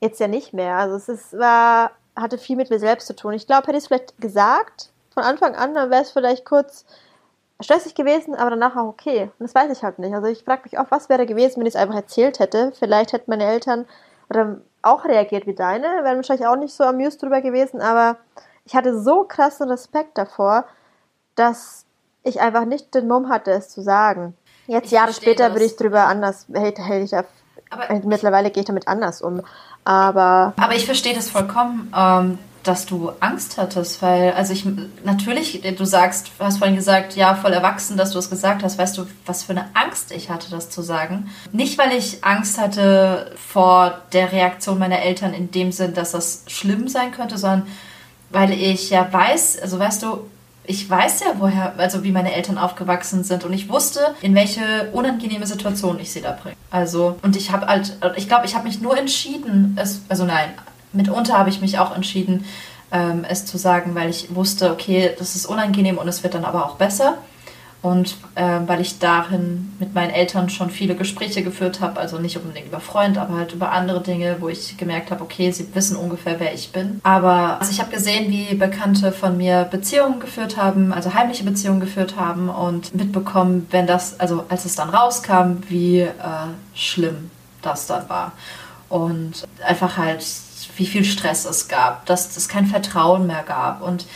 jetzt 0.02 0.20
ja 0.20 0.28
nicht 0.28 0.54
mehr. 0.54 0.76
Also 0.78 0.96
es 0.96 1.10
ist, 1.10 1.38
war, 1.38 1.92
hatte 2.16 2.38
viel 2.38 2.56
mit 2.56 2.70
mir 2.70 2.80
selbst 2.80 3.08
zu 3.08 3.16
tun. 3.16 3.34
Ich 3.34 3.48
glaube, 3.48 3.68
hätte 3.68 3.78
ich 3.78 3.84
es 3.84 3.88
vielleicht 3.88 4.20
gesagt 4.20 4.92
von 5.14 5.24
Anfang 5.24 5.56
an, 5.56 5.74
dann 5.74 5.90
wäre 5.90 6.02
es 6.02 6.12
vielleicht 6.12 6.46
kurz 6.46 6.86
stressig 7.62 7.96
gewesen, 7.96 8.36
aber 8.36 8.52
danach 8.52 8.76
auch 8.76 8.88
okay. 8.88 9.32
Und 9.40 9.44
das 9.48 9.56
weiß 9.56 9.72
ich 9.72 9.84
halt 9.84 10.00
nicht. 10.00 10.14
Also 10.14 10.28
ich 10.28 10.44
frage 10.44 10.64
mich 10.66 10.78
auch, 10.78 10.88
was 10.90 11.10
wäre 11.10 11.26
gewesen, 11.26 11.60
wenn 11.60 11.66
ich 11.66 11.76
es 11.76 11.82
einfach 11.82 11.96
erzählt 11.96 12.40
hätte. 12.40 12.74
Vielleicht 12.78 13.14
hätten 13.14 13.32
meine 13.32 13.46
Eltern 13.46 13.86
oder 14.30 14.58
auch 14.82 15.06
reagiert 15.06 15.48
wie 15.48 15.56
deine, 15.56 15.88
wären 16.04 16.18
wahrscheinlich 16.18 16.48
auch 16.48 16.58
nicht 16.58 16.74
so 16.74 16.84
amused 16.84 17.22
drüber 17.22 17.42
gewesen, 17.42 17.82
aber 17.82 18.18
ich 18.66 18.76
hatte 18.76 19.00
so 19.00 19.24
krassen 19.24 19.70
Respekt 19.70 20.18
davor, 20.18 20.66
dass 21.36 21.86
ich 22.24 22.42
einfach 22.42 22.66
nicht 22.66 22.94
den 22.94 23.08
Mumm 23.08 23.30
hatte, 23.30 23.52
es 23.52 23.70
zu 23.70 23.82
sagen. 23.82 24.36
Jetzt 24.68 24.88
ich 24.88 24.92
Jahre 24.92 25.14
später 25.14 25.46
das. 25.46 25.54
würde 25.54 25.66
ich 25.66 25.76
drüber 25.76 26.06
anders, 26.06 26.48
hätte 26.52 26.84
hey, 26.84 27.04
ich 27.04 27.12
da, 27.12 27.24
aber 27.70 27.94
mittlerweile 28.04 28.50
gehe 28.52 28.62
ich 28.62 28.68
damit 28.68 28.88
anders 28.88 29.22
um. 29.22 29.42
Aber. 29.84 30.54
Aber 30.58 30.76
ich 30.76 30.86
verstehe 30.86 31.14
das 31.14 31.30
vollkommen, 31.30 31.94
ähm, 31.96 32.40
dass 32.64 32.88
du 32.88 33.12
Angst 33.20 33.58
hattest, 33.58 34.02
weil, 34.02 34.34
also 34.34 34.52
ich, 34.52 34.66
natürlich, 35.04 35.62
du 35.62 35.86
sagst, 35.86 36.32
du 36.40 36.44
hast 36.44 36.58
vorhin 36.58 36.76
gesagt, 36.76 37.16
ja, 37.16 37.36
voll 37.36 37.54
erwachsen, 37.54 37.96
dass 37.96 38.12
du 38.12 38.18
es 38.18 38.30
gesagt 38.30 38.64
hast. 38.64 38.80
Weißt 38.80 38.98
du, 38.98 39.06
was 39.28 39.44
für 39.44 39.52
eine 39.52 39.70
Angst 39.76 40.12
ich 40.12 40.32
hatte, 40.32 40.50
das 40.50 40.72
zu 40.72 40.82
sagen? 40.82 41.30
Nicht, 41.52 41.78
weil 41.78 41.92
ich 41.92 42.24
Angst 42.24 42.60
hatte 42.60 43.32
vor 43.36 44.00
der 44.14 44.32
Reaktion 44.32 44.80
meiner 44.80 45.00
Eltern 45.00 45.34
in 45.34 45.52
dem 45.52 45.72
Sinn, 45.72 45.94
dass 45.94 46.12
das 46.12 46.44
schlimm 46.48 46.88
sein 46.88 47.12
könnte, 47.12 47.38
sondern 47.38 47.68
weil 48.32 48.52
ich 48.52 48.90
ja 48.90 49.14
weiß, 49.14 49.62
also 49.62 49.78
weißt 49.78 50.02
du, 50.02 50.28
ich 50.68 50.90
weiß 50.90 51.22
ja, 51.22 51.28
woher, 51.40 51.74
also 51.78 52.04
wie 52.04 52.12
meine 52.12 52.34
Eltern 52.34 52.58
aufgewachsen 52.58 53.24
sind 53.24 53.44
und 53.44 53.54
ich 53.54 53.70
wusste, 53.70 54.16
in 54.22 54.36
welche 54.36 54.90
unangenehme 54.92 55.48
Situation 55.48 56.00
ich 56.00 56.12
sie 56.12 56.22
da 56.22 56.32
bringe. 56.32 56.56
Also, 56.72 57.18
und 57.22 57.36
ich 57.36 57.52
habe 57.52 57.68
halt, 57.68 57.98
ich 58.16 58.28
glaube, 58.28 58.46
ich 58.46 58.56
habe 58.56 58.68
mich 58.68 58.82
nur 58.82 58.98
entschieden, 58.98 59.78
es, 59.80 60.02
also 60.10 60.26
nein, 60.26 60.50
mitunter 60.94 61.38
habe 61.38 61.50
ich 61.50 61.62
mich 61.62 61.80
auch 61.80 61.96
entschieden, 61.96 62.46
ähm, 62.92 63.26
es 63.28 63.46
zu 63.46 63.58
sagen, 63.58 63.96
weil 63.96 64.10
ich 64.10 64.34
wusste, 64.36 64.72
okay, 64.72 65.12
das 65.18 65.36
ist 65.36 65.46
unangenehm 65.46 65.98
und 65.98 66.08
es 66.08 66.24
wird 66.24 66.34
dann 66.34 66.46
aber 66.46 66.66
auch 66.66 66.76
besser. 66.76 67.18
Und 67.86 68.18
äh, 68.34 68.62
weil 68.66 68.82
ich 68.82 68.98
darin 68.98 69.72
mit 69.78 69.94
meinen 69.94 70.10
Eltern 70.10 70.50
schon 70.50 70.72
viele 70.72 70.96
Gespräche 70.96 71.44
geführt 71.44 71.82
habe, 71.82 72.00
also 72.00 72.18
nicht 72.18 72.36
unbedingt 72.36 72.66
über 72.66 72.80
Freund, 72.80 73.20
aber 73.20 73.36
halt 73.36 73.54
über 73.54 73.72
andere 73.72 74.02
Dinge, 74.02 74.38
wo 74.40 74.50
ich 74.50 74.76
gemerkt 74.76 75.12
habe, 75.12 75.22
okay, 75.22 75.52
sie 75.52 75.68
wissen 75.76 75.96
ungefähr, 75.96 76.40
wer 76.40 76.52
ich 76.52 76.72
bin. 76.72 77.00
Aber 77.04 77.60
also 77.60 77.72
ich 77.72 77.80
habe 77.80 77.92
gesehen, 77.92 78.32
wie 78.32 78.56
Bekannte 78.56 79.12
von 79.12 79.38
mir 79.38 79.66
Beziehungen 79.66 80.20
geführt 80.20 80.58
haben, 80.58 80.94
also 80.94 81.14
heimliche 81.14 81.44
Beziehungen 81.44 81.80
geführt 81.80 82.16
haben 82.16 82.50
und 82.50 82.96
mitbekommen, 82.96 83.68
wenn 83.70 83.86
das, 83.86 84.20
also 84.20 84.46
als 84.50 84.66
es 84.66 84.74
dann 84.74 84.90
rauskam, 84.90 85.58
wie 85.70 86.00
äh, 86.00 86.12
schlimm 86.74 87.30
das 87.62 87.86
dann 87.86 88.10
war. 88.10 88.32
Und 88.90 89.48
einfach 89.64 89.96
halt, 89.98 90.26
wie 90.78 90.88
viel 90.88 91.06
Stress 91.06 91.46
es 91.46 91.68
gab, 91.68 92.08
dass 92.08 92.36
es 92.36 92.50
kein 92.50 92.66
Vertrauen 92.66 93.28
mehr 93.28 93.44
gab 93.44 93.84
und 93.84 94.08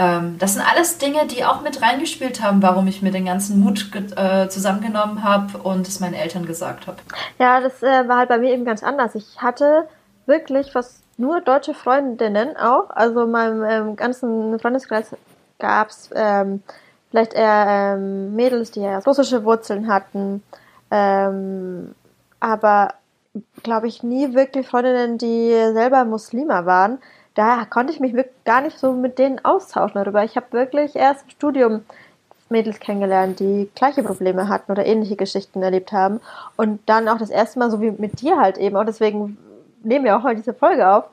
ähm, 0.00 0.38
das 0.38 0.54
sind 0.54 0.62
alles 0.62 0.96
Dinge, 0.96 1.26
die 1.26 1.44
auch 1.44 1.60
mit 1.60 1.82
reingespielt 1.82 2.42
haben, 2.42 2.62
warum 2.62 2.86
ich 2.86 3.02
mir 3.02 3.10
den 3.10 3.26
ganzen 3.26 3.60
Mut 3.60 3.90
äh, 4.16 4.48
zusammengenommen 4.48 5.22
habe 5.22 5.58
und 5.58 5.86
es 5.86 6.00
meinen 6.00 6.14
Eltern 6.14 6.46
gesagt 6.46 6.86
habe. 6.86 6.96
Ja, 7.38 7.60
das 7.60 7.82
äh, 7.82 8.08
war 8.08 8.18
halt 8.18 8.30
bei 8.30 8.38
mir 8.38 8.52
eben 8.54 8.64
ganz 8.64 8.82
anders. 8.82 9.14
Ich 9.14 9.42
hatte 9.42 9.86
wirklich 10.24 10.72
fast 10.72 11.02
nur 11.18 11.42
deutsche 11.42 11.74
Freundinnen 11.74 12.56
auch. 12.56 12.88
Also 12.88 13.24
in 13.24 13.30
meinem 13.30 13.64
ähm, 13.64 13.96
ganzen 13.96 14.58
Freundeskreis 14.58 15.14
gab 15.58 15.90
es 15.90 16.08
ähm, 16.14 16.62
vielleicht 17.10 17.34
eher 17.34 17.96
ähm, 17.98 18.34
Mädels, 18.34 18.70
die 18.70 18.80
ja 18.80 19.00
russische 19.00 19.44
Wurzeln 19.44 19.92
hatten. 19.92 20.42
Ähm, 20.90 21.94
aber 22.40 22.94
glaube 23.62 23.86
ich 23.86 24.02
nie 24.02 24.34
wirklich 24.34 24.66
Freundinnen, 24.66 25.18
die 25.18 25.50
selber 25.74 26.06
Muslima 26.06 26.64
waren 26.64 26.98
da 27.40 27.64
konnte 27.64 27.90
ich 27.90 28.00
mich 28.00 28.12
wirklich 28.12 28.44
gar 28.44 28.60
nicht 28.60 28.78
so 28.78 28.92
mit 28.92 29.18
denen 29.18 29.42
austauschen 29.42 29.94
darüber. 29.94 30.22
Ich 30.22 30.36
habe 30.36 30.52
wirklich 30.52 30.94
erst 30.94 31.22
im 31.24 31.30
Studium 31.30 31.84
Mädels 32.50 32.80
kennengelernt, 32.80 33.40
die 33.40 33.70
gleiche 33.74 34.02
Probleme 34.02 34.50
hatten 34.50 34.70
oder 34.70 34.84
ähnliche 34.84 35.16
Geschichten 35.16 35.62
erlebt 35.62 35.90
haben. 35.90 36.20
Und 36.58 36.80
dann 36.84 37.08
auch 37.08 37.16
das 37.16 37.30
erste 37.30 37.58
Mal, 37.58 37.70
so 37.70 37.80
wie 37.80 37.92
mit 37.92 38.20
dir 38.20 38.38
halt 38.38 38.58
eben, 38.58 38.76
auch 38.76 38.84
deswegen 38.84 39.38
nehmen 39.82 40.04
wir 40.04 40.18
auch 40.18 40.22
heute 40.22 40.36
diese 40.36 40.52
Folge 40.52 40.86
auf, 40.86 41.04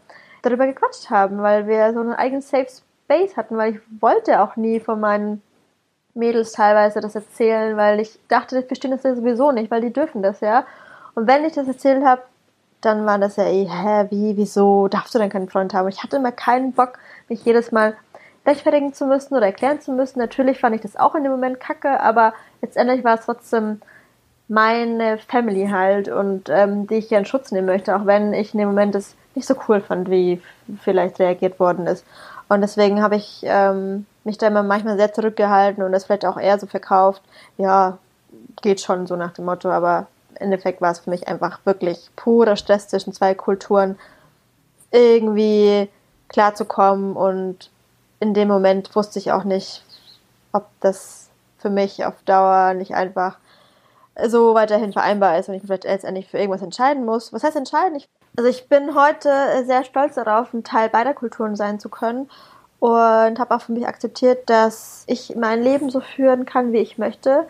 darüber 0.41 0.67
gequatscht 0.67 1.09
haben, 1.09 1.41
weil 1.41 1.65
wir 1.65 1.93
so 1.93 2.01
einen 2.01 2.11
eigenen 2.11 2.41
Safe 2.41 2.67
Space 2.67 3.37
hatten, 3.37 3.55
weil 3.55 3.75
ich 3.75 3.79
wollte 4.01 4.41
auch 4.41 4.57
nie 4.57 4.81
von 4.81 4.99
meinen 4.99 5.41
Mädels 6.13 6.51
teilweise 6.51 6.99
das 6.99 7.15
erzählen, 7.15 7.77
weil 7.77 8.01
ich 8.01 8.19
dachte, 8.27 8.59
die 8.59 8.67
verstehen 8.67 8.91
das 8.91 9.03
ja 9.03 9.15
sowieso 9.15 9.53
nicht, 9.53 9.71
weil 9.71 9.79
die 9.79 9.93
dürfen 9.93 10.21
das 10.21 10.41
ja. 10.41 10.65
Und 11.15 11.25
wenn 11.25 11.45
ich 11.45 11.53
das 11.53 11.69
erzählt 11.69 12.03
habe, 12.03 12.21
dann 12.81 13.05
war 13.05 13.17
das 13.17 13.35
ja 13.35 13.45
eh, 13.45 13.67
hä, 13.67 14.07
wie, 14.09 14.37
wieso 14.37 14.87
darfst 14.87 15.13
du 15.15 15.19
denn 15.19 15.29
keinen 15.29 15.49
Freund 15.49 15.73
haben? 15.73 15.87
Ich 15.89 16.03
hatte 16.03 16.17
immer 16.17 16.31
keinen 16.31 16.73
Bock, 16.73 16.99
mich 17.27 17.43
jedes 17.43 17.71
Mal 17.71 17.95
rechtfertigen 18.45 18.93
zu 18.93 19.05
müssen 19.05 19.35
oder 19.35 19.47
erklären 19.47 19.81
zu 19.81 19.91
müssen. 19.91 20.19
Natürlich 20.19 20.59
fand 20.59 20.75
ich 20.75 20.81
das 20.81 20.95
auch 20.95 21.15
in 21.15 21.23
dem 21.23 21.31
Moment 21.31 21.59
kacke, 21.59 21.99
aber 21.99 22.33
letztendlich 22.61 23.03
war 23.03 23.15
es 23.15 23.25
trotzdem 23.25 23.81
meine 24.47 25.17
Family 25.17 25.67
halt 25.67 26.07
und 26.07 26.49
ähm, 26.49 26.87
die 26.87 26.95
ich 26.95 27.09
ja 27.09 27.19
in 27.19 27.25
Schutz 27.25 27.51
nehmen 27.51 27.67
möchte, 27.67 27.95
auch 27.95 28.05
wenn 28.05 28.33
ich 28.33 28.53
in 28.53 28.59
dem 28.59 28.69
Moment 28.69 28.95
es 28.95 29.15
nicht 29.35 29.47
so 29.47 29.55
cool 29.67 29.81
fand, 29.81 30.09
wie 30.09 30.41
vielleicht 30.81 31.19
reagiert 31.19 31.59
worden 31.59 31.85
ist. 31.85 32.05
Und 32.47 32.61
deswegen 32.61 33.01
habe 33.01 33.17
ich 33.17 33.41
ähm, 33.43 34.05
mich 34.23 34.37
da 34.37 34.47
immer 34.47 34.63
manchmal 34.63 34.97
sehr 34.97 35.13
zurückgehalten 35.13 35.83
und 35.83 35.91
das 35.91 36.05
vielleicht 36.05 36.25
auch 36.25 36.37
eher 36.37 36.57
so 36.59 36.65
verkauft, 36.65 37.21
ja, 37.57 37.97
geht 38.61 38.79
schon 38.79 39.05
so 39.05 39.17
nach 39.17 39.33
dem 39.33 39.45
Motto, 39.45 39.69
aber 39.69 40.07
Endeffekt 40.37 40.81
war 40.81 40.91
es 40.91 40.99
für 40.99 41.09
mich 41.09 41.27
einfach 41.27 41.59
wirklich 41.65 42.09
purer 42.15 42.55
Stress 42.55 42.87
zwischen 42.87 43.13
zwei 43.13 43.35
Kulturen, 43.35 43.97
irgendwie 44.91 45.89
klarzukommen 46.29 47.15
und 47.15 47.69
in 48.19 48.33
dem 48.33 48.47
Moment 48.47 48.95
wusste 48.95 49.19
ich 49.19 49.31
auch 49.31 49.43
nicht, 49.43 49.83
ob 50.51 50.65
das 50.79 51.29
für 51.59 51.69
mich 51.69 52.05
auf 52.05 52.15
Dauer 52.25 52.73
nicht 52.73 52.95
einfach 52.95 53.37
so 54.25 54.55
weiterhin 54.55 54.93
vereinbar 54.93 55.37
ist 55.37 55.47
und 55.47 55.55
ich 55.55 55.61
vielleicht 55.61 55.83
letztendlich 55.83 56.29
für 56.29 56.37
irgendwas 56.37 56.61
entscheiden 56.61 57.05
muss. 57.05 57.33
Was 57.33 57.43
heißt 57.43 57.55
entscheiden? 57.55 57.95
Ich, 57.95 58.07
also 58.35 58.49
ich 58.49 58.67
bin 58.67 58.95
heute 58.95 59.29
sehr 59.65 59.83
stolz 59.83 60.15
darauf, 60.15 60.53
ein 60.53 60.63
Teil 60.63 60.89
beider 60.89 61.13
Kulturen 61.13 61.55
sein 61.55 61.79
zu 61.79 61.89
können 61.89 62.29
und 62.79 63.39
habe 63.39 63.55
auch 63.55 63.61
für 63.61 63.71
mich 63.71 63.87
akzeptiert, 63.87 64.49
dass 64.49 65.03
ich 65.07 65.35
mein 65.35 65.61
Leben 65.61 65.89
so 65.89 65.99
führen 65.99 66.45
kann, 66.45 66.73
wie 66.73 66.77
ich 66.77 66.97
möchte 66.97 67.47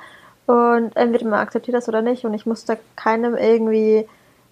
und 0.48 0.96
entweder 0.96 1.26
man 1.26 1.40
akzeptiert 1.40 1.76
das 1.76 1.90
oder 1.90 2.02
nicht. 2.02 2.26
Und 2.26 2.34
ich 2.34 2.46
musste 2.46 2.80
keinem 2.96 3.36
irgendwie 3.36 4.08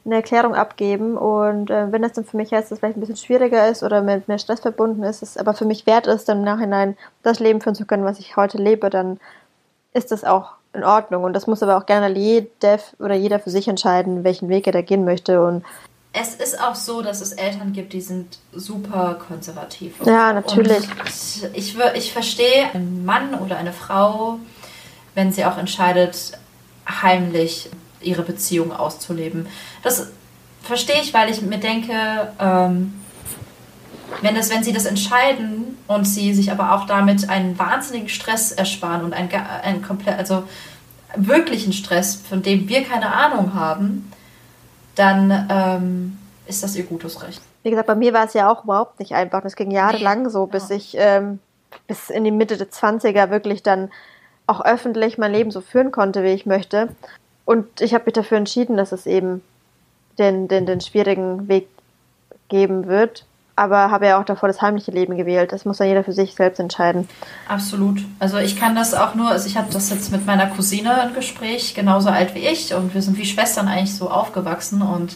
eine 0.06 0.16
Erklärung 0.16 0.54
abgeben. 0.54 1.18
Und 1.18 1.70
äh, 1.70 1.92
wenn 1.92 2.02
das 2.02 2.14
dann 2.14 2.26
für 2.26 2.38
mich 2.38 2.52
heißt, 2.52 2.66
dass 2.66 2.74
es 2.74 2.80
vielleicht 2.80 2.98
ein 2.98 3.00
bisschen 3.00 3.18
schwieriger 3.18 3.68
ist 3.68 3.82
oder 3.82 4.02
mit 4.02 4.28
mehr 4.28 4.38
Stress 4.38 4.60
verbunden 4.60 5.04
ist, 5.04 5.24
es 5.24 5.38
aber 5.38 5.54
für 5.54 5.66
mich 5.66 5.86
wert 5.86 6.06
ist, 6.06 6.30
dann 6.30 6.40
im 6.40 6.44
Nachhinein 6.44 6.98
das 7.24 7.40
Leben 7.40 7.62
führen 7.62 7.76
zu 7.76 7.86
können, 7.86 8.04
was 8.04 8.20
ich 8.20 8.36
heute 8.36 8.58
lebe, 8.58 8.90
dann 8.90 9.20
ist 9.94 10.12
das 10.12 10.26
auch 10.26 10.52
in 10.74 10.84
Ordnung. 10.84 11.24
Und 11.24 11.34
das 11.34 11.48
muss 11.48 11.64
aber 11.64 11.78
auch 11.78 11.86
gerne 11.86 12.10
jeder 12.18 12.80
oder 13.00 13.16
jeder 13.16 13.40
für 13.40 13.50
sich 13.50 13.68
entscheiden, 13.70 14.26
welchen 14.26 14.50
Weg 14.50 14.68
er 14.68 14.74
da 14.74 14.82
gehen 14.82 15.06
möchte. 15.06 15.44
Und 15.44 15.64
es 16.12 16.36
ist 16.36 16.62
auch 16.62 16.76
so, 16.76 17.02
dass 17.02 17.22
es 17.22 17.34
Eltern 17.34 17.74
gibt, 17.74 17.94
die 17.94 18.02
sind 18.02 18.40
super 18.54 19.18
konservativ. 19.28 19.96
Ja, 20.06 20.32
natürlich. 20.32 20.88
Und 20.90 21.50
ich, 21.54 21.78
ich 21.96 22.14
verstehe 22.14 22.74
einen 22.74 23.04
Mann 23.04 23.34
oder 23.36 23.58
eine 23.58 23.74
Frau, 23.74 24.40
wenn 25.16 25.32
sie 25.32 25.46
auch 25.46 25.58
entscheidet, 25.58 26.34
heimlich 26.88 27.70
ihre 28.02 28.22
Beziehung 28.22 28.72
auszuleben. 28.72 29.48
Das 29.82 30.12
verstehe 30.62 31.02
ich, 31.02 31.14
weil 31.14 31.30
ich 31.30 31.42
mir 31.42 31.58
denke, 31.58 31.94
ähm, 32.40 32.94
wenn, 34.22 34.36
das, 34.36 34.50
wenn 34.50 34.64
sie 34.64 34.74
das 34.74 34.86
entscheiden 34.86 35.78
und 35.88 36.06
sie 36.06 36.34
sich 36.34 36.52
aber 36.52 36.74
auch 36.74 36.86
damit 36.86 37.30
einen 37.30 37.58
wahnsinnigen 37.58 38.10
Stress 38.10 38.52
ersparen 38.52 39.04
und 39.04 39.14
einen, 39.14 39.30
einen 39.32 39.82
komplett, 39.82 40.18
also 40.18 40.44
wirklichen 41.16 41.74
Stress, 41.74 42.16
von 42.16 42.42
dem 42.42 42.68
wir 42.68 42.84
keine 42.84 43.14
Ahnung 43.14 43.54
haben, 43.54 44.12
dann 44.96 45.48
ähm, 45.50 46.18
ist 46.46 46.64
das 46.64 46.76
ihr 46.76 46.84
gutes 46.84 47.22
Recht. 47.24 47.42
Wie 47.64 47.70
gesagt, 47.70 47.88
bei 47.88 47.96
mir 47.96 48.14
war 48.14 48.26
es 48.26 48.34
ja 48.34 48.52
auch 48.52 48.64
überhaupt 48.64 49.00
nicht 49.00 49.14
einfach. 49.14 49.42
Das 49.42 49.56
ging 49.56 49.72
jahrelang 49.72 50.30
so, 50.30 50.46
bis 50.46 50.70
ja. 50.70 50.76
ich 50.76 50.96
ähm, 50.98 51.40
bis 51.88 52.10
in 52.10 52.24
die 52.24 52.32
Mitte 52.32 52.58
der 52.58 52.70
20er 52.70 53.30
wirklich 53.30 53.64
dann 53.64 53.90
auch 54.48 54.64
öffentlich 54.64 55.18
mein 55.18 55.32
Leben 55.32 55.52
so 55.52 55.62
führen 55.62 55.92
konnte, 55.92 56.24
wie 56.24 56.30
ich 56.30 56.46
möchte. 56.46 56.90
Und 57.46 57.82
ich 57.82 57.94
habe 57.94 58.06
mich 58.06 58.14
dafür 58.14 58.38
entschieden, 58.38 58.78
dass 58.78 58.92
es 58.92 59.06
eben 59.06 59.42
den, 60.18 60.48
den, 60.48 60.66
den 60.66 60.82
schwierigen 60.82 61.48
Weg 61.48 61.68
geben 62.50 62.88
wird. 62.88 63.26
Aber 63.58 63.90
habe 63.90 64.08
ja 64.08 64.20
auch 64.20 64.26
davor 64.26 64.50
das 64.50 64.62
heimliche 64.62 64.92
Leben 64.92 65.16
gewählt. 65.16 65.54
Das 65.54 65.64
muss 65.64 65.80
ja 65.80 65.86
jeder 65.86 66.04
für 66.04 66.12
sich 66.12 66.36
selbst 66.36 66.60
entscheiden. 66.60 67.08
Absolut. 67.48 68.02
Also 68.20 68.38
ich 68.38 68.60
kann 68.60 68.76
das 68.76 68.94
auch 68.94 69.16
nur, 69.16 69.30
also 69.30 69.48
ich 69.48 69.56
habe 69.56 69.72
das 69.72 69.90
jetzt 69.90 70.12
mit 70.12 70.26
meiner 70.26 70.48
Cousine 70.48 71.00
ein 71.00 71.14
Gespräch, 71.14 71.74
genauso 71.74 72.10
alt 72.10 72.36
wie 72.36 72.40
ich. 72.40 72.74
Und 72.74 72.94
wir 72.94 73.02
sind 73.02 73.18
wie 73.18 73.26
Schwestern 73.26 73.70
eigentlich 73.70 73.96
so 73.96 74.10
aufgewachsen. 74.10 74.82
Und 74.82 75.16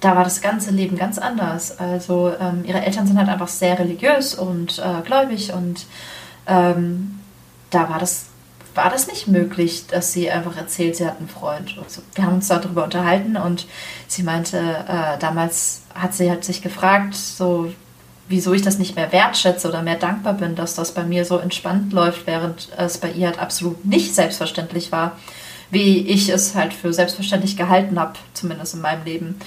da 0.00 0.16
war 0.16 0.24
das 0.24 0.40
ganze 0.42 0.70
Leben 0.70 0.96
ganz 0.96 1.18
anders. 1.18 1.78
Also 1.78 2.32
ähm, 2.38 2.64
ihre 2.64 2.84
Eltern 2.84 3.06
sind 3.06 3.18
halt 3.18 3.28
einfach 3.28 3.48
sehr 3.48 3.78
religiös 3.78 4.34
und 4.34 4.78
äh, 4.78 5.02
gläubig 5.04 5.52
und 5.52 5.86
ähm, 6.46 7.20
da 7.70 7.90
war 7.90 7.98
das 7.98 8.27
war 8.78 8.90
das 8.90 9.08
nicht 9.08 9.26
möglich, 9.26 9.86
dass 9.88 10.12
sie 10.12 10.30
einfach 10.30 10.56
erzählt, 10.56 10.96
sie 10.96 11.04
hat 11.04 11.18
einen 11.18 11.28
Freund. 11.28 11.76
Also 11.82 12.00
wir 12.14 12.24
haben 12.24 12.36
uns 12.36 12.48
darüber 12.48 12.84
unterhalten 12.84 13.36
und 13.36 13.66
sie 14.06 14.22
meinte, 14.22 14.56
äh, 14.56 15.18
damals 15.18 15.82
hat 15.94 16.14
sie 16.14 16.30
hat 16.30 16.44
sich 16.44 16.62
gefragt, 16.62 17.14
so 17.14 17.72
wieso 18.28 18.52
ich 18.52 18.62
das 18.62 18.78
nicht 18.78 18.94
mehr 18.94 19.10
wertschätze 19.10 19.68
oder 19.68 19.82
mehr 19.82 19.96
dankbar 19.96 20.34
bin, 20.34 20.54
dass 20.54 20.74
das 20.74 20.92
bei 20.92 21.02
mir 21.02 21.24
so 21.24 21.38
entspannt 21.38 21.92
läuft, 21.92 22.26
während 22.26 22.68
es 22.76 22.98
bei 22.98 23.10
ihr 23.10 23.26
halt 23.26 23.40
absolut 23.40 23.84
nicht 23.84 24.14
selbstverständlich 24.14 24.92
war, 24.92 25.18
wie 25.70 26.06
ich 26.06 26.28
es 26.28 26.54
halt 26.54 26.72
für 26.72 26.92
selbstverständlich 26.92 27.56
gehalten 27.56 27.98
habe, 27.98 28.14
zumindest 28.34 28.74
in 28.74 28.80
meinem 28.80 29.04
Leben. 29.04 29.40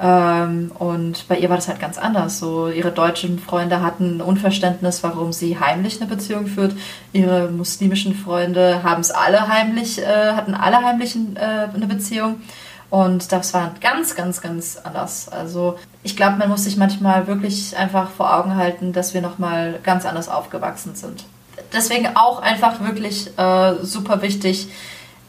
Ähm, 0.00 0.72
und 0.78 1.28
bei 1.28 1.38
ihr 1.38 1.48
war 1.48 1.56
das 1.56 1.68
halt 1.68 1.80
ganz 1.80 1.98
anders. 1.98 2.38
So, 2.38 2.68
ihre 2.68 2.90
deutschen 2.90 3.38
Freunde 3.38 3.82
hatten 3.82 4.20
Unverständnis, 4.20 5.02
warum 5.02 5.32
sie 5.32 5.58
heimlich 5.58 6.00
eine 6.00 6.10
Beziehung 6.10 6.46
führt. 6.46 6.74
Ihre 7.12 7.48
muslimischen 7.48 8.14
Freunde 8.14 8.82
haben 8.82 9.00
es 9.00 9.10
alle 9.10 9.48
heimlich, 9.48 10.00
äh, 10.00 10.32
hatten 10.32 10.54
alle 10.54 10.82
heimlich 10.82 11.16
äh, 11.36 11.68
eine 11.74 11.86
Beziehung. 11.86 12.40
Und 12.90 13.32
das 13.32 13.54
war 13.54 13.72
ganz, 13.80 14.16
ganz, 14.16 14.42
ganz 14.42 14.76
anders. 14.76 15.28
Also 15.30 15.78
ich 16.02 16.14
glaube, 16.14 16.36
man 16.36 16.50
muss 16.50 16.64
sich 16.64 16.76
manchmal 16.76 17.26
wirklich 17.26 17.74
einfach 17.76 18.10
vor 18.10 18.36
Augen 18.36 18.56
halten, 18.56 18.92
dass 18.92 19.14
wir 19.14 19.22
nochmal 19.22 19.78
ganz 19.82 20.04
anders 20.04 20.28
aufgewachsen 20.28 20.94
sind. 20.94 21.24
Deswegen 21.72 22.08
auch 22.16 22.42
einfach 22.42 22.80
wirklich 22.80 23.30
äh, 23.38 23.74
super 23.82 24.20
wichtig, 24.20 24.68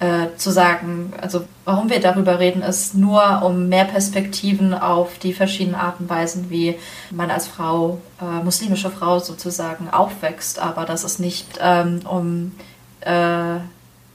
äh, 0.03 0.35
zu 0.35 0.51
sagen, 0.51 1.13
also 1.21 1.45
warum 1.63 1.89
wir 1.89 2.01
darüber 2.01 2.39
reden, 2.39 2.61
ist 2.61 2.93
nur 2.93 3.41
um 3.41 3.69
mehr 3.69 3.85
Perspektiven 3.85 4.73
auf 4.73 5.17
die 5.19 5.33
verschiedenen 5.33 5.79
Arten 5.79 6.03
und 6.03 6.09
Weisen, 6.09 6.49
wie 6.49 6.75
man 7.09 7.31
als 7.31 7.47
Frau, 7.47 8.01
äh, 8.21 8.43
muslimische 8.43 8.89
Frau 8.89 9.19
sozusagen 9.19 9.89
aufwächst, 9.89 10.59
aber 10.59 10.83
das 10.83 11.05
ist 11.05 11.19
nicht 11.19 11.57
ähm, 11.61 12.01
um 12.03 12.51
äh, 12.99 13.59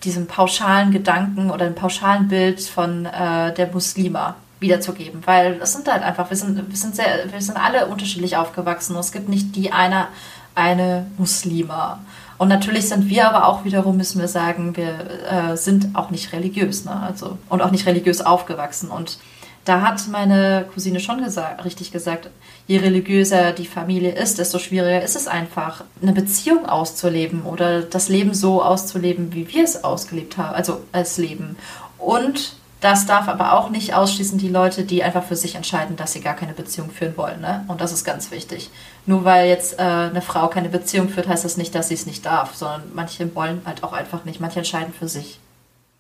diesen 0.05 0.27
pauschalen 0.27 0.91
Gedanken 0.91 1.51
oder 1.51 1.65
ein 1.65 1.75
pauschalen 1.75 2.29
Bild 2.29 2.61
von 2.61 3.07
äh, 3.07 3.55
der 3.55 3.69
Muslima 3.73 4.37
wiederzugeben, 4.61 5.23
weil 5.25 5.59
es 5.63 5.73
sind 5.73 5.91
halt 5.91 6.03
einfach, 6.03 6.29
wir 6.29 6.37
sind, 6.37 6.69
wir 6.69 6.77
sind 6.77 6.97
sehr, 6.97 7.33
wir 7.33 7.41
sind 7.41 7.57
alle 7.57 7.87
unterschiedlich 7.87 8.37
aufgewachsen. 8.37 8.95
Es 8.97 9.13
gibt 9.13 9.31
nicht 9.31 9.57
die 9.57 9.73
eine, 9.73 10.09
eine 10.55 11.07
Muslima. 11.17 12.01
Und 12.39 12.49
natürlich 12.49 12.89
sind 12.89 13.09
wir 13.09 13.29
aber 13.29 13.49
auch 13.49 13.65
wiederum, 13.65 13.97
müssen 13.97 14.21
wir 14.21 14.29
sagen, 14.29 14.77
wir 14.77 14.95
äh, 15.29 15.57
sind 15.57 15.95
auch 15.95 16.11
nicht 16.11 16.33
religiös, 16.33 16.85
ne? 16.85 17.01
Also, 17.01 17.37
und 17.49 17.61
auch 17.61 17.73
nicht 17.73 17.87
religiös 17.87 18.21
aufgewachsen. 18.21 18.91
Und 18.91 19.19
da 19.65 19.83
hat 19.83 20.07
meine 20.09 20.65
Cousine 20.73 21.01
schon 21.01 21.23
gesagt, 21.23 21.65
richtig 21.65 21.93
gesagt, 21.93 22.31
je 22.67 22.79
religiöser 22.79 23.53
die 23.53 23.67
Familie 23.67 24.13
ist, 24.13 24.39
desto 24.39 24.59
schwieriger 24.59 25.03
ist 25.03 25.17
es 25.17 25.27
einfach, 25.27 25.85
eine 26.01 26.13
Beziehung 26.13 26.65
auszuleben 26.65 27.43
oder 27.43 27.83
das 27.83 28.09
Leben 28.09 28.33
so 28.33 28.63
auszuleben, 28.63 29.35
wie 29.35 29.53
wir 29.53 29.65
es 29.65 29.85
ausgelebt 29.85 30.39
haben, 30.39 30.55
also 30.55 30.81
als 30.93 31.19
Leben. 31.19 31.57
Und 31.99 32.55
das 32.81 33.07
darf 33.07 33.29
aber 33.29 33.55
auch 33.55 33.71
nicht 33.71 33.95
ausschließen 33.95 34.39
die 34.39 34.49
Leute, 34.49 34.85
die 34.85 35.03
einfach 35.03 35.25
für 35.25 35.35
sich 35.35 35.57
entscheiden, 35.57 35.97
dass 35.97 36.13
sie 36.13 36.21
gar 36.21 36.35
keine 36.35 36.53
Beziehung 36.53 36.91
führen 36.91 37.17
wollen. 37.17 37.41
Ne? 37.41 37.65
Und 37.69 37.81
das 37.81 37.93
ist 37.93 38.05
ganz 38.05 38.31
wichtig. 38.31 38.71
Nur 39.05 39.25
weil 39.25 39.49
jetzt 39.49 39.79
äh, 39.79 39.83
eine 39.83 40.23
Frau 40.23 40.49
keine 40.49 40.69
Beziehung 40.69 41.09
führt, 41.09 41.29
heißt 41.29 41.45
das 41.45 41.57
nicht, 41.57 41.75
dass 41.75 41.89
sie 41.89 41.95
es 41.95 42.07
nicht 42.07 42.25
darf, 42.25 42.55
sondern 42.55 42.83
manche 42.95 43.35
wollen 43.35 43.63
halt 43.67 43.83
auch 43.83 43.93
einfach 43.93 44.25
nicht. 44.25 44.41
Manche 44.41 44.61
entscheiden 44.61 44.93
für 44.93 45.09
sich. 45.09 45.41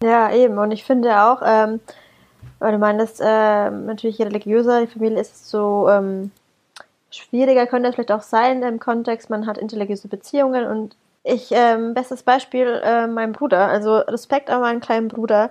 Ja, 0.02 0.30
eben. 0.32 0.56
Und 0.58 0.70
ich 0.70 0.84
finde 0.84 1.20
auch, 1.22 1.42
ähm, 1.44 1.80
weil 2.60 2.72
du 2.72 2.78
meinst, 2.78 3.20
äh, 3.20 3.70
natürlich 3.70 4.18
je 4.18 4.26
religiöser 4.26 4.80
die 4.80 4.92
Familie 4.92 5.20
ist, 5.20 5.50
so 5.50 5.88
ähm, 5.88 6.30
schwieriger 7.10 7.66
könnte 7.66 7.88
es 7.88 7.94
vielleicht 7.96 8.12
auch 8.12 8.22
sein 8.22 8.62
im 8.62 8.78
Kontext, 8.78 9.30
man 9.30 9.46
hat 9.46 9.58
interreligiöse 9.58 10.08
Beziehungen 10.08 10.66
und 10.66 10.96
ich, 11.24 11.48
ähm, 11.50 11.94
bestes 11.94 12.22
Beispiel, 12.22 12.80
äh, 12.84 13.06
mein 13.06 13.32
Bruder, 13.32 13.66
also 13.66 13.98
Respekt 13.98 14.50
an 14.50 14.60
meinen 14.60 14.80
kleinen 14.80 15.08
Bruder, 15.08 15.50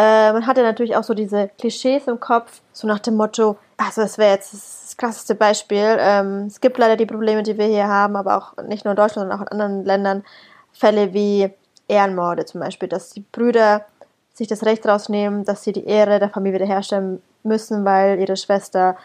äh, 0.00 0.32
man 0.32 0.46
hatte 0.46 0.62
natürlich 0.62 0.96
auch 0.96 1.04
so 1.04 1.12
diese 1.12 1.50
Klischees 1.58 2.06
im 2.06 2.18
Kopf, 2.18 2.62
so 2.72 2.86
nach 2.86 3.00
dem 3.00 3.16
Motto, 3.16 3.58
also 3.76 4.00
das 4.00 4.16
wäre 4.16 4.32
jetzt 4.32 4.54
das 4.54 4.96
klassische 4.96 5.34
Beispiel. 5.34 5.98
Ähm, 5.98 6.46
es 6.46 6.62
gibt 6.62 6.78
leider 6.78 6.96
die 6.96 7.04
Probleme, 7.04 7.42
die 7.42 7.58
wir 7.58 7.66
hier 7.66 7.86
haben, 7.86 8.16
aber 8.16 8.38
auch 8.38 8.56
nicht 8.62 8.86
nur 8.86 8.92
in 8.92 8.96
Deutschland, 8.96 9.28
sondern 9.28 9.38
auch 9.38 9.42
in 9.42 9.48
anderen 9.48 9.84
Ländern, 9.84 10.24
Fälle 10.72 11.12
wie 11.12 11.50
Ehrenmorde 11.86 12.46
zum 12.46 12.60
Beispiel, 12.60 12.88
dass 12.88 13.10
die 13.10 13.24
Brüder 13.32 13.84
sich 14.32 14.48
das 14.48 14.64
Recht 14.64 14.86
rausnehmen, 14.86 15.44
dass 15.44 15.64
sie 15.64 15.72
die 15.72 15.84
Ehre 15.84 16.18
der 16.18 16.30
Familie 16.30 16.60
wiederherstellen 16.60 17.20
müssen, 17.42 17.84
weil 17.84 18.20
ihre 18.20 18.36
Schwester 18.38 18.96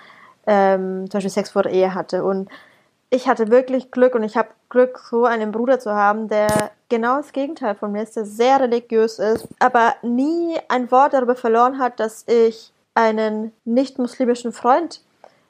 ähm, 0.47 1.09
zum 1.09 1.17
Beispiel 1.17 1.31
Sex 1.31 1.49
vor 1.49 1.63
der 1.63 1.73
Ehe 1.73 1.93
hatte. 1.93 2.23
Und 2.23 2.47
ich 3.09 3.27
hatte 3.27 3.49
wirklich 3.49 3.91
Glück 3.91 4.15
und 4.15 4.23
ich 4.23 4.37
habe 4.37 4.49
Glück, 4.75 4.99
so 5.09 5.23
einen 5.23 5.53
Bruder 5.53 5.79
zu 5.79 5.93
haben, 5.93 6.27
der 6.27 6.71
genau 6.89 7.15
das 7.15 7.31
Gegenteil 7.31 7.75
von 7.75 7.93
mir 7.93 8.03
ist, 8.03 8.17
der 8.17 8.25
sehr 8.25 8.59
religiös 8.59 9.19
ist, 9.19 9.47
aber 9.57 9.95
nie 10.01 10.57
ein 10.67 10.91
Wort 10.91 11.13
darüber 11.13 11.37
verloren 11.37 11.79
hat, 11.79 12.01
dass 12.01 12.27
ich 12.27 12.73
einen 12.93 13.53
nicht-muslimischen 13.63 14.51
Freund 14.51 14.99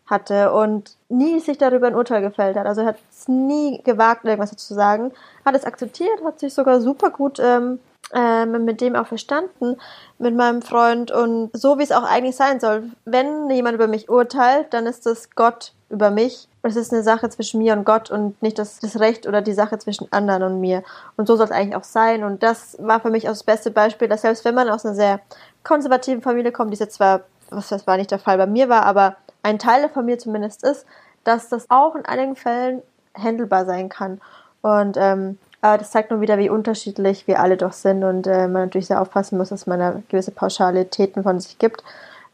hatte 0.05 0.53
und 0.53 0.95
nie 1.09 1.39
sich 1.39 1.57
darüber 1.57 1.87
ein 1.87 1.95
Urteil 1.95 2.21
gefällt 2.21 2.55
hat. 2.55 2.67
Also 2.67 2.81
er 2.81 2.87
hat 2.89 2.97
es 3.09 3.27
nie 3.27 3.81
gewagt, 3.83 4.25
irgendwas 4.25 4.51
dazu 4.51 4.67
zu 4.67 4.75
sagen, 4.75 5.11
hat 5.43 5.55
es 5.55 5.65
akzeptiert, 5.65 6.23
hat 6.23 6.39
sich 6.39 6.53
sogar 6.53 6.79
super 6.79 7.09
gut 7.09 7.39
ähm, 7.39 7.79
ähm, 8.13 8.63
mit 8.63 8.79
dem 8.79 8.95
auch 8.95 9.07
verstanden, 9.07 9.77
mit 10.19 10.35
meinem 10.35 10.61
Freund 10.61 11.09
und 11.09 11.49
so 11.53 11.79
wie 11.79 11.83
es 11.83 11.91
auch 11.91 12.03
eigentlich 12.03 12.35
sein 12.35 12.59
soll. 12.59 12.91
Wenn 13.05 13.49
jemand 13.49 13.73
über 13.73 13.87
mich 13.87 14.07
urteilt, 14.07 14.67
dann 14.69 14.85
ist 14.85 15.07
das 15.07 15.31
Gott 15.31 15.73
über 15.89 16.11
mich. 16.11 16.47
Es 16.65 16.75
ist 16.75 16.91
eine 16.91 17.03
Sache 17.03 17.29
zwischen 17.29 17.59
mir 17.59 17.73
und 17.73 17.85
Gott 17.85 18.09
und 18.09 18.41
nicht 18.41 18.57
das, 18.57 18.79
das 18.79 18.99
Recht 18.99 19.27
oder 19.27 19.41
die 19.41 19.53
Sache 19.53 19.77
zwischen 19.77 20.11
anderen 20.11 20.41
und 20.43 20.59
mir. 20.59 20.83
Und 21.15 21.27
so 21.27 21.35
soll 21.35 21.45
es 21.45 21.51
eigentlich 21.51 21.75
auch 21.75 21.83
sein. 21.83 22.23
Und 22.23 22.41
das 22.41 22.77
war 22.79 22.99
für 22.99 23.11
mich 23.11 23.27
auch 23.27 23.33
das 23.33 23.43
beste 23.43 23.69
Beispiel, 23.69 24.07
dass 24.07 24.23
selbst 24.23 24.45
wenn 24.45 24.55
man 24.55 24.69
aus 24.69 24.85
einer 24.85 24.95
sehr 24.95 25.19
konservativen 25.63 26.23
Familie 26.23 26.51
kommt, 26.51 26.73
die 26.73 26.77
jetzt 26.77 26.95
zwar, 26.95 27.21
was 27.51 27.69
das 27.69 27.85
war 27.85 27.97
nicht 27.97 28.09
der 28.09 28.19
Fall 28.19 28.37
bei 28.37 28.47
mir 28.47 28.67
war, 28.67 28.83
aber 28.83 29.15
ein 29.43 29.59
Teil 29.59 29.81
der 29.81 29.89
Familie 29.91 30.17
zumindest 30.17 30.63
ist, 30.63 30.87
dass 31.23 31.49
das 31.49 31.69
auch 31.69 31.95
in 31.95 32.05
einigen 32.05 32.35
Fällen 32.35 32.81
handelbar 33.15 33.65
sein 33.65 33.89
kann. 33.89 34.19
Und 34.61 34.97
ähm, 34.99 35.37
aber 35.61 35.79
das 35.79 35.89
zeigt 35.89 36.11
nur 36.11 36.21
wieder, 36.21 36.37
wie 36.37 36.49
unterschiedlich 36.49 37.25
wir 37.27 37.39
alle 37.39 37.57
doch 37.57 37.73
sind 37.73 38.03
und 38.03 38.27
äh, 38.27 38.47
man 38.47 38.65
natürlich 38.65 38.85
sehr 38.85 39.01
aufpassen 39.01 39.37
muss, 39.37 39.49
dass 39.49 39.65
man 39.65 39.79
da 39.79 40.01
gewisse 40.09 40.29
Pauschalitäten 40.29 41.23
von 41.23 41.39
sich 41.39 41.57
gibt. 41.57 41.83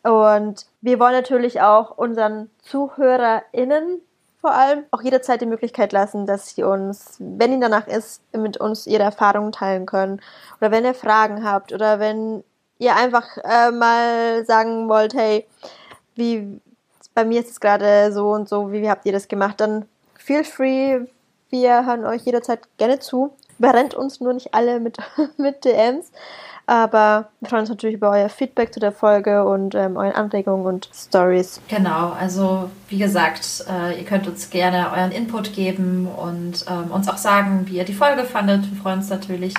Und 0.04 0.66
wir 0.82 1.00
wollen 1.00 1.14
natürlich 1.14 1.62
auch 1.62 1.98
unseren 1.98 2.50
ZuhörerInnen 2.64 4.02
vor 4.42 4.52
allem 4.52 4.86
auch 4.90 5.04
jederzeit 5.04 5.40
die 5.40 5.46
Möglichkeit 5.46 5.94
lassen, 5.94 6.26
dass 6.26 6.56
sie 6.56 6.64
uns, 6.64 7.16
wenn 7.20 7.52
ihnen 7.52 7.62
danach 7.62 7.88
ist, 7.88 8.22
mit 8.36 8.58
uns 8.58 8.88
ihre 8.88 9.04
Erfahrungen 9.04 9.52
teilen 9.52 9.86
können. 9.86 10.20
Oder 10.60 10.72
wenn 10.72 10.84
ihr 10.84 10.96
Fragen 10.96 11.46
habt 11.46 11.72
oder 11.72 12.00
wenn 12.00 12.44
ihr 12.80 12.96
einfach 12.96 13.38
äh, 13.44 13.70
mal 13.70 14.44
sagen 14.46 14.90
wollt, 14.90 15.14
hey, 15.14 15.48
wie 16.16 16.60
bei 17.14 17.24
mir 17.24 17.42
ist 17.42 17.52
es 17.52 17.60
gerade 17.60 18.12
so 18.12 18.32
und 18.32 18.50
so, 18.50 18.72
wie, 18.72 18.82
wie 18.82 18.90
habt 18.90 19.06
ihr 19.06 19.12
das 19.12 19.28
gemacht, 19.28 19.62
dann 19.62 19.86
feel 20.16 20.44
free, 20.44 21.02
wir 21.50 21.86
hören 21.86 22.06
euch 22.06 22.24
jederzeit 22.24 22.62
gerne 22.78 23.00
zu. 23.00 23.34
Überrennt 23.60 23.94
uns 23.94 24.22
nur 24.22 24.34
nicht 24.34 24.56
alle 24.56 24.80
mit, 24.80 24.98
mit 25.38 25.64
DMs. 25.66 26.12
Aber 26.72 27.28
wir 27.42 27.50
freuen 27.50 27.64
uns 27.64 27.70
natürlich 27.70 27.98
über 27.98 28.12
euer 28.12 28.30
Feedback 28.30 28.74
zu 28.74 28.80
der 28.80 28.94
Folge 28.94 29.44
und 29.44 29.76
ähm, 29.76 29.98
euren 29.98 30.14
Anregungen 30.14 30.66
und 30.66 30.90
Stories. 30.96 31.60
Genau, 31.68 32.14
also 32.18 32.70
wie 32.88 32.98
gesagt, 32.98 33.66
äh, 33.70 34.00
ihr 34.00 34.06
könnt 34.06 34.26
uns 34.26 34.50
gerne 34.50 34.90
euren 34.96 35.12
Input 35.12 35.52
geben 35.52 36.08
und 36.08 36.66
ähm, 36.70 36.90
uns 36.92 37.10
auch 37.10 37.18
sagen, 37.18 37.64
wie 37.66 37.76
ihr 37.76 37.84
die 37.84 37.94
Folge 37.94 38.24
fandet. 38.24 38.72
Wir 38.72 38.82
freuen 38.82 39.00
uns 39.00 39.10
natürlich. 39.10 39.54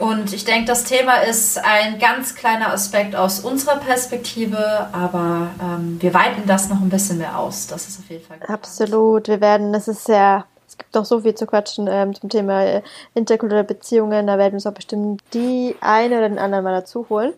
Und 0.00 0.32
ich 0.32 0.44
denke, 0.44 0.64
das 0.64 0.82
Thema 0.82 1.22
ist 1.22 1.64
ein 1.64 2.00
ganz 2.00 2.34
kleiner 2.34 2.72
Aspekt 2.72 3.14
aus 3.14 3.38
unserer 3.38 3.76
Perspektive, 3.76 4.88
aber 4.90 5.50
ähm, 5.62 5.98
wir 6.02 6.12
weiten 6.14 6.48
das 6.48 6.68
noch 6.68 6.80
ein 6.80 6.88
bisschen 6.88 7.18
mehr 7.18 7.38
aus. 7.38 7.68
Das 7.68 7.86
ist 7.86 8.00
auf 8.00 8.10
jeden 8.10 8.24
Fall. 8.24 8.38
Absolut. 8.48 9.28
Wir 9.28 9.40
werden, 9.40 9.72
es 9.72 9.86
ist 9.86 10.06
sehr 10.06 10.46
es 10.72 10.78
gibt 10.78 10.94
noch 10.94 11.04
so 11.04 11.20
viel 11.20 11.34
zu 11.34 11.46
quatschen 11.46 11.86
ähm, 11.86 12.14
zum 12.14 12.30
Thema 12.30 12.64
äh, 12.64 12.82
interkulturelle 13.14 13.66
Beziehungen. 13.66 14.26
Da 14.26 14.38
werden 14.38 14.52
wir 14.52 14.56
uns 14.56 14.66
auch 14.66 14.72
bestimmt 14.72 15.22
die 15.34 15.76
eine 15.82 16.16
oder 16.16 16.28
den 16.30 16.38
anderen 16.38 16.64
mal 16.64 16.72
dazu 16.72 17.06
holen. 17.10 17.34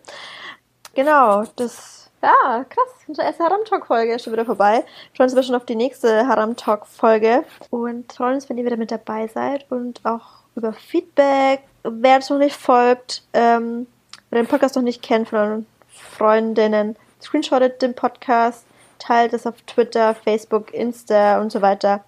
Genau, 0.93 1.43
das 1.57 2.09
Ja, 2.21 2.63
krass. 2.63 2.87
Unsere 3.07 3.27
erste 3.27 3.43
Haram-Talk-Folge 3.43 4.13
ist 4.13 4.23
schon 4.23 4.31
wieder 4.31 4.45
vorbei. 4.45 4.85
Wir 4.85 5.17
freuen 5.17 5.25
uns 5.25 5.33
aber 5.33 5.43
schon 5.43 5.55
auf 5.55 5.65
die 5.65 5.75
nächste 5.75 6.25
Haram-Talk-Folge. 6.25 7.43
Und 7.71 8.13
freuen 8.13 8.35
uns, 8.35 8.49
wenn 8.49 8.57
ihr 8.57 8.65
wieder 8.65 8.77
mit 8.77 8.91
dabei 8.91 9.27
seid. 9.27 9.69
Und 9.69 9.99
auch 10.05 10.25
über 10.55 10.71
Feedback. 10.71 11.61
Wer 11.83 12.15
uns 12.15 12.29
noch 12.29 12.37
nicht 12.37 12.55
folgt, 12.55 13.21
ähm, 13.33 13.85
wer 14.29 14.41
den 14.41 14.47
Podcast 14.47 14.77
noch 14.77 14.83
nicht 14.83 15.01
kennt 15.01 15.27
von 15.27 15.39
euren 15.39 15.65
Freundinnen, 15.89 16.95
screenshottet 17.21 17.81
den 17.81 17.95
Podcast, 17.95 18.65
teilt 18.97 19.33
es 19.33 19.45
auf 19.45 19.55
Twitter, 19.67 20.15
Facebook, 20.15 20.73
Insta 20.73 21.41
und 21.41 21.51
so 21.51 21.61
weiter. 21.61 22.03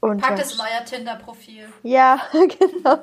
Und 0.00 0.22
Packt 0.22 0.40
es 0.40 0.54
in 0.54 0.60
euer 0.60 0.84
Tinder-Profil. 0.84 1.68
Ja, 1.82 2.20
genau. 2.32 2.98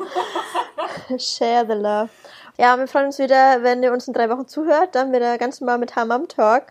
Share 1.17 1.65
the 1.67 1.73
love. 1.73 2.09
Ja, 2.57 2.77
wir 2.77 2.87
freuen 2.87 3.07
uns 3.07 3.19
wieder, 3.19 3.61
wenn 3.61 3.83
ihr 3.83 3.93
uns 3.93 4.07
in 4.07 4.13
drei 4.13 4.29
Wochen 4.29 4.47
zuhört. 4.47 4.95
Dann 4.95 5.13
wieder 5.13 5.37
ganz 5.37 5.61
normal 5.61 5.77
mit 5.77 5.95
Hammam 5.95 6.27
Talk. 6.27 6.63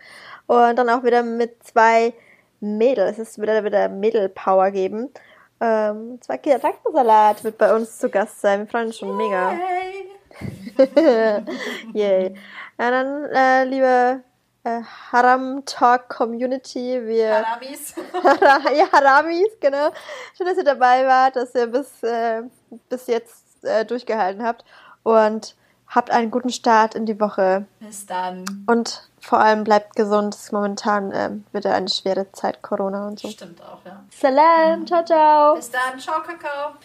Und 0.47 0.75
dann 0.75 0.89
auch 0.89 1.03
wieder 1.03 1.23
mit 1.23 1.63
zwei 1.63 2.13
Mädels. 2.59 3.19
Es 3.19 3.37
wird 3.37 3.63
wieder 3.63 3.87
Mädel-Power 3.87 4.71
geben. 4.71 5.09
Ähm, 5.61 6.19
zwei 6.21 6.37
Gedankensalat 6.37 7.43
wird 7.43 7.57
bei 7.57 7.73
uns 7.73 7.97
zu 7.97 8.09
Gast 8.09 8.41
sein. 8.41 8.59
Wir 8.61 8.67
freuen 8.67 8.87
uns 8.87 8.97
schon 8.97 9.15
mega. 9.15 9.51
Hey. 9.51 10.07
Yay. 11.93 12.35
Ja, 12.79 12.91
dann, 12.91 13.25
äh, 13.33 13.63
liebe 13.63 14.21
äh, 14.67 14.83
Haram 15.11 15.63
Talk 15.65 16.09
Community, 16.09 17.01
wir 17.05 17.45
Haramis. 17.45 17.95
ja, 18.75 18.91
Haramis, 18.91 19.49
genau. 19.59 19.91
Schön, 20.35 20.47
dass 20.47 20.57
ihr 20.57 20.63
dabei 20.63 21.05
wart, 21.05 21.35
dass 21.35 21.55
ihr 21.55 21.67
bis, 21.67 22.03
äh, 22.03 22.43
bis 22.89 23.07
jetzt 23.07 23.63
äh, 23.63 23.85
durchgehalten 23.85 24.43
habt. 24.43 24.65
Und 25.03 25.55
habt 25.87 26.11
einen 26.11 26.31
guten 26.31 26.49
Start 26.49 26.95
in 26.95 27.05
die 27.05 27.19
Woche. 27.19 27.65
Bis 27.79 28.05
dann. 28.05 28.65
Und 28.67 29.09
vor 29.19 29.39
allem 29.39 29.63
bleibt 29.63 29.95
gesund. 29.95 30.35
Es 30.35 30.45
ist 30.45 30.51
momentan 30.51 31.11
ähm, 31.13 31.45
wieder 31.53 31.73
eine 31.73 31.87
schwere 31.87 32.31
Zeit, 32.33 32.61
Corona 32.61 33.07
und 33.07 33.19
so. 33.19 33.29
Stimmt 33.29 33.61
auch, 33.61 33.79
ja. 33.85 34.03
Salam, 34.09 34.85
ciao, 34.85 35.03
ciao. 35.05 35.55
Bis 35.55 35.71
dann. 35.71 35.99
Ciao, 35.99 36.21
Kakao. 36.21 36.77